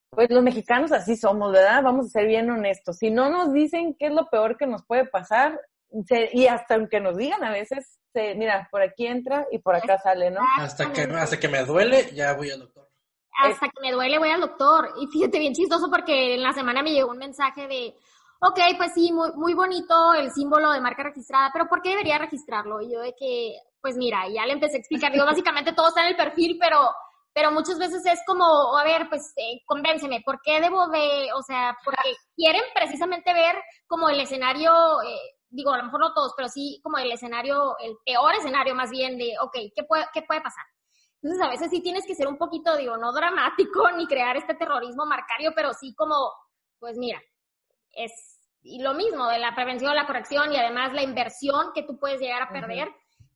pues 0.09 0.29
los 0.29 0.43
mexicanos 0.43 0.91
así 0.91 1.15
somos, 1.15 1.51
¿verdad? 1.51 1.83
Vamos 1.83 2.07
a 2.07 2.09
ser 2.09 2.27
bien 2.27 2.49
honestos. 2.49 2.97
Si 2.97 3.09
no 3.09 3.29
nos 3.29 3.53
dicen 3.53 3.95
qué 3.97 4.07
es 4.07 4.13
lo 4.13 4.29
peor 4.29 4.57
que 4.57 4.67
nos 4.67 4.85
puede 4.85 5.05
pasar, 5.05 5.59
y 6.33 6.47
hasta 6.47 6.75
aunque 6.75 6.99
nos 6.99 7.17
digan 7.17 7.43
a 7.43 7.51
veces, 7.51 7.99
mira, 8.13 8.67
por 8.71 8.81
aquí 8.81 9.07
entra 9.07 9.45
y 9.51 9.59
por 9.59 9.75
acá 9.75 9.97
sale, 9.99 10.31
¿no? 10.31 10.41
Hasta 10.59 10.91
que, 10.91 11.01
hasta 11.01 11.39
que 11.39 11.47
me 11.47 11.63
duele, 11.63 12.09
ya 12.13 12.33
voy 12.33 12.51
al 12.51 12.59
doctor 12.59 12.83
hasta 13.35 13.67
que 13.67 13.81
me 13.81 13.91
duele 13.91 14.19
voy 14.19 14.29
al 14.29 14.41
doctor. 14.41 14.93
Y 14.99 15.07
fíjate, 15.07 15.39
bien 15.39 15.53
chistoso 15.53 15.89
porque 15.89 16.35
en 16.35 16.43
la 16.43 16.53
semana 16.53 16.83
me 16.83 16.91
llegó 16.91 17.11
un 17.11 17.17
mensaje 17.17 17.67
de, 17.67 17.95
ok, 18.39 18.59
pues 18.77 18.93
sí, 18.93 19.11
muy, 19.11 19.31
muy 19.35 19.53
bonito 19.53 20.13
el 20.13 20.31
símbolo 20.31 20.71
de 20.71 20.81
marca 20.81 21.03
registrada, 21.03 21.49
pero 21.51 21.67
¿por 21.67 21.81
qué 21.81 21.89
debería 21.89 22.17
registrarlo? 22.17 22.81
Y 22.81 22.93
yo 22.93 22.99
de 23.01 23.13
que, 23.17 23.55
pues 23.81 23.95
mira, 23.97 24.27
ya 24.33 24.45
le 24.45 24.53
empecé 24.53 24.77
a 24.77 24.79
explicar, 24.79 25.11
digo, 25.11 25.25
básicamente 25.25 25.73
todo 25.73 25.89
está 25.89 26.01
en 26.01 26.07
el 26.07 26.15
perfil, 26.15 26.57
pero, 26.59 26.89
pero 27.33 27.51
muchas 27.51 27.77
veces 27.79 28.05
es 28.05 28.19
como, 28.25 28.77
a 28.77 28.83
ver, 28.83 29.07
pues 29.09 29.33
eh, 29.37 29.61
convénceme, 29.65 30.21
¿por 30.25 30.39
qué 30.41 30.61
debo 30.61 30.87
de, 30.87 31.29
o 31.35 31.41
sea, 31.41 31.75
porque 31.83 32.15
quieren 32.35 32.63
precisamente 32.73 33.33
ver 33.33 33.55
como 33.87 34.09
el 34.09 34.19
escenario, 34.19 34.71
eh, 35.01 35.35
digo, 35.53 35.71
a 35.71 35.77
lo 35.77 35.85
mejor 35.85 35.99
no 35.99 36.13
todos, 36.13 36.33
pero 36.35 36.49
sí 36.49 36.79
como 36.83 36.97
el 36.97 37.11
escenario, 37.11 37.77
el 37.79 37.95
peor 38.05 38.35
escenario 38.35 38.75
más 38.75 38.89
bien 38.89 39.17
de, 39.17 39.35
ok, 39.39 39.55
¿qué 39.75 39.83
puede, 39.83 40.05
qué 40.13 40.23
puede 40.23 40.41
pasar? 40.41 40.65
Entonces, 41.21 41.45
a 41.45 41.49
veces 41.49 41.69
sí 41.69 41.81
tienes 41.81 42.05
que 42.05 42.15
ser 42.15 42.27
un 42.27 42.37
poquito, 42.37 42.75
digo, 42.75 42.97
no 42.97 43.13
dramático 43.13 43.89
ni 43.97 44.07
crear 44.07 44.35
este 44.35 44.55
terrorismo 44.55 45.05
marcario, 45.05 45.53
pero 45.55 45.73
sí 45.73 45.93
como, 45.95 46.15
pues 46.79 46.97
mira, 46.97 47.21
es 47.91 48.11
y 48.65 48.81
lo 48.81 48.93
mismo 48.93 49.27
de 49.27 49.39
la 49.39 49.53
prevención, 49.53 49.93
la 49.93 50.07
corrección 50.07 50.53
y 50.53 50.57
además 50.57 50.93
la 50.93 51.03
inversión 51.03 51.73
que 51.73 51.83
tú 51.83 51.99
puedes 51.99 52.21
llegar 52.21 52.41
a 52.41 52.49
perder, 52.49 52.89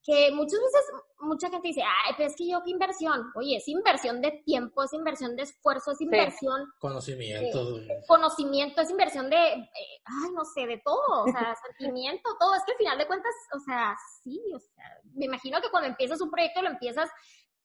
que 0.07 0.31
muchas 0.31 0.61
veces 0.61 0.85
mucha 1.19 1.49
gente 1.49 1.67
dice, 1.67 1.81
ay, 1.83 2.13
pero 2.15 2.29
es 2.29 2.35
que 2.37 2.47
yo 2.47 2.63
qué 2.63 2.71
inversión. 2.71 3.29
Oye, 3.35 3.57
es 3.57 3.67
inversión 3.67 4.21
de 4.21 4.41
tiempo, 4.45 4.81
es 4.83 4.93
inversión 4.93 5.35
de 5.35 5.43
esfuerzo, 5.43 5.91
es 5.91 5.99
inversión. 5.99 6.65
Conocimiento. 6.79 7.81
conocimiento, 8.07 8.81
es 8.81 8.89
inversión 8.89 9.29
de, 9.29 9.35
eh, 9.35 10.01
ay, 10.05 10.31
no 10.33 10.45
sé, 10.45 10.65
de 10.65 10.81
todo, 10.85 11.25
o 11.25 11.27
sea, 11.29 11.53
sentimiento, 11.67 12.37
todo. 12.39 12.55
Es 12.55 12.63
que 12.63 12.71
al 12.71 12.77
final 12.77 12.97
de 12.97 13.07
cuentas, 13.07 13.33
o 13.53 13.59
sea, 13.59 13.97
sí, 14.23 14.41
o 14.55 14.59
sea, 14.59 14.85
me 15.13 15.25
imagino 15.25 15.59
que 15.59 15.69
cuando 15.69 15.89
empiezas 15.89 16.21
un 16.21 16.31
proyecto 16.31 16.61
lo 16.61 16.69
empiezas 16.69 17.09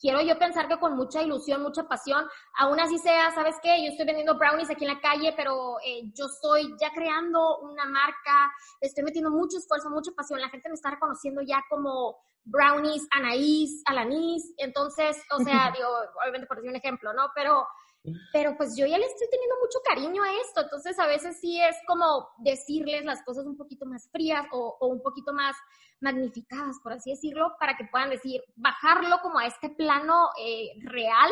quiero 0.03 0.21
yo 0.21 0.37
pensar 0.37 0.67
que 0.67 0.79
con 0.79 0.97
mucha 0.97 1.23
ilusión, 1.23 1.63
mucha 1.63 1.85
pasión, 1.85 2.27
aún 2.59 2.79
así 2.81 2.99
sea, 2.99 3.31
¿sabes 3.31 3.55
qué? 3.63 3.85
Yo 3.85 3.93
estoy 3.93 4.05
vendiendo 4.05 4.37
brownies 4.37 4.69
aquí 4.69 4.85
en 4.85 4.95
la 4.95 5.01
calle, 5.01 5.33
pero 5.37 5.79
eh, 5.87 6.03
yo 6.13 6.27
estoy 6.27 6.75
ya 6.79 6.91
creando 6.93 7.61
una 7.61 7.87
marca, 7.87 8.53
estoy 8.81 9.05
metiendo 9.05 9.31
mucho 9.31 9.57
esfuerzo, 9.59 9.89
mucha 9.89 10.11
pasión, 10.11 10.41
la 10.41 10.51
gente 10.51 10.69
me 10.69 10.75
está 10.75 10.91
reconociendo 10.91 11.41
ya 11.41 11.63
como 11.71 12.19
brownies, 12.45 13.07
Anaís, 13.13 13.81
Alanís, 13.87 14.53
entonces, 14.59 15.23
o 15.31 15.39
sea, 15.39 15.71
digo, 15.77 15.89
obviamente 16.21 16.49
por 16.49 16.57
decir 16.57 16.71
un 16.71 16.77
ejemplo, 16.77 17.13
¿no? 17.13 17.31
Pero 17.37 17.65
pero 18.33 18.57
pues 18.57 18.77
yo 18.77 18.87
ya 18.87 18.99
le 18.99 19.07
estoy 19.07 19.29
teniendo 19.31 19.57
mucho 19.61 19.79
cariño 19.85 20.23
a 20.23 20.33
esto, 20.41 20.63
entonces 20.63 20.99
a 20.99 21.07
veces 21.07 21.39
sí 21.41 21.61
es 21.63 21.77
como 21.87 22.29
decirles 22.39 23.05
las 23.05 23.23
cosas 23.23 23.47
un 23.47 23.57
poquito 23.57 23.87
más 23.87 24.09
frías 24.11 24.45
o, 24.53 24.77
o, 24.81 24.89
un 24.89 25.03
poquito 25.03 25.33
más 25.33 25.55
magnificadas, 26.01 26.77
por 26.83 26.93
así 26.93 27.11
decirlo, 27.11 27.53
para 27.61 27.77
que 27.77 27.85
puedan 27.85 28.11
decir, 28.11 28.43
bajarlo 28.57 29.19
como 29.23 29.39
a 29.39 29.47
este 29.47 29.71
plano 29.71 30.31
eh, 30.41 30.71
real 30.83 31.31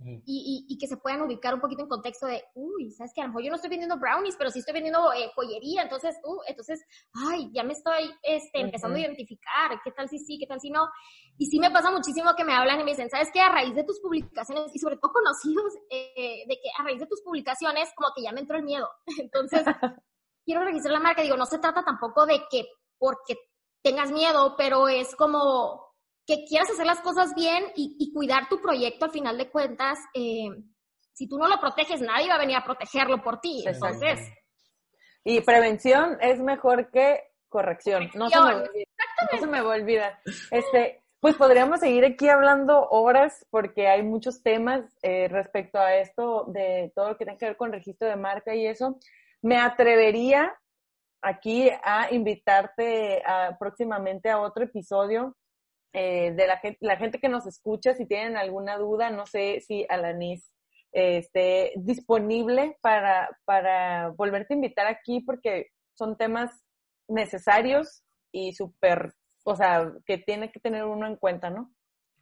y, 0.00 0.64
y, 0.68 0.78
que 0.78 0.86
se 0.86 0.96
puedan 0.96 1.22
ubicar 1.22 1.54
un 1.54 1.60
poquito 1.60 1.82
en 1.82 1.88
contexto 1.88 2.26
de, 2.26 2.44
uy, 2.54 2.92
¿sabes 2.92 3.10
qué? 3.12 3.20
A 3.20 3.24
lo 3.24 3.30
mejor 3.30 3.42
yo 3.42 3.50
no 3.50 3.56
estoy 3.56 3.70
vendiendo 3.70 3.98
brownies, 3.98 4.36
pero 4.36 4.50
sí 4.50 4.60
estoy 4.60 4.74
vendiendo 4.74 5.12
eh, 5.12 5.30
joyería, 5.34 5.82
entonces, 5.82 6.16
uh, 6.22 6.40
entonces, 6.46 6.80
ay, 7.14 7.50
ya 7.52 7.64
me 7.64 7.72
estoy 7.72 8.08
este, 8.22 8.60
empezando 8.60 8.96
a 8.96 9.00
identificar, 9.00 9.80
¿qué 9.82 9.90
tal 9.90 10.08
si 10.08 10.20
sí, 10.20 10.38
qué 10.38 10.46
tal 10.46 10.60
si 10.60 10.70
no? 10.70 10.88
Y 11.36 11.46
sí 11.46 11.58
me 11.58 11.72
pasa 11.72 11.90
muchísimo 11.90 12.34
que 12.36 12.44
me 12.44 12.54
hablan 12.54 12.80
y 12.80 12.84
me 12.84 12.90
dicen, 12.90 13.10
¿sabes 13.10 13.30
qué? 13.32 13.40
A 13.40 13.48
raíz 13.48 13.74
de 13.74 13.82
tus 13.82 13.98
publicaciones, 14.00 14.70
y 14.72 14.78
sobre 14.78 14.98
todo 14.98 15.12
conocidos, 15.12 15.74
eh, 15.90 16.44
de 16.46 16.54
que 16.54 16.70
a 16.78 16.84
raíz 16.84 17.00
de 17.00 17.06
tus 17.06 17.20
publicaciones, 17.22 17.90
como 17.96 18.10
que 18.14 18.22
ya 18.22 18.30
me 18.30 18.40
entró 18.40 18.56
el 18.56 18.64
miedo. 18.64 18.88
Entonces, 19.20 19.64
quiero 20.44 20.64
registrar 20.64 20.94
la 20.94 21.00
marca. 21.00 21.22
Digo, 21.22 21.36
no 21.36 21.46
se 21.46 21.58
trata 21.58 21.84
tampoco 21.84 22.24
de 22.24 22.40
que 22.50 22.66
porque 22.98 23.36
tengas 23.82 24.12
miedo, 24.12 24.54
pero 24.56 24.88
es 24.88 25.16
como 25.16 25.87
que 26.28 26.44
quieras 26.44 26.68
hacer 26.70 26.84
las 26.84 27.00
cosas 27.00 27.34
bien 27.34 27.64
y, 27.74 28.12
cuidar 28.12 28.50
tu 28.50 28.60
proyecto 28.60 29.06
al 29.06 29.10
final 29.10 29.38
de 29.38 29.48
cuentas. 29.48 29.98
Eh, 30.12 30.50
si 31.14 31.26
tú 31.26 31.38
no 31.38 31.48
lo 31.48 31.58
proteges, 31.58 32.02
nadie 32.02 32.28
va 32.28 32.34
a 32.34 32.38
venir 32.38 32.56
a 32.56 32.64
protegerlo 32.64 33.22
por 33.22 33.40
ti. 33.40 33.64
Entonces. 33.66 34.30
Y 35.24 35.40
prevención 35.40 36.18
es 36.20 36.38
mejor 36.40 36.90
que 36.90 37.22
corrección. 37.48 38.10
No 38.14 38.28
se, 38.28 38.38
me, 38.40 38.52
no 38.52 39.38
se 39.40 39.46
me 39.46 39.62
va 39.62 39.72
a 39.72 39.76
olvidar. 39.78 40.18
Este, 40.50 41.02
pues 41.18 41.34
podríamos 41.34 41.80
seguir 41.80 42.04
aquí 42.04 42.28
hablando 42.28 42.86
horas 42.90 43.46
porque 43.48 43.88
hay 43.88 44.02
muchos 44.02 44.42
temas 44.42 44.84
eh, 45.02 45.28
respecto 45.28 45.78
a 45.78 45.94
esto 45.96 46.44
de 46.48 46.92
todo 46.94 47.08
lo 47.08 47.16
que 47.16 47.24
tiene 47.24 47.38
que 47.38 47.46
ver 47.46 47.56
con 47.56 47.72
registro 47.72 48.06
de 48.06 48.16
marca 48.16 48.54
y 48.54 48.66
eso. 48.66 48.98
Me 49.40 49.56
atrevería 49.56 50.54
aquí 51.22 51.70
a 51.82 52.12
invitarte 52.12 53.22
próximamente 53.58 54.28
a 54.28 54.40
otro 54.40 54.64
episodio 54.64 55.34
eh, 55.92 56.32
de 56.32 56.46
la 56.46 56.58
gente, 56.58 56.78
la 56.80 56.96
gente 56.96 57.18
que 57.18 57.28
nos 57.28 57.46
escucha, 57.46 57.94
si 57.94 58.06
tienen 58.06 58.36
alguna 58.36 58.76
duda, 58.76 59.10
no 59.10 59.26
sé 59.26 59.60
si 59.60 59.86
Alanis 59.88 60.52
esté 60.92 61.72
disponible 61.76 62.78
para, 62.80 63.28
para 63.44 64.10
volverte 64.10 64.54
a 64.54 64.56
invitar 64.56 64.86
aquí 64.86 65.20
porque 65.20 65.68
son 65.94 66.16
temas 66.16 66.50
necesarios 67.08 68.02
y 68.32 68.52
súper, 68.52 69.14
o 69.44 69.56
sea, 69.56 69.92
que 70.06 70.18
tiene 70.18 70.50
que 70.50 70.60
tener 70.60 70.84
uno 70.84 71.06
en 71.06 71.16
cuenta, 71.16 71.50
¿no? 71.50 71.72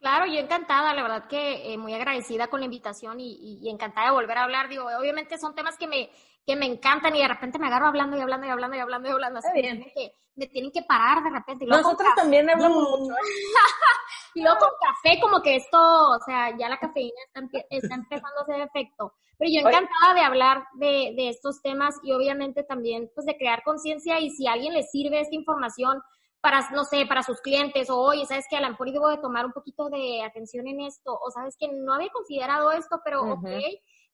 Claro, 0.00 0.26
yo 0.26 0.38
encantada, 0.38 0.94
la 0.94 1.02
verdad 1.02 1.26
que 1.26 1.72
eh, 1.72 1.78
muy 1.78 1.94
agradecida 1.94 2.48
con 2.48 2.60
la 2.60 2.66
invitación 2.66 3.18
y, 3.18 3.60
y, 3.62 3.68
encantada 3.70 4.08
de 4.08 4.12
volver 4.12 4.38
a 4.38 4.44
hablar. 4.44 4.68
Digo, 4.68 4.84
obviamente 4.98 5.38
son 5.38 5.54
temas 5.54 5.76
que 5.76 5.86
me, 5.86 6.10
que 6.46 6.54
me 6.54 6.66
encantan 6.66 7.16
y 7.16 7.22
de 7.22 7.28
repente 7.28 7.58
me 7.58 7.66
agarro 7.66 7.88
hablando 7.88 8.16
y 8.16 8.20
hablando 8.20 8.46
y 8.46 8.50
hablando 8.50 8.76
y 8.76 8.80
hablando 8.80 9.08
y 9.08 9.12
hablando. 9.12 9.38
Así 9.38 9.48
bien. 9.60 9.84
Que 9.94 10.12
me 10.36 10.46
tienen 10.46 10.70
que 10.70 10.82
parar 10.82 11.24
de 11.24 11.30
repente. 11.30 11.64
Y 11.64 11.68
Nosotros 11.68 12.08
también 12.14 12.48
hablamos 12.48 13.00
mucho. 13.00 13.14
y 14.34 14.42
luego 14.42 14.58
con 14.58 14.70
café, 14.80 15.20
como 15.20 15.42
que 15.42 15.56
esto, 15.56 15.78
o 15.78 16.18
sea, 16.24 16.56
ya 16.56 16.68
la 16.68 16.78
cafeína 16.78 17.16
está, 17.26 17.40
está 17.70 17.94
empezando 17.94 18.38
a 18.38 18.42
hacer 18.42 18.60
efecto. 18.60 19.14
Pero 19.38 19.50
yo 19.50 19.60
encantada 19.60 20.14
de 20.14 20.20
hablar 20.20 20.64
de, 20.74 21.14
de 21.16 21.28
estos 21.30 21.60
temas 21.62 21.96
y 22.02 22.12
obviamente 22.12 22.62
también 22.62 23.10
pues 23.14 23.26
de 23.26 23.36
crear 23.36 23.62
conciencia 23.64 24.20
y 24.20 24.30
si 24.30 24.46
a 24.46 24.52
alguien 24.52 24.72
le 24.72 24.82
sirve 24.82 25.20
esta 25.20 25.34
información, 25.34 26.02
para, 26.46 26.60
no 26.70 26.84
sé, 26.84 27.06
para 27.06 27.24
sus 27.24 27.40
clientes, 27.40 27.90
o 27.90 27.98
oye, 27.98 28.24
¿sabes 28.24 28.46
que 28.48 28.56
A 28.56 28.60
lo 28.60 28.70
mejor 28.70 28.92
debo 28.92 29.08
de 29.08 29.18
tomar 29.18 29.44
un 29.44 29.50
poquito 29.50 29.90
de 29.90 30.22
atención 30.22 30.68
en 30.68 30.80
esto, 30.80 31.18
o 31.20 31.28
sabes 31.32 31.56
que 31.58 31.66
no 31.72 31.92
había 31.92 32.08
considerado 32.10 32.70
esto, 32.70 33.00
pero 33.04 33.32
ok. 33.32 33.48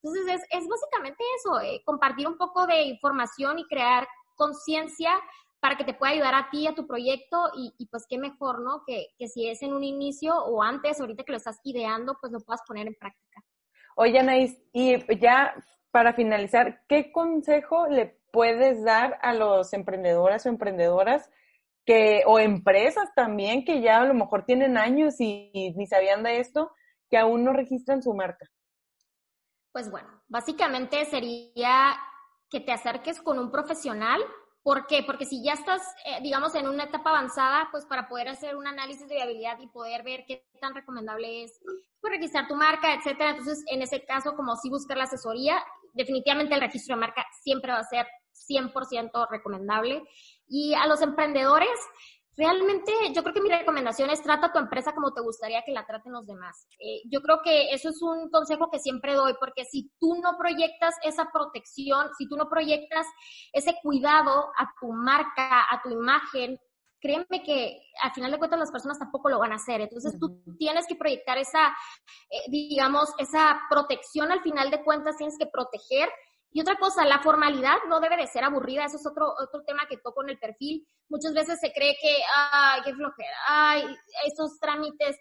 Entonces 0.03 0.27
es, 0.27 0.43
es 0.51 0.67
básicamente 0.67 1.23
eso, 1.37 1.61
eh, 1.61 1.83
compartir 1.85 2.27
un 2.27 2.39
poco 2.39 2.67
de 2.67 2.85
información 2.85 3.59
y 3.59 3.67
crear 3.67 4.09
conciencia 4.35 5.11
para 5.61 5.77
que 5.77 5.85
te 5.85 5.93
pueda 5.93 6.13
ayudar 6.13 6.35
a 6.35 6.49
ti, 6.49 6.67
a 6.67 6.75
tu 6.75 6.87
proyecto, 6.87 7.51
y, 7.55 7.75
y, 7.77 7.87
pues 7.89 8.07
qué 8.09 8.17
mejor, 8.17 8.63
¿no? 8.63 8.83
Que, 8.87 9.09
que 9.19 9.29
si 9.29 9.47
es 9.47 9.61
en 9.61 9.75
un 9.75 9.85
inicio 9.85 10.35
o 10.35 10.63
antes, 10.63 11.03
ahorita 11.03 11.25
que 11.25 11.33
lo 11.33 11.37
estás 11.37 11.61
ideando, 11.65 12.17
pues 12.19 12.33
lo 12.33 12.41
puedas 12.41 12.63
poner 12.67 12.87
en 12.87 12.95
práctica. 12.95 13.45
Oye, 13.95 14.19
Anaís, 14.19 14.57
y 14.73 14.97
ya 15.19 15.55
para 15.91 16.15
finalizar, 16.15 16.81
¿qué 16.89 17.13
consejo 17.13 17.89
le 17.89 18.19
puedes 18.33 18.83
dar 18.83 19.19
a 19.21 19.35
los 19.35 19.75
emprendedores 19.75 20.47
o 20.47 20.49
emprendedoras 20.49 21.29
que, 21.85 22.23
o 22.27 22.39
empresas 22.39 23.09
también 23.15 23.65
que 23.65 23.81
ya 23.81 24.01
a 24.01 24.05
lo 24.05 24.15
mejor 24.15 24.45
tienen 24.45 24.77
años 24.77 25.17
y, 25.19 25.73
ni 25.77 25.87
sabían 25.87 26.23
de 26.23 26.39
esto, 26.39 26.73
que 27.09 27.19
aún 27.19 27.45
no 27.45 27.53
registran 27.53 28.03
su 28.03 28.15
marca? 28.15 28.47
Pues 29.73 29.91
bueno, 29.91 30.09
básicamente 30.29 31.05
sería 31.07 31.97
que 32.51 32.61
te 32.61 32.73
acerques 32.73 33.21
con 33.21 33.39
un 33.39 33.51
profesional. 33.51 34.21
¿Por 34.63 34.87
qué? 34.87 35.03
Porque 35.03 35.25
si 35.25 35.43
ya 35.43 35.55
estás, 35.55 35.83
eh, 36.05 36.21
digamos, 36.23 36.55
en 36.55 36.69
una 36.69 36.85
etapa 36.85 37.11
avanzada, 37.11 37.69
pues 37.73 37.85
para 37.87 38.09
poder 38.09 38.29
hacer 38.29 38.55
un 38.55 38.67
análisis 38.67 39.09
de 39.09 39.17
viabilidad 39.17 39.59
y 39.61 39.67
poder 39.67 40.05
ver 40.05 40.25
qué 40.27 40.47
tan 40.61 40.75
recomendable 40.75 41.45
es 41.45 41.59
pues, 42.01 42.13
registrar 42.13 42.47
tu 42.47 42.55
marca, 42.55 42.95
etcétera. 42.95 43.31
Entonces, 43.31 43.65
en 43.67 43.83
ese 43.83 44.05
caso, 44.05 44.37
como 44.37 44.55
si 44.57 44.69
buscar 44.69 44.97
la 44.99 45.05
asesoría, 45.05 45.57
definitivamente 45.95 46.55
el 46.55 46.61
registro 46.61 46.95
de 46.95 47.01
marca 47.01 47.27
siempre 47.43 47.73
va 47.73 47.79
a 47.79 47.85
ser 47.85 48.07
100% 48.49 49.29
recomendable. 49.31 50.03
Y 50.55 50.75
a 50.75 50.87
los 50.87 51.01
emprendedores, 51.01 51.81
realmente 52.37 52.93
yo 53.15 53.23
creo 53.23 53.33
que 53.33 53.41
mi 53.41 53.49
recomendación 53.49 54.11
es 54.11 54.23
trata 54.23 54.53
tu 54.53 54.59
empresa 54.59 54.93
como 54.93 55.15
te 55.15 55.23
gustaría 55.23 55.63
que 55.65 55.73
la 55.73 55.87
traten 55.87 56.13
los 56.13 56.27
demás. 56.27 56.67
Eh, 56.79 57.01
yo 57.11 57.23
creo 57.23 57.41
que 57.43 57.73
eso 57.73 57.89
es 57.89 58.03
un 58.03 58.29
consejo 58.29 58.69
que 58.71 58.79
siempre 58.79 59.15
doy, 59.15 59.33
porque 59.41 59.65
si 59.65 59.91
tú 59.99 60.21
no 60.23 60.37
proyectas 60.37 60.95
esa 61.05 61.31
protección, 61.33 62.11
si 62.19 62.29
tú 62.29 62.37
no 62.37 62.51
proyectas 62.51 63.07
ese 63.55 63.79
cuidado 63.83 64.53
a 64.59 64.71
tu 64.79 64.93
marca, 64.93 65.67
a 65.71 65.81
tu 65.83 65.89
imagen, 65.89 66.61
créeme 67.01 67.43
que 67.43 67.81
al 68.03 68.13
final 68.13 68.31
de 68.31 68.39
cuentas 68.39 68.61
las 68.61 68.71
personas 68.71 68.99
tampoco 68.99 69.31
lo 69.31 69.39
van 69.39 69.53
a 69.53 69.57
hacer. 69.57 69.81
Entonces 69.81 70.19
tú 70.21 70.45
tienes 70.59 70.87
que 70.87 70.97
proyectar 70.97 71.39
esa, 71.39 71.69
eh, 72.29 72.43
digamos, 72.49 73.09
esa 73.17 73.59
protección 73.71 74.31
al 74.31 74.43
final 74.43 74.71
de 74.71 74.85
cuentas, 74.85 75.17
tienes 75.17 75.39
que 75.39 75.47
proteger 75.47 76.11
y 76.53 76.61
otra 76.61 76.77
cosa, 76.77 77.05
la 77.05 77.21
formalidad 77.21 77.77
no 77.89 78.01
debe 78.01 78.17
de 78.17 78.27
ser 78.27 78.45
aburrida, 78.45 78.85
eso 78.85 78.97
es 78.97 79.07
otro, 79.07 79.33
otro 79.39 79.63
tema 79.65 79.87
que 79.89 79.97
toco 79.97 80.23
en 80.23 80.31
el 80.31 80.39
perfil. 80.39 80.87
Muchas 81.09 81.33
veces 81.33 81.59
se 81.59 81.73
cree 81.73 81.97
que, 82.01 82.17
ay, 82.37 82.83
qué 82.85 82.95
flojera, 82.95 83.37
ay, 83.47 83.85
esos 84.27 84.59
trámites, 84.61 85.17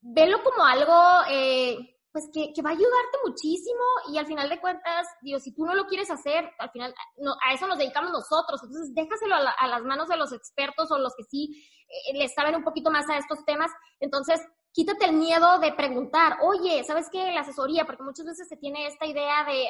velo 0.00 0.42
como 0.44 0.64
algo, 0.64 0.94
eh, 1.30 1.76
pues 2.12 2.30
que, 2.32 2.52
que, 2.54 2.62
va 2.62 2.70
a 2.70 2.72
ayudarte 2.72 3.18
muchísimo 3.26 3.82
y 4.12 4.18
al 4.18 4.26
final 4.26 4.48
de 4.48 4.60
cuentas, 4.60 5.06
digo, 5.20 5.40
si 5.40 5.52
tú 5.52 5.66
no 5.66 5.74
lo 5.74 5.86
quieres 5.86 6.10
hacer, 6.10 6.48
al 6.58 6.70
final 6.70 6.94
no, 7.16 7.34
a 7.44 7.52
eso 7.52 7.66
nos 7.66 7.78
dedicamos 7.78 8.12
nosotros, 8.12 8.62
entonces 8.62 8.94
déjaselo 8.94 9.34
a, 9.34 9.50
a, 9.50 9.66
las 9.66 9.82
manos 9.82 10.08
de 10.08 10.16
los 10.16 10.32
expertos 10.32 10.90
o 10.90 10.98
los 10.98 11.14
que 11.16 11.24
sí 11.24 11.62
eh, 11.88 12.16
les 12.16 12.32
saben 12.34 12.54
un 12.54 12.64
poquito 12.64 12.90
más 12.90 13.08
a 13.10 13.18
estos 13.18 13.44
temas, 13.44 13.70
entonces 14.00 14.40
quítate 14.72 15.06
el 15.06 15.14
miedo 15.14 15.58
de 15.58 15.72
preguntar, 15.72 16.38
oye, 16.42 16.84
¿sabes 16.84 17.08
qué? 17.10 17.32
La 17.32 17.40
asesoría, 17.40 17.84
porque 17.84 18.04
muchas 18.04 18.26
veces 18.26 18.48
se 18.48 18.56
tiene 18.56 18.86
esta 18.86 19.06
idea 19.06 19.44
de, 19.44 19.66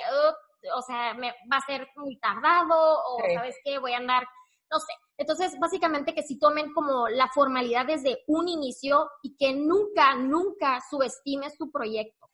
o 0.74 0.82
sea, 0.82 1.14
me, 1.14 1.30
va 1.50 1.56
a 1.56 1.66
ser 1.66 1.88
muy 1.96 2.18
tardado 2.18 3.00
o, 3.06 3.18
¿sabes 3.34 3.56
qué? 3.64 3.78
Voy 3.78 3.92
a 3.92 3.98
andar, 3.98 4.26
no 4.70 4.78
sé. 4.78 4.92
Entonces, 5.16 5.58
básicamente 5.58 6.14
que 6.14 6.22
si 6.22 6.38
tomen 6.38 6.72
como 6.72 7.08
la 7.08 7.28
formalidad 7.28 7.86
desde 7.86 8.22
un 8.26 8.48
inicio 8.48 9.10
y 9.22 9.36
que 9.36 9.52
nunca, 9.52 10.14
nunca 10.14 10.80
subestimes 10.88 11.56
tu 11.58 11.70
proyecto. 11.70 12.30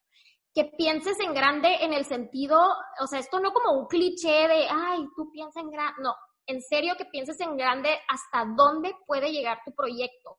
Que 0.53 0.65
pienses 0.65 1.19
en 1.21 1.35
grande 1.35 1.69
en 1.81 1.93
el 1.93 2.05
sentido, 2.05 2.61
o 3.01 3.07
sea, 3.07 3.19
esto 3.19 3.41
no 3.41 3.53
como 3.53 3.73
un 3.73 3.87
cliché 3.87 4.47
de, 4.49 4.69
ay, 4.71 5.05
tú 5.17 5.31
piensas 5.33 5.63
en 5.63 5.71
grande, 5.71 6.03
no, 6.03 6.15
en 6.47 6.63
serio 6.63 6.95
que 6.97 7.07
pienses 7.07 7.41
en 7.41 7.57
grande 7.57 7.91
hasta 8.09 8.45
dónde 8.55 8.95
puede 9.07 9.33
llegar 9.33 9.61
tu 9.65 9.75
proyecto. 9.75 10.39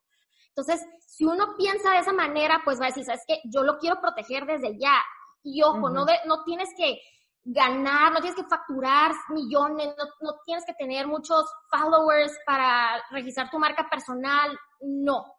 Entonces, 0.50 0.86
si 1.06 1.26
uno 1.26 1.56
piensa 1.58 1.92
de 1.92 2.00
esa 2.00 2.14
manera, 2.14 2.62
pues 2.64 2.80
va 2.80 2.86
a 2.86 2.88
decir, 2.88 3.04
sabes 3.04 3.24
que 3.28 3.42
yo 3.44 3.64
lo 3.64 3.78
quiero 3.78 4.00
proteger 4.00 4.46
desde 4.46 4.78
ya. 4.80 5.02
Y 5.44 5.62
ojo, 5.64 5.90
no, 5.90 6.06
de, 6.06 6.14
no 6.28 6.44
tienes 6.46 6.70
que 6.78 7.00
ganar, 7.46 8.12
no 8.12 8.20
tienes 8.22 8.36
que 8.36 8.50
facturar 8.50 9.12
millones, 9.30 9.96
no, 10.20 10.36
tienes 10.44 10.66
que 10.66 10.74
tener 10.74 11.06
muchos 11.06 11.46
followers 11.70 12.34
para 12.46 13.04
registrar 13.12 13.52
tu 13.52 13.60
marca 13.60 13.88
personal, 13.88 14.58
no. 14.82 15.32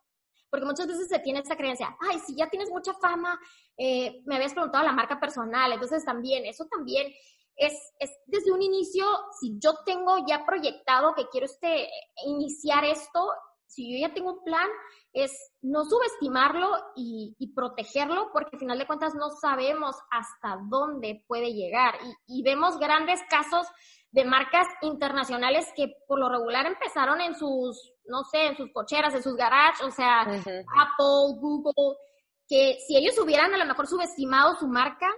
Porque 0.49 0.65
muchas 0.65 0.87
veces 0.87 1.09
se 1.09 1.19
tiene 1.19 1.41
esa 1.41 1.57
creencia, 1.57 1.97
ay, 2.09 2.21
si 2.21 2.37
ya 2.37 2.49
tienes 2.49 2.71
mucha 2.71 2.95
fama, 2.95 3.39
eh, 3.77 4.23
me 4.25 4.37
habías 4.37 4.55
preguntado 4.55 4.85
la 4.85 4.93
marca 4.93 5.19
personal, 5.19 5.73
entonces 5.73 6.05
también, 6.05 6.47
eso 6.47 6.65
también 6.67 7.13
es, 7.57 7.75
es, 7.99 8.13
desde 8.27 8.53
un 8.53 8.63
inicio, 8.63 9.05
si 9.41 9.59
yo 9.59 9.75
tengo 9.85 10.25
ya 10.29 10.47
proyectado 10.47 11.13
que 11.15 11.27
quiero 11.29 11.47
este, 11.47 11.89
iniciar 12.25 12.85
esto, 12.85 13.33
si 13.77 13.93
yo 13.93 14.09
ya 14.09 14.15
tengo 14.15 14.33
un 14.33 14.43
plan, 14.43 14.67
es 15.13 15.53
no 15.61 15.85
subestimarlo 15.85 16.71
y, 16.97 17.37
protegerlo, 17.55 18.31
porque 18.33 18.51
al 18.55 18.59
final 18.59 18.79
de 18.79 18.87
cuentas 18.87 19.15
no 19.15 19.29
sabemos 19.31 19.97
hasta 20.11 20.59
dónde 20.69 21.23
puede 21.27 21.53
llegar. 21.53 21.95
Y, 22.27 22.43
vemos 22.43 22.79
grandes 22.79 23.21
casos 23.29 23.67
de 24.11 24.25
marcas 24.25 24.67
internacionales 24.81 25.67
que 25.77 25.93
por 26.09 26.19
lo 26.19 26.31
regular 26.31 26.65
empezaron 26.67 27.21
en 27.21 27.35
sus, 27.35 27.93
no 28.07 28.25
sé, 28.25 28.47
en 28.47 28.57
sus 28.57 28.73
cocheras, 28.73 29.15
en 29.15 29.23
sus 29.23 29.37
garages, 29.37 29.83
o 29.87 29.91
sea, 29.91 30.23
Apple, 30.23 31.39
Google, 31.39 31.97
que 32.49 32.79
si 32.87 32.97
ellos 32.97 33.19
hubieran 33.19 33.53
a 33.53 33.59
lo 33.59 33.67
mejor 33.67 33.87
subestimado 33.87 34.57
su 34.57 34.69
marca, 34.69 35.09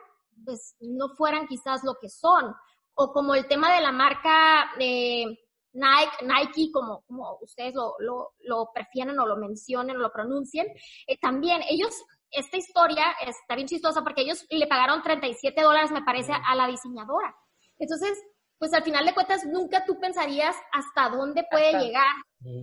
pues 0.44 0.74
no 0.80 1.10
fueran 1.16 1.46
quizás 1.46 1.84
lo 1.84 1.94
que 2.00 2.08
son. 2.08 2.54
O 2.94 3.12
como 3.12 3.36
el 3.36 3.46
tema 3.46 3.72
de 3.72 3.82
la 3.82 3.92
marca... 3.92 4.72
Eh, 4.80 5.38
Nike, 5.78 6.24
Nike 6.24 6.72
como, 6.72 7.02
como 7.06 7.38
ustedes 7.40 7.74
lo, 7.74 7.94
lo, 8.00 8.32
lo 8.40 8.70
prefieren 8.74 9.18
o 9.18 9.26
lo 9.26 9.36
mencionen 9.36 9.96
o 9.96 10.00
lo 10.00 10.12
pronuncien, 10.12 10.66
eh, 11.06 11.18
también 11.20 11.62
ellos, 11.68 11.94
esta 12.30 12.56
historia 12.56 13.04
está 13.26 13.54
bien 13.54 13.68
chistosa 13.68 14.02
porque 14.02 14.22
ellos 14.22 14.44
le 14.50 14.66
pagaron 14.66 15.02
37 15.02 15.60
dólares, 15.62 15.90
me 15.90 16.02
parece, 16.02 16.32
a 16.32 16.54
la 16.54 16.66
diseñadora. 16.66 17.34
Entonces, 17.78 18.18
pues 18.58 18.74
al 18.74 18.82
final 18.82 19.06
de 19.06 19.14
cuentas 19.14 19.44
nunca 19.46 19.84
tú 19.84 19.98
pensarías 20.00 20.56
hasta 20.72 21.16
dónde 21.16 21.44
puede 21.48 21.72
llegar, 21.78 22.14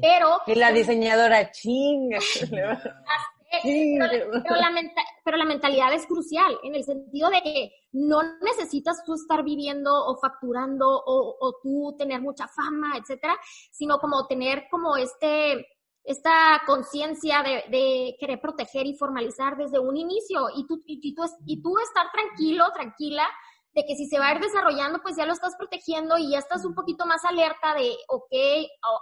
pero... 0.01 0.41
Y 0.45 0.55
la 0.55 0.71
diseñadora 0.71 1.51
chinga. 1.51 2.19
pero, 4.43 4.55
la 4.55 4.93
pero, 5.23 5.37
la 5.37 5.45
mentalidad 5.45 5.93
es 5.93 6.05
crucial 6.05 6.57
en 6.63 6.75
el 6.75 6.83
sentido 6.83 7.29
de 7.29 7.41
que 7.41 7.71
no 7.93 8.21
necesitas 8.41 9.03
tú 9.05 9.13
estar 9.13 9.43
viviendo 9.43 9.91
o 9.93 10.17
facturando 10.17 10.87
o, 10.87 11.37
o 11.39 11.59
tú 11.61 11.95
tener 11.97 12.21
mucha 12.21 12.47
fama, 12.47 12.97
etcétera, 12.97 13.37
sino 13.71 13.97
como 13.99 14.27
tener 14.27 14.67
como 14.69 14.97
este 14.97 15.67
esta 16.05 16.61
conciencia 16.67 17.41
de, 17.41 17.63
de, 17.75 18.15
querer 18.19 18.39
proteger 18.39 18.85
y 18.85 18.93
formalizar 18.93 19.57
desde 19.57 19.79
un 19.79 19.97
inicio. 19.97 20.49
Y 20.55 20.67
tú, 20.67 20.83
y, 20.85 21.15
tú, 21.15 21.23
y 21.47 21.61
tú 21.61 21.75
estar 21.79 22.11
tranquilo, 22.11 22.65
tranquila 22.73 23.27
de 23.75 23.85
que 23.85 23.95
si 23.95 24.07
se 24.07 24.17
va 24.17 24.29
a 24.29 24.35
ir 24.35 24.41
desarrollando, 24.41 25.01
pues 25.01 25.17
ya 25.17 25.25
lo 25.25 25.33
estás 25.33 25.55
protegiendo 25.57 26.17
y 26.17 26.31
ya 26.31 26.39
estás 26.39 26.63
un 26.63 26.73
poquito 26.73 27.05
más 27.05 27.25
alerta 27.25 27.73
de, 27.75 27.93
ok, 28.07 28.31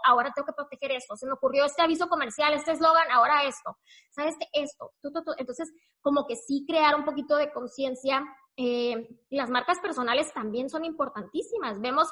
ahora 0.04 0.32
tengo 0.34 0.48
que 0.48 0.54
proteger 0.54 0.92
esto. 0.92 1.16
Se 1.16 1.28
me 1.28 1.34
ocurrió 1.34 1.64
este 1.66 1.84
aviso 1.84 2.10
comercial, 2.10 2.54
este 2.54 2.72
eslogan, 2.72 3.10
ahora 3.12 3.44
esto. 3.44 3.78
¿Sabes 4.10 4.36
qué? 4.40 4.48
Esto. 4.52 4.92
Entonces, 5.38 5.72
como 6.02 6.26
que 6.26 6.36
sí 6.36 6.66
crear 6.68 6.96
un 6.96 7.06
poquito 7.06 7.36
de 7.36 7.52
conciencia. 7.52 8.24
Eh, 8.58 9.08
las 9.30 9.52
marcas 9.52 9.80
personales 9.80 10.34
también 10.34 10.72
son 10.72 10.86
importantísimas. 10.86 11.80
Vemos 11.80 12.12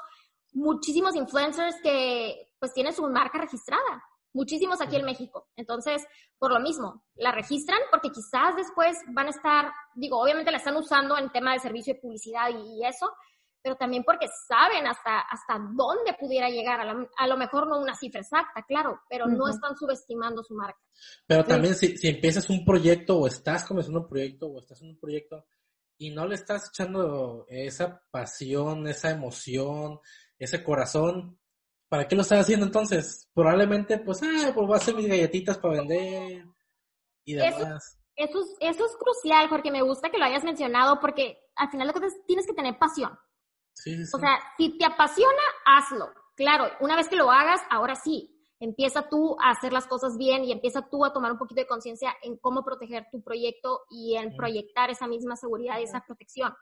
muchísimos 0.54 1.16
influencers 1.16 1.76
que 1.82 2.54
pues 2.60 2.74
tienen 2.74 2.94
su 2.94 3.10
marca 3.10 3.40
registrada 3.40 4.04
muchísimos 4.34 4.82
aquí 4.82 4.96
en 4.96 5.06
México. 5.06 5.50
Entonces, 5.56 6.06
por 6.38 6.52
lo 6.52 6.60
mismo, 6.60 7.04
la 7.16 7.32
registran 7.32 7.80
porque 7.90 8.10
quizás 8.10 8.56
después 8.56 8.98
van 9.10 9.28
a 9.28 9.32
estar, 9.32 9.72
digo, 9.96 10.22
obviamente 10.22 10.52
la 10.52 10.58
están 10.58 10.78
usando 10.78 11.18
en 11.18 11.32
tema 11.32 11.54
de 11.54 11.60
servicio 11.60 11.94
de 11.94 12.00
publicidad 12.00 12.50
y, 12.50 12.86
eso, 12.86 13.12
pero 13.62 13.76
también 13.76 14.04
porque 14.04 14.28
saben 14.48 14.88
hasta, 14.88 15.20
hasta 15.20 15.60
dónde 15.76 16.16
pudiera 16.20 16.50
llegar. 16.50 16.82
A 16.82 17.28
lo, 17.28 17.38
mejor 17.38 17.68
no 17.68 17.80
una 17.80 17.96
cifra 17.96 18.22
exacta, 18.22 18.64
claro, 18.68 19.02
pero 19.10 19.28
no 19.28 19.48
están 19.48 19.76
subestimando 19.78 20.44
su 20.44 20.56
marca. 20.56 20.80
Pero 21.28 21.44
también 21.44 21.76
si, 21.76 21.98
si 21.98 22.08
empiezas 22.08 22.50
un 22.50 22.66
proyecto 22.66 23.20
o 23.20 23.28
estás 23.28 23.66
comenzando 23.68 24.02
un 24.02 24.08
proyecto 24.08 24.48
o 24.48 24.60
estás 24.60 24.82
en 24.82 24.90
un 24.90 25.00
proyecto 25.00 25.46
y 26.02 26.10
no 26.10 26.26
le 26.26 26.34
estás 26.34 26.70
echando 26.70 27.46
esa 27.48 28.02
pasión, 28.10 28.88
esa 28.88 29.12
emoción, 29.12 30.00
ese 30.40 30.64
corazón, 30.64 31.40
¿para 31.92 32.08
qué 32.08 32.16
lo 32.16 32.22
estás 32.22 32.40
haciendo 32.40 32.66
entonces? 32.66 33.28
Probablemente, 33.34 33.98
pues, 34.00 34.24
ah, 34.24 34.54
pues 34.56 34.66
voy 34.66 34.74
a 34.74 34.78
hacer 34.78 34.96
mis 34.96 35.08
galletitas 35.08 35.58
para 35.58 35.74
vender 35.74 36.46
y 37.26 37.34
demás. 37.34 38.00
Eso, 38.16 38.40
es, 38.40 38.56
eso 38.62 38.86
es 38.86 38.96
crucial 38.98 39.50
porque 39.50 39.72
me 39.72 39.82
gusta 39.82 40.10
que 40.10 40.18
lo 40.18 40.24
hayas 40.24 40.46
mencionado 40.46 41.02
porque 41.02 41.38
al 41.58 41.70
final 41.70 41.88
lo 41.88 41.94
que 41.94 42.08
tienes 42.26 42.48
que 42.48 42.54
tener 42.54 42.80
pasión. 42.80 43.12
O 43.12 44.20
sea, 44.20 44.40
si 44.56 44.78
te 44.78 44.86
apasiona, 44.86 45.42
hazlo. 45.66 46.14
Claro, 46.38 46.72
una 46.80 46.96
vez 46.96 47.10
que 47.10 47.18
lo 47.18 47.30
hagas, 47.30 47.60
ahora 47.70 47.96
sí, 47.96 48.42
empieza 48.62 49.10
tú 49.10 49.36
a 49.42 49.50
hacer 49.50 49.74
las 49.74 49.86
cosas 49.86 50.18
bien 50.18 50.46
y 50.46 50.54
empieza 50.54 50.88
tú 50.90 51.04
a 51.04 51.12
tomar 51.12 51.34
un 51.34 51.38
poquito 51.38 51.60
de 51.60 51.68
conciencia 51.68 52.16
en 52.22 52.38
cómo 52.38 52.64
proteger 52.64 53.08
tu 53.12 53.22
proyecto 53.22 53.82
y 53.90 54.16
en 54.16 54.38
proyectar 54.38 54.90
esa 54.92 55.08
misma 55.08 55.36
seguridad 55.36 55.78
y 55.80 55.84
esa 55.84 56.06
protección. 56.06 56.54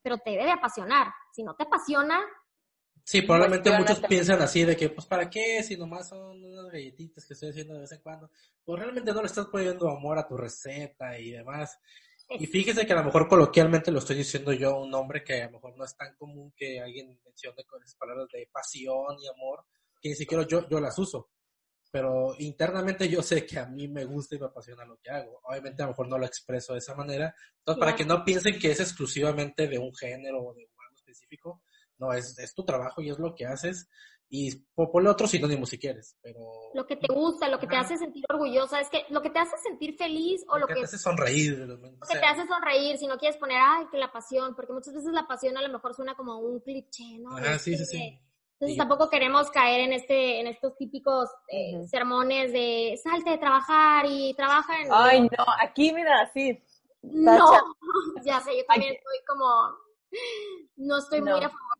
Pero 0.00 0.18
te 0.18 0.30
debe 0.30 0.52
apasionar. 0.52 1.08
Si 1.32 1.42
no 1.42 1.56
te 1.56 1.64
apasiona... 1.64 2.20
Sí, 3.08 3.22
probablemente 3.22 3.70
muchos 3.70 4.00
piensan 4.00 4.42
así 4.42 4.64
de 4.64 4.76
que, 4.76 4.90
pues, 4.90 5.06
¿para 5.06 5.30
qué? 5.30 5.62
Si 5.62 5.76
nomás 5.76 6.08
son 6.08 6.42
unas 6.42 6.72
galletitas 6.72 7.24
que 7.24 7.34
estoy 7.34 7.50
haciendo 7.50 7.74
de 7.74 7.82
vez 7.82 7.92
en 7.92 8.00
cuando. 8.00 8.28
Pues 8.64 8.80
realmente 8.80 9.12
no 9.12 9.20
le 9.20 9.28
estás 9.28 9.46
poniendo 9.46 9.88
amor 9.88 10.18
a 10.18 10.26
tu 10.26 10.36
receta 10.36 11.16
y 11.16 11.30
demás. 11.30 11.78
Y 12.30 12.46
fíjese 12.46 12.84
que 12.84 12.92
a 12.92 12.96
lo 12.96 13.04
mejor 13.04 13.28
coloquialmente 13.28 13.92
lo 13.92 14.00
estoy 14.00 14.16
diciendo 14.16 14.52
yo, 14.52 14.80
un 14.80 14.90
nombre 14.90 15.22
que 15.22 15.40
a 15.40 15.46
lo 15.46 15.52
mejor 15.52 15.76
no 15.76 15.84
es 15.84 15.96
tan 15.96 16.16
común 16.16 16.52
que 16.56 16.80
alguien 16.80 17.16
mencione 17.24 17.62
con 17.62 17.80
esas 17.80 17.94
palabras 17.94 18.26
de 18.32 18.48
pasión 18.50 19.16
y 19.20 19.28
amor, 19.28 19.64
que 20.00 20.08
ni 20.08 20.16
siquiera 20.16 20.44
yo, 20.44 20.68
yo 20.68 20.80
las 20.80 20.98
uso. 20.98 21.30
Pero 21.92 22.34
internamente 22.40 23.08
yo 23.08 23.22
sé 23.22 23.46
que 23.46 23.60
a 23.60 23.66
mí 23.66 23.86
me 23.86 24.04
gusta 24.04 24.34
y 24.34 24.40
me 24.40 24.46
apasiona 24.46 24.84
lo 24.84 24.98
que 24.98 25.10
hago. 25.10 25.38
Obviamente 25.44 25.80
a 25.80 25.86
lo 25.86 25.92
mejor 25.92 26.08
no 26.08 26.18
lo 26.18 26.26
expreso 26.26 26.72
de 26.72 26.80
esa 26.80 26.96
manera. 26.96 27.32
Entonces, 27.58 27.78
para 27.78 27.94
que 27.94 28.04
no 28.04 28.24
piensen 28.24 28.58
que 28.58 28.72
es 28.72 28.80
exclusivamente 28.80 29.68
de 29.68 29.78
un 29.78 29.94
género 29.94 30.42
o 30.42 30.54
de 30.54 30.62
algo 30.62 30.96
específico, 30.96 31.62
no, 31.98 32.12
es, 32.12 32.38
es 32.38 32.54
tu 32.54 32.64
trabajo 32.64 33.02
y 33.02 33.10
es 33.10 33.18
lo 33.18 33.34
que 33.34 33.46
haces 33.46 33.88
y 34.28 34.56
ponle 34.74 35.08
otro 35.08 35.26
sinónimo 35.26 35.66
si 35.66 35.78
quieres, 35.78 36.16
pero... 36.20 36.40
Lo 36.74 36.86
que 36.86 36.96
te 36.96 37.12
gusta, 37.12 37.48
lo 37.48 37.60
que 37.60 37.66
te 37.66 37.76
hace 37.76 37.96
sentir 37.96 38.24
orgullosa, 38.28 38.80
es 38.80 38.88
que 38.88 39.04
lo 39.10 39.22
que 39.22 39.30
te 39.30 39.38
hace 39.38 39.56
sentir 39.58 39.96
feliz 39.96 40.44
o 40.48 40.58
lo, 40.58 40.66
que, 40.66 40.74
te 40.74 40.82
hace 40.82 40.98
sonreír. 40.98 41.58
Lo 41.58 41.80
que 41.80 42.18
te 42.18 42.26
hace 42.26 42.46
sonreír, 42.46 42.98
si 42.98 43.06
no 43.06 43.18
quieres 43.18 43.38
poner, 43.38 43.58
ay, 43.60 43.86
que 43.90 43.98
la 43.98 44.10
pasión, 44.10 44.56
porque 44.56 44.72
muchas 44.72 44.94
veces 44.94 45.12
la 45.12 45.28
pasión 45.28 45.56
a 45.56 45.62
lo 45.62 45.68
mejor 45.68 45.94
suena 45.94 46.16
como 46.16 46.38
un 46.38 46.60
cliché, 46.60 47.18
¿no? 47.20 47.36
Ah, 47.36 47.58
sí, 47.58 47.76
sí, 47.76 47.84
sí. 47.84 48.20
Entonces 48.54 48.78
tampoco 48.78 49.10
queremos 49.10 49.50
caer 49.50 49.82
en 49.82 49.92
este, 49.92 50.40
en 50.40 50.46
estos 50.46 50.76
típicos 50.76 51.28
eh, 51.48 51.86
sermones 51.88 52.52
de 52.52 52.98
salte 53.02 53.30
de 53.30 53.38
trabajar 53.38 54.06
y 54.08 54.34
trabaja 54.34 54.80
en... 54.80 54.88
Ay, 54.90 55.20
no, 55.20 55.44
aquí 55.60 55.92
mira, 55.92 56.28
sí. 56.32 56.58
No, 57.02 57.36
ya 58.24 58.40
sé, 58.40 58.56
yo 58.56 58.64
también 58.64 58.94
estoy 58.94 59.18
como, 59.28 59.46
no 60.76 60.98
estoy 60.98 61.20
muy 61.20 61.32
a 61.32 61.50
favor 61.50 61.75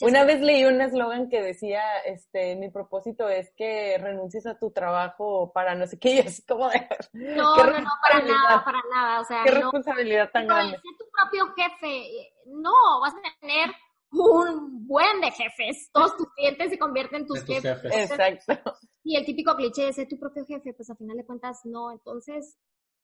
una 0.00 0.24
vez 0.24 0.40
leí 0.40 0.64
un 0.64 0.80
eslogan 0.80 1.28
que 1.28 1.42
decía, 1.42 1.82
este, 2.04 2.56
mi 2.56 2.70
propósito 2.70 3.28
es 3.28 3.52
que 3.56 3.98
renuncies 3.98 4.46
a 4.46 4.58
tu 4.58 4.70
trabajo 4.70 5.52
para 5.52 5.74
no 5.74 5.86
sé 5.86 5.98
qué, 5.98 6.10
y 6.16 6.18
así 6.20 6.44
como 6.44 6.68
de... 6.68 6.86
No, 7.12 7.56
no, 7.56 7.80
no, 7.80 7.90
para 8.02 8.22
nada, 8.24 8.64
para 8.64 8.80
nada, 8.92 9.20
o 9.20 9.24
sea... 9.24 9.42
Qué 9.44 9.52
responsabilidad 9.52 10.30
tan 10.30 10.46
grande. 10.46 10.72
Ser 10.72 10.96
tu 10.98 11.04
propio 11.10 11.54
jefe, 11.54 12.32
no, 12.46 12.72
vas 13.00 13.14
a 13.14 13.40
tener 13.40 13.70
un 14.10 14.86
buen 14.86 15.20
de 15.20 15.30
jefes, 15.30 15.90
todos 15.92 16.16
tus 16.16 16.28
clientes 16.34 16.70
se 16.70 16.78
convierten 16.78 17.22
en 17.22 17.26
tus, 17.26 17.44
jefes. 17.44 17.78
Exacto. 17.84 18.74
Y 19.04 19.16
el 19.16 19.24
típico 19.24 19.54
cliché 19.54 19.84
de 19.84 19.92
ser 19.92 20.08
tu 20.08 20.18
propio 20.18 20.46
jefe, 20.46 20.72
pues 20.74 20.88
al 20.90 20.96
final 20.96 21.16
de 21.16 21.26
cuentas 21.26 21.60
no, 21.64 21.92
entonces, 21.92 22.58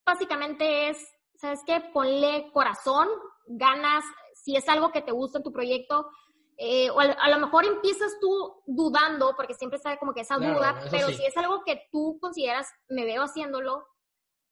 básicamente 0.04 0.88
es, 0.88 0.98
¿sabes 1.34 1.60
qué? 1.66 1.82
Ponle 1.92 2.50
corazón, 2.52 3.08
ganas, 3.46 4.04
si 4.34 4.56
es 4.56 4.68
algo 4.68 4.90
que 4.92 5.02
te 5.02 5.12
gusta 5.12 5.38
en 5.38 5.44
tu 5.44 5.52
proyecto, 5.52 6.06
eh, 6.56 6.90
o 6.90 7.00
a, 7.00 7.28
lo 7.28 7.38
mejor 7.38 7.64
empiezas 7.64 8.18
tú 8.20 8.62
dudando, 8.66 9.34
porque 9.36 9.54
siempre 9.54 9.76
está 9.76 9.96
como 9.98 10.14
que 10.14 10.20
esa 10.20 10.36
duda, 10.36 10.80
pero 10.90 11.08
si 11.08 11.24
es 11.24 11.36
algo 11.36 11.62
que 11.64 11.82
tú 11.90 12.18
consideras, 12.20 12.68
me 12.88 13.04
veo 13.04 13.22
haciéndolo, 13.22 13.84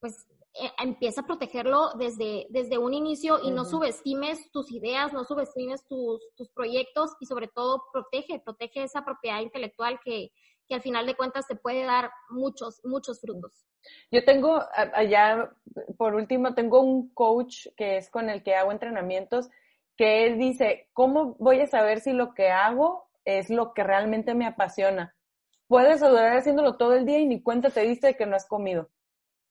pues 0.00 0.26
eh, 0.54 0.70
empieza 0.82 1.22
a 1.22 1.26
protegerlo 1.26 1.92
desde, 1.94 2.46
desde 2.50 2.76
un 2.76 2.92
inicio 2.92 3.38
y 3.42 3.50
no 3.50 3.64
subestimes 3.64 4.50
tus 4.50 4.70
ideas, 4.72 5.12
no 5.12 5.24
subestimes 5.24 5.86
tus, 5.86 6.20
tus 6.36 6.50
proyectos 6.50 7.12
y 7.20 7.26
sobre 7.26 7.48
todo 7.48 7.84
protege, 7.92 8.40
protege 8.40 8.82
esa 8.82 9.04
propiedad 9.04 9.40
intelectual 9.40 10.00
que, 10.04 10.32
que 10.68 10.74
al 10.74 10.82
final 10.82 11.06
de 11.06 11.14
cuentas 11.14 11.46
te 11.46 11.56
puede 11.56 11.84
dar 11.84 12.10
muchos, 12.30 12.80
muchos 12.84 13.20
frutos. 13.20 13.66
Yo 14.10 14.24
tengo 14.24 14.62
allá, 14.74 15.52
por 15.96 16.14
último, 16.14 16.54
tengo 16.54 16.80
un 16.80 17.12
coach 17.14 17.68
que 17.76 17.96
es 17.96 18.10
con 18.10 18.30
el 18.30 18.42
que 18.42 18.54
hago 18.54 18.72
entrenamientos 18.72 19.48
que 19.96 20.26
él 20.26 20.38
dice, 20.38 20.88
¿cómo 20.92 21.36
voy 21.38 21.60
a 21.60 21.66
saber 21.66 22.00
si 22.00 22.12
lo 22.12 22.34
que 22.34 22.50
hago 22.50 23.08
es 23.24 23.50
lo 23.50 23.74
que 23.74 23.84
realmente 23.84 24.34
me 24.34 24.46
apasiona? 24.46 25.14
Puedes 25.68 26.00
durar 26.00 26.36
haciéndolo 26.36 26.76
todo 26.76 26.94
el 26.94 27.06
día 27.06 27.18
y 27.18 27.26
ni 27.26 27.42
cuenta 27.42 27.70
te 27.70 27.80
diste 27.82 28.08
de 28.08 28.16
que 28.16 28.26
no 28.26 28.36
has 28.36 28.46
comido. 28.46 28.90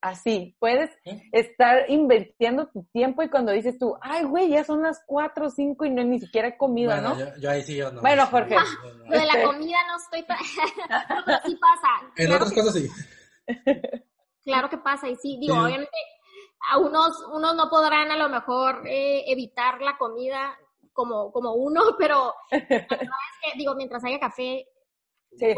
Así, 0.01 0.55
puedes 0.59 0.89
estar 1.31 1.87
invirtiendo 1.87 2.67
tu 2.69 2.83
tiempo 2.85 3.21
y 3.21 3.29
cuando 3.29 3.51
dices 3.51 3.77
tú, 3.77 3.95
ay, 4.01 4.23
güey, 4.23 4.49
ya 4.49 4.63
son 4.63 4.81
las 4.81 5.03
cuatro 5.05 5.45
o 5.45 5.49
cinco 5.51 5.85
y 5.85 5.91
no 5.91 6.03
ni 6.03 6.19
siquiera 6.19 6.47
he 6.47 6.57
comido, 6.57 6.95
¿no? 6.97 7.15
Yo, 7.39 7.49
ahí 7.51 7.61
sí 7.61 7.75
yo 7.75 7.91
no. 7.91 8.01
Bueno, 8.01 8.25
Jorge. 8.25 8.55
lo 8.55 9.19
de 9.19 9.25
la 9.25 9.33
este 9.33 9.43
comida 9.43 9.77
no 9.87 9.97
estoy... 9.97 10.23
Pero 10.23 11.39
sí 11.45 11.55
pasa. 11.55 12.13
En 12.17 12.31
otras 12.31 12.51
cosas 12.51 12.73
sí. 12.73 12.89
Claro 14.43 14.69
que 14.69 14.77
pasa 14.79 15.07
y 15.07 15.15
sí, 15.17 15.37
digo, 15.39 15.53
obviamente 15.53 15.97
a 16.69 16.77
unos, 16.77 17.23
unos 17.31 17.55
no 17.55 17.69
podrán 17.69 18.11
a 18.11 18.17
lo 18.17 18.29
mejor 18.29 18.87
eh, 18.87 19.23
evitar 19.27 19.81
la 19.81 19.97
comida 19.97 20.57
como, 20.93 21.31
como 21.31 21.53
uno, 21.53 21.81
pero 21.97 22.33
es 22.49 22.77
que, 22.77 23.57
digo, 23.57 23.75
mientras 23.75 24.03
haya 24.03 24.19
café, 24.19 24.67
sí. 25.31 25.53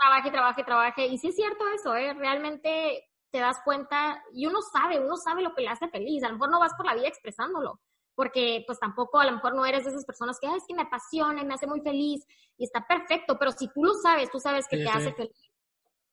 trabaje, 0.00 0.30
trabaje, 0.30 0.64
trabaje. 0.64 1.06
Y 1.06 1.18
sí 1.18 1.28
es 1.28 1.36
cierto 1.36 1.64
eso, 1.74 1.94
¿eh? 1.96 2.14
Realmente 2.14 3.08
te 3.30 3.40
das 3.40 3.60
cuenta 3.64 4.22
y 4.32 4.46
uno 4.46 4.60
sabe, 4.62 5.00
uno 5.00 5.16
sabe 5.16 5.42
lo 5.42 5.54
que 5.54 5.62
le 5.62 5.68
hace 5.68 5.88
feliz. 5.88 6.22
A 6.22 6.28
lo 6.28 6.34
mejor 6.34 6.50
no 6.50 6.60
vas 6.60 6.74
por 6.76 6.86
la 6.86 6.94
vida 6.94 7.08
expresándolo, 7.08 7.80
porque 8.14 8.62
pues 8.66 8.78
tampoco 8.78 9.18
a 9.18 9.26
lo 9.26 9.32
mejor 9.32 9.54
no 9.54 9.66
eres 9.66 9.84
de 9.84 9.90
esas 9.90 10.04
personas 10.04 10.38
que, 10.38 10.46
Ay, 10.46 10.58
es 10.58 10.64
que 10.68 10.74
me 10.74 10.82
apasiona 10.82 11.42
y 11.42 11.44
me 11.44 11.54
hace 11.54 11.66
muy 11.66 11.80
feliz 11.80 12.24
y 12.56 12.64
está 12.64 12.86
perfecto, 12.86 13.36
pero 13.38 13.50
si 13.50 13.68
tú 13.68 13.82
lo 13.82 13.94
sabes, 13.94 14.30
tú 14.30 14.38
sabes 14.38 14.68
que 14.68 14.76
te 14.76 14.88
hace 14.88 15.12
feliz. 15.12 15.50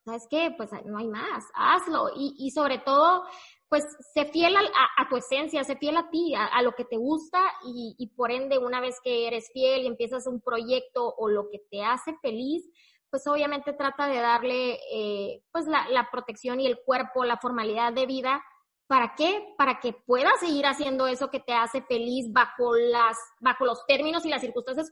¿Sabes 0.03 0.25
qué? 0.31 0.51
Pues 0.57 0.71
no 0.85 0.97
hay 0.97 1.07
más, 1.07 1.45
hazlo. 1.53 2.09
Y, 2.15 2.33
y 2.39 2.49
sobre 2.49 2.79
todo, 2.79 3.23
pues 3.71 3.87
sé 4.13 4.25
fiel 4.25 4.53
a, 4.57 5.09
tu 5.09 5.15
esencia, 5.15 5.63
sé 5.63 5.77
fiel 5.77 5.95
a 5.95 6.09
ti, 6.09 6.33
a, 6.35 6.61
lo 6.61 6.73
que 6.73 6.83
te 6.83 6.97
gusta 6.97 7.39
y, 7.63 8.11
por 8.17 8.29
ende 8.29 8.57
una 8.57 8.81
vez 8.81 8.99
que 9.01 9.27
eres 9.27 9.49
fiel 9.53 9.83
y 9.83 9.87
empiezas 9.87 10.27
un 10.27 10.41
proyecto 10.41 11.15
o 11.17 11.29
lo 11.29 11.49
que 11.49 11.59
te 11.71 11.81
hace 11.81 12.13
feliz, 12.21 12.69
pues 13.09 13.25
obviamente 13.27 13.71
trata 13.71 14.07
de 14.07 14.17
darle 14.17 14.77
eh, 14.93 15.41
pues 15.53 15.67
la, 15.67 16.09
protección 16.11 16.59
y 16.59 16.67
el 16.67 16.81
cuerpo, 16.83 17.23
la 17.23 17.37
formalidad 17.37 17.93
de 17.93 18.05
vida. 18.07 18.43
¿Para 18.87 19.15
qué? 19.15 19.41
Para 19.57 19.79
que 19.79 19.93
puedas 19.93 20.37
seguir 20.41 20.65
haciendo 20.65 21.07
eso 21.07 21.29
que 21.29 21.39
te 21.39 21.53
hace 21.53 21.81
feliz 21.81 22.29
bajo, 22.33 22.75
las, 22.75 23.17
bajo 23.39 23.63
los 23.63 23.85
términos 23.85 24.25
y 24.25 24.29
las 24.29 24.41
circunstancias 24.41 24.91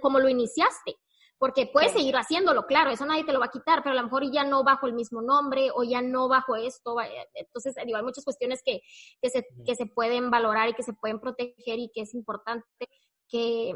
como 0.00 0.18
lo 0.18 0.30
iniciaste 0.30 0.96
porque 1.38 1.68
puedes 1.70 1.92
seguir 1.92 2.16
haciéndolo, 2.16 2.66
claro, 2.66 2.90
eso 2.90 3.04
nadie 3.04 3.24
te 3.24 3.32
lo 3.32 3.40
va 3.40 3.46
a 3.46 3.50
quitar, 3.50 3.82
pero 3.82 3.92
a 3.92 3.96
lo 3.96 4.04
mejor 4.04 4.30
ya 4.32 4.44
no 4.44 4.64
bajo 4.64 4.86
el 4.86 4.94
mismo 4.94 5.20
nombre 5.20 5.70
o 5.74 5.84
ya 5.84 6.00
no 6.00 6.28
bajo 6.28 6.56
esto. 6.56 6.96
Entonces, 7.34 7.74
digo, 7.84 7.98
hay 7.98 8.04
muchas 8.04 8.24
cuestiones 8.24 8.62
que, 8.64 8.80
que, 9.20 9.30
se, 9.30 9.46
que 9.64 9.74
se 9.74 9.86
pueden 9.86 10.30
valorar 10.30 10.68
y 10.68 10.74
que 10.74 10.82
se 10.82 10.94
pueden 10.94 11.20
proteger 11.20 11.78
y 11.78 11.90
que 11.94 12.02
es 12.02 12.14
importante 12.14 12.66
que, 13.28 13.72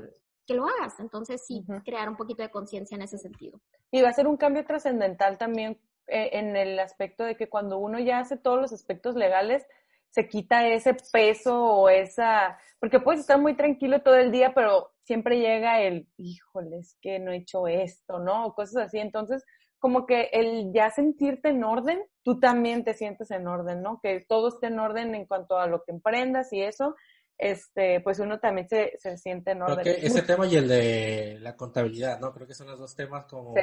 que 0.46 0.54
lo 0.54 0.66
hagas. 0.66 0.98
Entonces, 1.00 1.44
sí, 1.46 1.62
crear 1.84 2.08
un 2.08 2.16
poquito 2.16 2.42
de 2.42 2.50
conciencia 2.50 2.94
en 2.94 3.02
ese 3.02 3.18
sentido. 3.18 3.60
Y 3.90 4.00
va 4.00 4.08
a 4.08 4.14
ser 4.14 4.26
un 4.26 4.36
cambio 4.36 4.64
trascendental 4.64 5.36
también 5.36 5.78
eh, 6.06 6.30
en 6.32 6.56
el 6.56 6.78
aspecto 6.78 7.24
de 7.24 7.36
que 7.36 7.48
cuando 7.48 7.78
uno 7.78 7.98
ya 7.98 8.20
hace 8.20 8.36
todos 8.36 8.60
los 8.60 8.72
aspectos 8.72 9.16
legales, 9.16 9.66
se 10.10 10.28
quita 10.28 10.66
ese 10.66 10.96
peso 11.12 11.62
o 11.62 11.88
esa, 11.88 12.58
porque 12.80 13.00
puedes 13.00 13.20
estar 13.20 13.38
muy 13.38 13.54
tranquilo 13.54 14.02
todo 14.02 14.16
el 14.16 14.32
día, 14.32 14.52
pero 14.54 14.90
siempre 15.10 15.40
llega 15.40 15.82
el, 15.82 16.06
híjole, 16.18 16.78
es 16.78 16.96
que 17.02 17.18
no 17.18 17.32
he 17.32 17.38
hecho 17.38 17.66
esto, 17.66 18.20
¿no? 18.20 18.46
O 18.46 18.54
cosas 18.54 18.84
así. 18.84 19.00
Entonces, 19.00 19.44
como 19.80 20.06
que 20.06 20.30
el 20.32 20.72
ya 20.72 20.88
sentirte 20.92 21.48
en 21.48 21.64
orden, 21.64 22.00
tú 22.22 22.38
también 22.38 22.84
te 22.84 22.94
sientes 22.94 23.32
en 23.32 23.48
orden, 23.48 23.82
¿no? 23.82 23.98
Que 24.00 24.24
todo 24.28 24.50
esté 24.50 24.68
en 24.68 24.78
orden 24.78 25.16
en 25.16 25.26
cuanto 25.26 25.58
a 25.58 25.66
lo 25.66 25.82
que 25.82 25.90
emprendas 25.90 26.52
y 26.52 26.62
eso, 26.62 26.94
este, 27.38 28.00
pues 28.02 28.20
uno 28.20 28.38
también 28.38 28.68
se, 28.68 28.92
se 28.98 29.16
siente 29.16 29.50
en 29.50 29.62
orden. 29.62 29.82
Que 29.82 30.06
ese 30.06 30.22
tema 30.22 30.46
y 30.46 30.54
el 30.54 30.68
de 30.68 31.38
la 31.40 31.56
contabilidad, 31.56 32.20
¿no? 32.20 32.32
Creo 32.32 32.46
que 32.46 32.54
son 32.54 32.68
los 32.68 32.78
dos 32.78 32.94
temas 32.94 33.24
como 33.24 33.54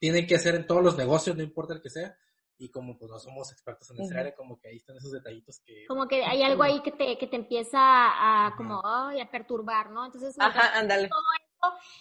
tienen 0.00 0.26
que 0.26 0.36
hacer 0.36 0.54
en 0.54 0.66
todos 0.66 0.82
los 0.82 0.96
negocios, 0.96 1.36
no 1.36 1.42
importa 1.42 1.74
el 1.74 1.82
que 1.82 1.90
sea, 1.90 2.16
y 2.62 2.70
como 2.70 2.96
pues 2.96 3.10
no 3.10 3.18
somos 3.18 3.50
expertos 3.50 3.90
en 3.90 4.02
esa 4.02 4.20
área, 4.20 4.36
como 4.36 4.56
que 4.60 4.68
ahí 4.68 4.76
están 4.76 4.96
esos 4.96 5.10
detallitos 5.10 5.60
que... 5.66 5.84
Como 5.88 6.06
que 6.06 6.24
hay 6.24 6.44
algo 6.44 6.62
ahí 6.62 6.80
que 6.80 6.92
te, 6.92 7.18
que 7.18 7.26
te 7.26 7.34
empieza 7.34 7.76
a, 7.80 8.54
como, 8.56 8.80
ay, 8.84 9.20
a 9.20 9.28
perturbar, 9.28 9.90
¿no? 9.90 10.06
Entonces, 10.06 10.36
Ajá, 10.38 10.78
ándale. 10.78 11.10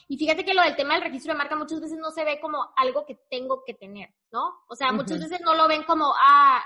Y 0.07 0.17
fíjate 0.17 0.45
que 0.45 0.53
lo 0.53 0.61
del 0.61 0.75
tema 0.75 0.93
del 0.93 1.03
registro 1.03 1.33
de 1.33 1.39
marca 1.39 1.55
muchas 1.55 1.81
veces 1.81 1.97
no 1.97 2.11
se 2.11 2.23
ve 2.23 2.39
como 2.39 2.71
algo 2.75 3.05
que 3.07 3.15
tengo 3.29 3.63
que 3.65 3.73
tener, 3.73 4.09
¿no? 4.31 4.63
O 4.67 4.75
sea, 4.75 4.91
muchas 4.91 5.19
veces 5.19 5.41
no 5.41 5.55
lo 5.55 5.67
ven 5.67 5.83
como, 5.83 6.13
ah, 6.15 6.63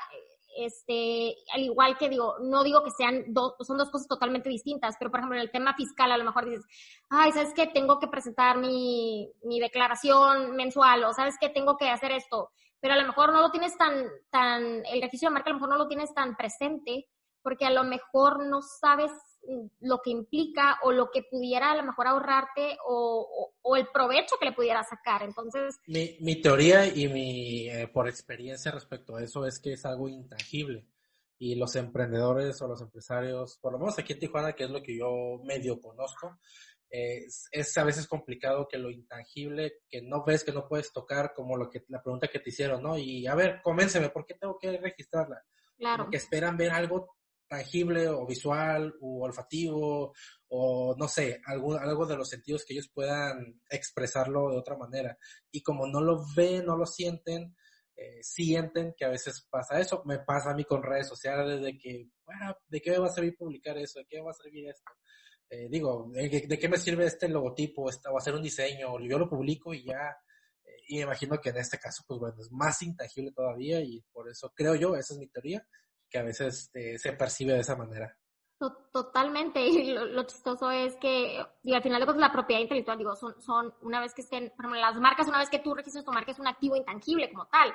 este, 0.58 1.36
al 1.54 1.62
igual 1.62 1.98
que 1.98 2.10
digo, 2.10 2.36
no 2.42 2.64
digo 2.64 2.84
que 2.84 2.92
sean 2.92 3.24
dos, 3.28 3.54
son 3.62 3.78
dos 3.78 3.90
cosas 3.90 4.10
totalmente 4.10 4.50
distintas, 4.50 4.96
pero 5.00 5.10
por 5.10 5.22
ejemplo 5.22 5.38
en 5.38 5.44
el 5.44 5.52
tema 5.52 5.74
fiscal 5.74 6.12
a 6.12 6.18
lo 6.18 6.24
mejor 6.26 6.50
dices, 6.50 6.66
ay, 7.10 7.32
¿sabes 7.32 7.54
qué? 7.54 7.68
Tengo 7.68 8.00
que 8.00 8.08
presentar 8.08 8.58
mi, 8.58 9.32
mi 9.44 9.62
declaración 9.62 10.56
mensual 10.56 11.06
o 11.06 11.14
¿sabes 11.14 11.36
qué? 11.40 11.48
Tengo 11.48 11.78
que 11.78 11.90
hacer 11.90 12.12
esto, 12.12 12.52
pero 12.86 12.94
a 12.94 13.02
lo 13.02 13.08
mejor 13.08 13.34
no 13.34 13.42
lo 13.42 13.50
tienes 13.50 13.76
tan, 13.80 14.06
tan, 14.30 14.86
el 14.86 15.02
registro 15.02 15.30
de 15.30 15.34
marca 15.34 15.50
a 15.50 15.54
lo 15.54 15.56
mejor 15.56 15.70
no 15.70 15.78
lo 15.80 15.88
tienes 15.88 16.14
tan 16.14 16.36
presente 16.38 17.08
porque 17.42 17.66
a 17.66 17.72
lo 17.72 17.84
mejor 17.84 18.46
no 18.46 18.62
sabes 18.62 19.12
lo 19.80 20.02
que 20.04 20.12
implica 20.12 20.78
o 20.84 20.92
lo 20.92 21.10
que 21.10 21.24
pudiera 21.24 21.72
a 21.72 21.76
lo 21.78 21.82
mejor 21.82 22.06
ahorrarte 22.06 22.78
o, 22.86 23.52
o, 23.60 23.76
el 23.76 23.88
provecho 23.88 24.36
que 24.40 24.46
le 24.46 24.52
pudiera 24.52 24.84
sacar. 24.84 25.24
Entonces... 25.24 25.80
Mi, 25.88 26.16
mi 26.20 26.40
teoría 26.40 26.86
y 26.86 27.08
mi, 27.08 27.68
eh, 27.70 27.88
por 27.88 28.08
experiencia 28.08 28.72
respecto 28.72 29.16
a 29.16 29.24
eso 29.24 29.48
es 29.48 29.60
que 29.60 29.74
es 29.74 29.84
algo 29.84 30.08
intangible 30.08 30.86
y 31.40 31.56
los 31.56 31.76
emprendedores 31.76 32.62
o 32.62 32.68
los 32.68 32.82
empresarios, 32.82 33.58
por 33.58 33.74
lo 33.74 33.80
menos 33.80 33.98
aquí 33.98 34.14
en 34.14 34.20
Tijuana, 34.20 34.54
que 34.54 34.66
es 34.66 34.70
lo 34.70 34.84
que 34.84 34.96
yo 34.96 35.42
medio 35.44 35.82
conozco, 35.82 36.38
eh, 36.98 37.26
es 37.52 37.78
a 37.78 37.84
veces 37.84 38.08
complicado 38.08 38.68
que 38.70 38.78
lo 38.78 38.90
intangible, 38.90 39.80
que 39.90 40.02
no 40.02 40.24
ves, 40.24 40.46
que 40.46 40.54
no 40.54 40.66
puedes 40.68 40.94
tocar, 40.94 41.34
como 41.36 41.58
lo 41.58 41.70
que 41.70 41.84
la 41.90 42.02
pregunta 42.02 42.30
que 42.30 42.40
te 42.40 42.52
hicieron, 42.52 42.82
¿no? 42.82 42.98
Y 42.98 43.28
a 43.28 43.36
ver, 43.36 43.60
convénceme, 43.62 44.10
¿por 44.10 44.26
qué 44.26 44.36
tengo 44.36 44.58
que 44.58 44.78
registrarla? 44.78 45.44
Claro. 45.78 46.10
que 46.10 46.16
esperan 46.16 46.56
ver 46.56 46.72
algo 46.72 47.18
tangible 47.50 48.08
o 48.08 48.26
visual 48.26 48.96
o 49.02 49.26
olfativo 49.26 50.14
o 50.48 50.96
no 50.98 51.08
sé, 51.10 51.42
algo, 51.46 51.78
algo 51.78 52.06
de 52.06 52.16
los 52.16 52.30
sentidos 52.30 52.64
que 52.64 52.74
ellos 52.74 52.90
puedan 52.94 53.62
expresarlo 53.70 54.52
de 54.52 54.58
otra 54.58 54.78
manera. 54.78 55.18
Y 55.52 55.62
como 55.62 55.86
no 55.86 56.00
lo 56.00 56.24
ven, 56.34 56.66
no 56.66 56.78
lo 56.78 56.86
sienten, 56.86 57.58
eh, 57.94 58.20
sienten 58.22 58.94
que 58.98 59.04
a 59.04 59.10
veces 59.10 59.46
pasa 59.50 59.82
eso. 59.82 60.02
Me 60.06 60.20
pasa 60.20 60.52
a 60.52 60.56
mí 60.56 60.64
con 60.64 60.82
redes 60.82 61.10
sociales 61.10 61.62
de 61.62 61.78
que, 61.78 62.10
bueno, 62.26 62.56
¿de 62.68 62.82
qué 62.82 62.92
me 62.92 63.00
va 63.00 63.08
a 63.08 63.14
servir 63.14 63.36
publicar 63.36 63.78
eso? 63.78 64.00
¿De 64.00 64.06
qué 64.06 64.18
me 64.18 64.24
va 64.24 64.32
a 64.32 64.36
servir 64.42 64.70
esto? 64.70 64.92
Eh, 65.50 65.68
digo, 65.70 66.10
¿de, 66.12 66.60
qué 66.60 66.70
me 66.70 66.78
sirve 66.78 67.06
este 67.06 67.30
logotipo 67.30 67.90
esta, 67.90 68.12
o 68.12 68.18
hacer 68.18 68.34
un 68.34 68.42
diseño? 68.42 69.00
Yo 69.00 69.20
lo 69.20 69.30
publico 69.30 69.74
y 69.74 69.86
ya. 69.86 70.18
Eh, 70.64 70.70
y 70.88 71.02
imagino 71.02 71.40
que 71.40 71.50
en 71.50 71.58
este 71.58 71.78
caso, 71.78 72.04
pues 72.08 72.20
bueno, 72.20 72.36
es 72.40 72.52
más 72.52 72.82
intangible 72.82 73.32
todavía 73.32 73.80
y 73.82 74.02
por 74.12 74.30
eso 74.30 74.52
creo 74.56 74.76
yo, 74.76 74.96
esa 74.96 75.14
es 75.14 75.20
mi 75.20 75.28
teoría, 75.28 75.66
que 76.10 76.18
a 76.18 76.24
veces 76.24 76.70
eh, 76.74 76.98
se 76.98 77.14
percibe 77.14 77.54
de 77.54 77.60
esa 77.60 77.76
manera. 77.76 78.18
Totalmente, 78.58 79.60
y 79.68 79.94
lo, 79.94 80.24
chistoso 80.24 80.72
es 80.72 80.96
que, 80.96 81.46
digo, 81.62 81.76
al 81.76 81.84
final 81.84 82.00
de 82.00 82.06
cuentas, 82.06 82.28
la 82.28 82.32
propiedad 82.32 82.62
intelectual, 82.62 82.98
digo, 82.98 83.16
son, 83.16 83.40
son 83.42 83.74
una 83.82 84.00
vez 84.00 84.14
que 84.14 84.22
estén, 84.22 84.50
por 84.56 84.66
ejemplo, 84.66 84.80
las 84.80 84.96
marcas, 84.96 85.28
una 85.28 85.40
vez 85.40 85.50
que 85.50 85.60
tú 85.60 85.74
registras 85.74 86.06
tu 86.06 86.12
marca, 86.14 86.32
es 86.32 86.40
un 86.40 86.48
activo 86.48 86.78
intangible 86.78 87.30
como 87.30 87.48
tal, 87.48 87.74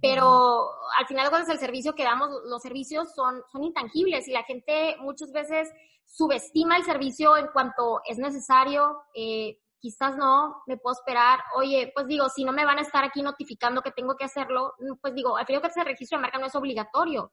pero 0.00 0.70
al 0.98 1.06
final 1.06 1.26
de 1.26 1.30
cuentas, 1.30 1.50
el 1.50 1.58
servicio 1.58 1.94
que 1.94 2.04
damos, 2.04 2.30
los 2.46 2.62
servicios 2.62 3.14
son, 3.14 3.42
son 3.52 3.62
intangibles 3.62 4.26
y 4.26 4.32
la 4.32 4.42
gente 4.44 4.96
muchas 5.00 5.32
veces 5.32 5.70
subestima 6.06 6.78
el 6.78 6.84
servicio 6.84 7.36
en 7.36 7.48
cuanto 7.48 8.00
es 8.06 8.16
necesario, 8.16 9.02
eh, 9.14 9.58
quizás 9.80 10.16
no, 10.16 10.62
me 10.66 10.78
puedo 10.78 10.94
esperar, 10.94 11.40
oye, 11.56 11.92
pues 11.94 12.06
digo, 12.06 12.30
si 12.30 12.44
no 12.44 12.52
me 12.52 12.64
van 12.64 12.78
a 12.78 12.82
estar 12.82 13.04
aquí 13.04 13.20
notificando 13.20 13.82
que 13.82 13.90
tengo 13.90 14.16
que 14.16 14.24
hacerlo, 14.24 14.74
pues 15.02 15.14
digo, 15.14 15.36
al 15.36 15.44
final 15.44 15.58
de 15.58 15.68
cuentas, 15.68 15.76
el 15.76 15.92
registro 15.92 16.16
de 16.16 16.22
marca 16.22 16.38
no 16.38 16.46
es 16.46 16.54
obligatorio, 16.54 17.32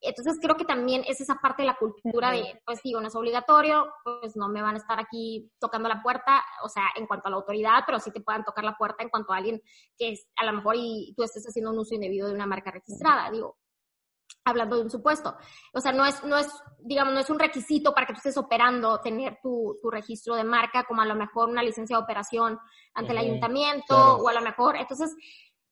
entonces 0.00 0.38
creo 0.40 0.56
que 0.56 0.64
también 0.64 1.02
es 1.06 1.20
esa 1.20 1.36
parte 1.36 1.62
de 1.62 1.66
la 1.66 1.76
cultura 1.76 2.30
de, 2.30 2.60
pues 2.64 2.80
digo, 2.82 3.00
no 3.00 3.08
es 3.08 3.16
obligatorio, 3.16 3.86
pues 4.04 4.36
no 4.36 4.48
me 4.48 4.62
van 4.62 4.74
a 4.74 4.78
estar 4.78 5.00
aquí 5.00 5.50
tocando 5.58 5.88
la 5.88 6.02
puerta, 6.02 6.44
o 6.62 6.68
sea, 6.68 6.84
en 6.96 7.06
cuanto 7.06 7.28
a 7.28 7.30
la 7.30 7.36
autoridad, 7.36 7.82
pero 7.86 7.98
sí 7.98 8.12
te 8.12 8.20
puedan 8.20 8.44
tocar 8.44 8.64
la 8.64 8.76
puerta 8.76 9.02
en 9.02 9.08
cuanto 9.08 9.32
a 9.32 9.36
alguien 9.36 9.60
que 9.96 10.12
es, 10.12 10.28
a 10.36 10.46
lo 10.46 10.52
mejor 10.52 10.76
y 10.76 11.14
tú 11.16 11.22
estés 11.22 11.44
haciendo 11.44 11.72
un 11.72 11.78
uso 11.78 11.94
indebido 11.94 12.28
de 12.28 12.34
una 12.34 12.46
marca 12.46 12.70
registrada, 12.70 13.30
digo, 13.30 13.56
hablando 14.44 14.76
de 14.76 14.82
un 14.82 14.90
supuesto. 14.90 15.36
O 15.72 15.80
sea, 15.80 15.92
no 15.92 16.04
es, 16.04 16.22
no 16.24 16.36
es, 16.36 16.48
digamos, 16.78 17.14
no 17.14 17.20
es 17.20 17.30
un 17.30 17.38
requisito 17.38 17.94
para 17.94 18.06
que 18.06 18.12
tú 18.12 18.18
estés 18.18 18.36
operando 18.36 19.00
tener 19.00 19.38
tu, 19.42 19.76
tu 19.80 19.90
registro 19.90 20.34
de 20.34 20.44
marca, 20.44 20.84
como 20.84 21.02
a 21.02 21.06
lo 21.06 21.14
mejor 21.14 21.48
una 21.48 21.62
licencia 21.62 21.96
de 21.96 22.02
operación 22.02 22.58
ante 22.94 23.12
el 23.12 23.18
ayuntamiento, 23.18 24.16
o 24.16 24.28
a 24.28 24.32
lo 24.32 24.40
mejor, 24.40 24.76
entonces, 24.76 25.14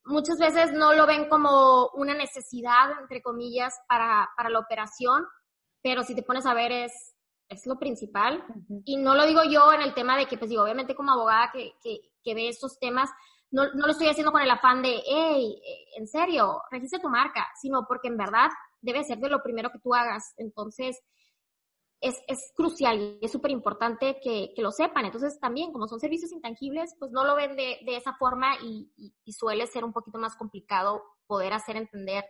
muchas 0.07 0.39
veces 0.39 0.73
no 0.73 0.93
lo 0.95 1.07
ven 1.07 1.29
como 1.29 1.89
una 1.95 2.15
necesidad, 2.15 2.91
entre 3.01 3.23
comillas, 3.23 3.75
para, 3.89 4.29
para 4.37 4.51
la 4.51 4.61
operación, 4.61 5.25
pero 5.83 6.03
si 6.03 6.15
te 6.15 6.23
pones 6.23 6.47
a 6.47 6.55
ver 6.55 6.73
es, 6.73 6.93
es 7.49 7.67
lo 7.67 7.79
principal. 7.79 8.45
Y 8.85 8.97
no 8.97 9.15
lo 9.15 9.27
digo 9.27 9.43
yo 9.45 9.73
en 9.73 9.83
el 9.83 9.95
tema 9.95 10.17
de 10.17 10.27
que, 10.27 10.39
pues 10.39 10.51
digo, 10.51 10.63
obviamente 10.63 10.95
como 10.95 11.13
abogada 11.13 11.51
que, 11.53 11.73
que, 11.83 12.01
que 12.23 12.35
ve 12.35 12.49
estos 12.49 12.79
temas, 12.79 13.11
no, 13.51 13.73
no, 13.75 13.87
lo 13.87 13.93
estoy 13.93 14.09
haciendo 14.09 14.33
con 14.33 14.43
el 14.43 14.51
afán 14.51 14.83
de, 14.83 15.01
hey, 15.07 15.61
en 15.97 16.09
serio, 16.09 16.63
registra 16.71 17.01
tu 17.01 17.09
marca, 17.09 17.47
sino 17.61 17.87
porque 17.87 18.09
en 18.09 18.17
verdad 18.17 18.49
debe 18.81 19.05
ser 19.05 19.19
de 19.19 19.29
lo 19.29 19.43
primero 19.43 19.71
que 19.71 19.79
tú 19.79 19.95
hagas. 19.95 20.35
Entonces, 20.37 21.01
es, 22.01 22.16
es 22.26 22.53
crucial 22.55 23.18
y 23.20 23.24
es 23.24 23.32
súper 23.32 23.51
importante 23.51 24.18
que, 24.22 24.53
que, 24.55 24.62
lo 24.62 24.70
sepan. 24.70 25.07
Entonces 25.07 25.38
también, 25.40 25.72
como 25.72 25.88
son 25.88 26.01
servicios 26.01 26.32
intangibles, 26.32 26.94
pues 26.99 27.11
no 27.11 27.24
lo 27.24 27.34
ven 27.34 27.57
de, 27.57 27.78
de 27.84 27.97
esa 27.97 28.14
forma 28.14 28.57
y, 28.62 28.90
y, 29.24 29.32
suele 29.32 29.66
ser 29.66 29.84
un 29.84 29.92
poquito 29.92 30.18
más 30.18 30.36
complicado 30.36 31.03
poder 31.26 31.53
hacer 31.53 31.76
entender, 31.76 32.24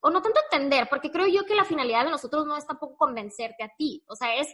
o 0.00 0.10
no 0.10 0.22
tanto 0.22 0.40
entender, 0.50 0.88
porque 0.88 1.10
creo 1.10 1.26
yo 1.26 1.44
que 1.44 1.54
la 1.54 1.64
finalidad 1.64 2.04
de 2.04 2.10
nosotros 2.10 2.46
no 2.46 2.56
es 2.56 2.66
tampoco 2.66 2.96
convencerte 2.96 3.62
a 3.62 3.72
ti, 3.76 4.02
o 4.08 4.16
sea, 4.16 4.34
es, 4.36 4.48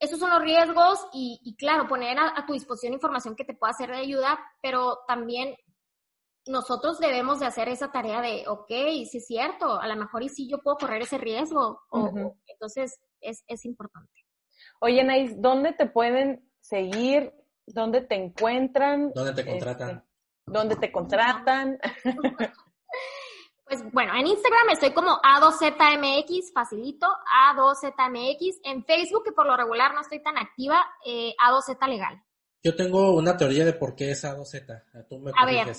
esos 0.00 0.18
son 0.18 0.30
los 0.30 0.42
riesgos 0.42 0.98
y, 1.12 1.40
y 1.44 1.54
claro, 1.56 1.86
poner 1.86 2.18
a, 2.18 2.32
a, 2.36 2.44
tu 2.44 2.54
disposición 2.54 2.94
información 2.94 3.36
que 3.36 3.44
te 3.44 3.54
pueda 3.54 3.72
ser 3.72 3.90
de 3.90 3.98
ayuda, 3.98 4.38
pero 4.60 4.98
también 5.06 5.54
nosotros 6.46 6.98
debemos 6.98 7.40
de 7.40 7.46
hacer 7.46 7.68
esa 7.68 7.92
tarea 7.92 8.20
de, 8.20 8.44
ok, 8.48 8.68
sí 8.68 9.18
es 9.18 9.26
cierto, 9.26 9.80
a 9.80 9.86
lo 9.86 9.96
mejor 9.96 10.22
y 10.22 10.28
sí 10.28 10.48
yo 10.48 10.58
puedo 10.58 10.78
correr 10.78 11.02
ese 11.02 11.18
riesgo, 11.18 11.80
o, 11.90 12.34
entonces 12.46 12.98
es, 13.20 13.44
es 13.46 13.64
importante. 13.64 14.26
Oye, 14.80 15.02
Nais, 15.04 15.40
¿dónde 15.40 15.72
te 15.72 15.86
pueden 15.86 16.48
seguir? 16.60 17.32
¿Dónde 17.66 18.00
te 18.00 18.14
encuentran? 18.14 19.12
¿Dónde 19.14 19.32
te 19.32 19.44
contratan? 19.44 19.90
Este, 19.90 20.02
¿Dónde 20.46 20.76
te 20.76 20.92
contratan? 20.92 21.78
Pues 23.68 23.82
bueno, 23.92 24.14
en 24.14 24.28
Instagram 24.28 24.70
estoy 24.70 24.92
como 24.92 25.20
A2ZMX, 25.20 26.52
facilito, 26.54 27.08
A2ZMX. 27.52 28.60
En 28.62 28.84
Facebook, 28.84 29.24
que 29.24 29.32
por 29.32 29.44
lo 29.44 29.56
regular 29.56 29.92
no 29.92 30.02
estoy 30.02 30.22
tan 30.22 30.38
activa, 30.38 30.86
eh, 31.04 31.34
A2Z 31.44 31.88
Legal. 31.88 32.22
Yo 32.62 32.76
tengo 32.76 33.16
una 33.16 33.36
teoría 33.36 33.64
de 33.64 33.72
por 33.72 33.96
qué 33.96 34.12
es 34.12 34.24
A2Z. 34.24 35.08
Tú 35.08 35.18
me 35.18 35.32
A 35.36 35.44
ver. 35.44 35.74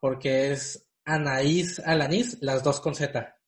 Porque 0.00 0.50
es 0.50 0.90
Anaís, 1.04 1.78
Alanis, 1.78 2.38
las 2.40 2.64
dos 2.64 2.80
con 2.80 2.96
Z. 2.96 3.38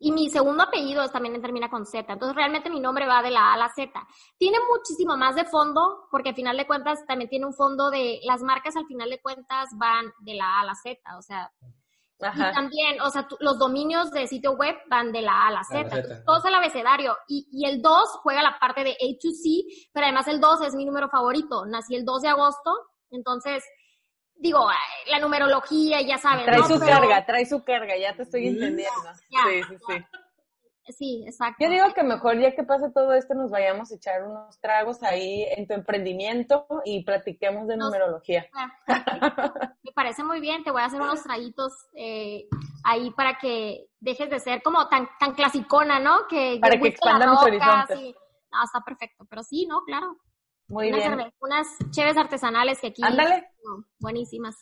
Y 0.00 0.12
mi 0.12 0.30
segundo 0.30 0.62
apellido 0.62 1.08
también 1.08 1.40
termina 1.42 1.68
con 1.68 1.84
Z. 1.84 2.12
Entonces 2.12 2.36
realmente 2.36 2.70
mi 2.70 2.80
nombre 2.80 3.06
va 3.06 3.22
de 3.22 3.30
la 3.30 3.50
A 3.50 3.54
a 3.54 3.56
la 3.56 3.68
Z. 3.68 3.90
Tiene 4.36 4.58
muchísimo 4.70 5.16
más 5.16 5.34
de 5.34 5.44
fondo, 5.44 6.06
porque 6.10 6.30
al 6.30 6.34
final 6.36 6.56
de 6.56 6.66
cuentas 6.66 7.04
también 7.06 7.28
tiene 7.28 7.46
un 7.46 7.54
fondo 7.54 7.90
de, 7.90 8.20
las 8.24 8.42
marcas 8.42 8.76
al 8.76 8.86
final 8.86 9.10
de 9.10 9.20
cuentas 9.20 9.68
van 9.76 10.12
de 10.20 10.34
la 10.34 10.44
A 10.44 10.60
a 10.60 10.64
la 10.66 10.74
Z. 10.76 11.00
O 11.16 11.22
sea, 11.22 11.50
y 12.20 12.38
también, 12.52 13.00
o 13.00 13.10
sea, 13.10 13.28
los 13.40 13.58
dominios 13.58 14.10
de 14.10 14.26
sitio 14.26 14.52
web 14.52 14.76
van 14.88 15.12
de 15.12 15.22
la 15.22 15.32
A 15.32 15.46
a 15.48 15.52
la 15.52 15.64
Z. 15.64 15.80
Entonces, 15.80 16.24
todo 16.24 16.38
es 16.38 16.44
el 16.44 16.54
abecedario. 16.54 17.16
Y, 17.26 17.48
y 17.50 17.66
el 17.66 17.80
2 17.80 18.20
juega 18.22 18.42
la 18.42 18.58
parte 18.58 18.84
de 18.84 18.96
A2C, 19.00 19.90
pero 19.92 20.06
además 20.06 20.26
el 20.28 20.40
2 20.40 20.62
es 20.62 20.74
mi 20.74 20.84
número 20.84 21.08
favorito. 21.08 21.64
Nací 21.66 21.94
el 21.94 22.04
2 22.04 22.22
de 22.22 22.28
agosto. 22.28 22.72
Entonces, 23.10 23.64
digo, 24.38 24.66
la 25.06 25.18
numerología, 25.18 26.00
ya 26.02 26.18
saben. 26.18 26.46
Trae 26.46 26.62
su 26.64 26.78
carga, 26.78 27.26
trae 27.26 27.46
su 27.46 27.64
carga, 27.64 27.96
ya 27.96 28.14
te 28.16 28.22
estoy 28.22 28.48
entendiendo. 28.48 29.14
sí, 29.28 29.62
sí, 29.68 29.76
sí. 29.86 30.04
Sí, 30.96 31.24
exacto. 31.26 31.62
Yo 31.62 31.70
digo 31.70 31.84
que 31.94 32.02
mejor 32.02 32.38
ya 32.40 32.54
que 32.54 32.62
pase 32.62 32.90
todo 32.90 33.12
esto 33.12 33.34
nos 33.34 33.50
vayamos 33.50 33.92
a 33.92 33.94
echar 33.94 34.22
unos 34.24 34.58
tragos 34.60 35.02
ahí 35.02 35.44
en 35.56 35.66
tu 35.66 35.74
emprendimiento 35.74 36.66
y 36.84 37.04
platiquemos 37.04 37.66
de 37.66 37.76
numerología. 37.76 38.46
Me 39.82 39.92
parece 39.94 40.24
muy 40.24 40.40
bien, 40.40 40.64
te 40.64 40.70
voy 40.70 40.82
a 40.82 40.86
hacer 40.86 41.00
unos 41.00 41.22
traguitos 41.22 41.72
eh, 41.94 42.48
ahí 42.84 43.10
para 43.10 43.36
que 43.38 43.88
dejes 44.00 44.30
de 44.30 44.40
ser 44.40 44.62
como 44.62 44.88
tan, 44.88 45.08
tan 45.18 45.34
clasicona, 45.34 45.98
¿no? 46.00 46.26
Que 46.28 46.58
para 46.60 46.78
que 46.78 46.88
expanda 46.88 47.30
mis 47.30 47.42
horizontes. 47.42 48.14
No, 48.50 48.64
está 48.64 48.80
perfecto, 48.80 49.26
pero 49.28 49.42
sí, 49.42 49.66
¿no? 49.66 49.82
Claro. 49.84 50.16
Muy 50.68 50.92
bien. 50.92 51.32
unas 51.40 51.66
cheves 51.90 52.16
artesanales 52.16 52.78
que 52.80 52.88
aquí. 52.88 53.02
Ándale. 53.02 53.48
buenísimas. 53.98 54.54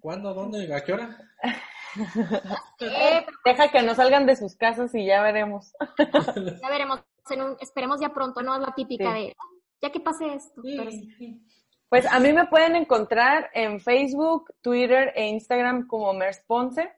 ¿Cuándo? 0.00 0.32
¿Dónde? 0.34 0.74
¿A 0.74 0.82
qué 0.82 0.92
hora? 0.94 1.18
Deja 3.44 3.70
que 3.70 3.82
no 3.82 3.94
salgan 3.94 4.26
de 4.26 4.36
sus 4.36 4.56
casas 4.56 4.94
y 4.94 5.06
ya 5.06 5.22
veremos. 5.22 5.72
ya 6.62 6.70
veremos. 6.70 7.00
esperemos 7.60 8.00
ya 8.00 8.10
pronto, 8.10 8.42
no 8.42 8.54
es 8.56 8.60
la 8.62 8.74
típica 8.74 9.12
de 9.14 9.34
ya 9.80 9.90
que 9.90 10.00
pase 10.00 10.34
esto. 10.34 10.62
Pues 11.88 12.06
a 12.06 12.20
mí 12.20 12.32
me 12.32 12.46
pueden 12.46 12.76
encontrar 12.76 13.50
en 13.52 13.80
Facebook, 13.80 14.54
Twitter 14.62 15.12
e 15.14 15.28
Instagram 15.28 15.86
como 15.86 16.14
Ponce 16.46 16.90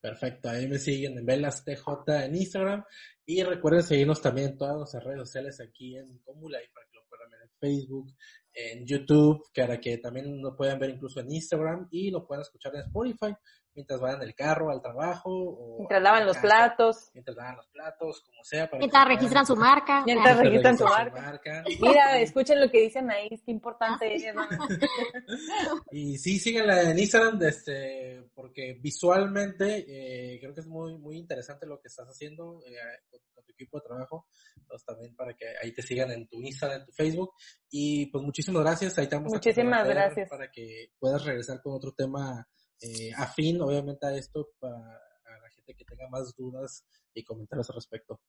Perfecto, 0.00 0.48
ahí 0.48 0.68
me 0.68 0.78
siguen 0.78 1.18
en 1.18 1.26
Velas 1.26 1.64
TJ 1.64 2.24
en 2.24 2.36
Instagram 2.36 2.84
y 3.26 3.42
recuerden 3.42 3.82
seguirnos 3.82 4.22
también 4.22 4.50
en 4.50 4.56
todas 4.56 4.76
nuestras 4.76 5.02
redes 5.02 5.20
sociales 5.20 5.60
aquí 5.60 5.96
en 5.96 6.18
Comula 6.18 6.58
para 6.72 6.86
puedan 7.28 7.42
en 7.42 7.50
Facebook, 7.58 8.14
en 8.52 8.86
YouTube, 8.86 9.42
ahora 9.62 9.80
que 9.80 9.98
también 9.98 10.40
lo 10.40 10.56
pueden 10.56 10.78
ver 10.78 10.90
incluso 10.90 11.20
en 11.20 11.30
Instagram 11.30 11.88
y 11.90 12.10
lo 12.10 12.26
pueden 12.26 12.42
escuchar 12.42 12.74
en 12.74 12.82
Spotify 12.82 13.34
mientras 13.78 14.00
vayan 14.00 14.22
el 14.22 14.34
carro 14.34 14.70
al 14.70 14.82
trabajo. 14.82 15.30
O 15.30 15.76
mientras 15.78 16.02
lavan 16.02 16.26
los 16.26 16.36
platos. 16.38 17.10
Mientras 17.14 17.36
lavan 17.36 17.56
los 17.58 17.68
platos, 17.68 18.22
como 18.26 18.42
sea. 18.42 18.68
mientras 18.76 19.06
registran 19.06 19.46
su 19.46 19.54
marca. 19.54 20.02
Mientras, 20.04 20.36
registran, 20.36 20.76
su, 20.76 20.84
marca. 20.84 21.62
Mira, 21.80 22.18
escuchen 22.18 22.60
lo 22.60 22.68
que 22.68 22.80
dicen 22.80 23.08
ahí, 23.08 23.28
qué 23.28 23.52
importante 23.52 24.16
es. 24.16 24.24
y 25.92 26.18
sí, 26.18 26.40
síganla 26.40 26.90
en 26.90 26.98
Instagram, 26.98 27.40
este, 27.42 28.28
porque 28.34 28.76
visualmente 28.80 29.84
eh, 29.86 30.40
creo 30.40 30.52
que 30.52 30.60
es 30.60 30.66
muy, 30.66 30.98
muy 30.98 31.16
interesante 31.16 31.64
lo 31.64 31.80
que 31.80 31.86
estás 31.86 32.08
haciendo 32.08 32.60
eh, 32.66 32.74
con, 33.08 33.44
tu 33.44 33.52
equipo 33.52 33.78
de 33.78 33.86
trabajo. 33.86 34.26
Entonces 34.56 34.84
también 34.84 35.14
para 35.14 35.34
que 35.34 35.46
ahí 35.62 35.72
te 35.72 35.82
sigan 35.82 36.10
en 36.10 36.26
tu 36.26 36.42
Instagram, 36.42 36.80
en 36.80 36.86
tu 36.86 36.92
Facebook. 36.92 37.30
Y 37.70 38.06
pues 38.06 38.24
muchísimas 38.24 38.62
gracias. 38.62 38.98
Ahí 38.98 39.04
estamos. 39.04 39.32
Muchísimas 39.32 39.86
gracias. 39.86 40.28
Para 40.28 40.50
que 40.50 40.90
puedas 40.98 41.24
regresar 41.24 41.62
con 41.62 41.74
otro 41.74 41.92
tema 41.92 42.44
eh, 42.80 43.12
afín, 43.16 43.60
obviamente, 43.60 44.06
a 44.06 44.16
esto 44.16 44.50
para 44.58 44.78
la 44.78 45.50
gente 45.54 45.74
que 45.74 45.84
tenga 45.84 46.08
más 46.08 46.34
dudas 46.36 46.84
y 47.14 47.24
comentarios 47.24 47.68
al 47.70 47.76
respecto. 47.76 48.20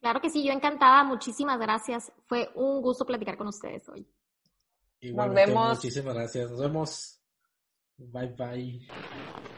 Claro 0.00 0.20
que 0.20 0.30
sí, 0.30 0.44
yo 0.44 0.52
encantada. 0.52 1.04
Muchísimas 1.04 1.58
gracias. 1.58 2.10
Fue 2.26 2.50
un 2.54 2.80
gusto 2.80 3.04
platicar 3.04 3.36
con 3.36 3.48
ustedes 3.48 3.88
hoy. 3.88 4.06
Nos 5.02 5.34
vemos. 5.34 5.76
Muchísimas 5.76 6.14
gracias. 6.14 6.50
Nos 6.50 6.60
vemos. 6.60 7.22
Bye 7.96 8.34
bye. 8.36 9.49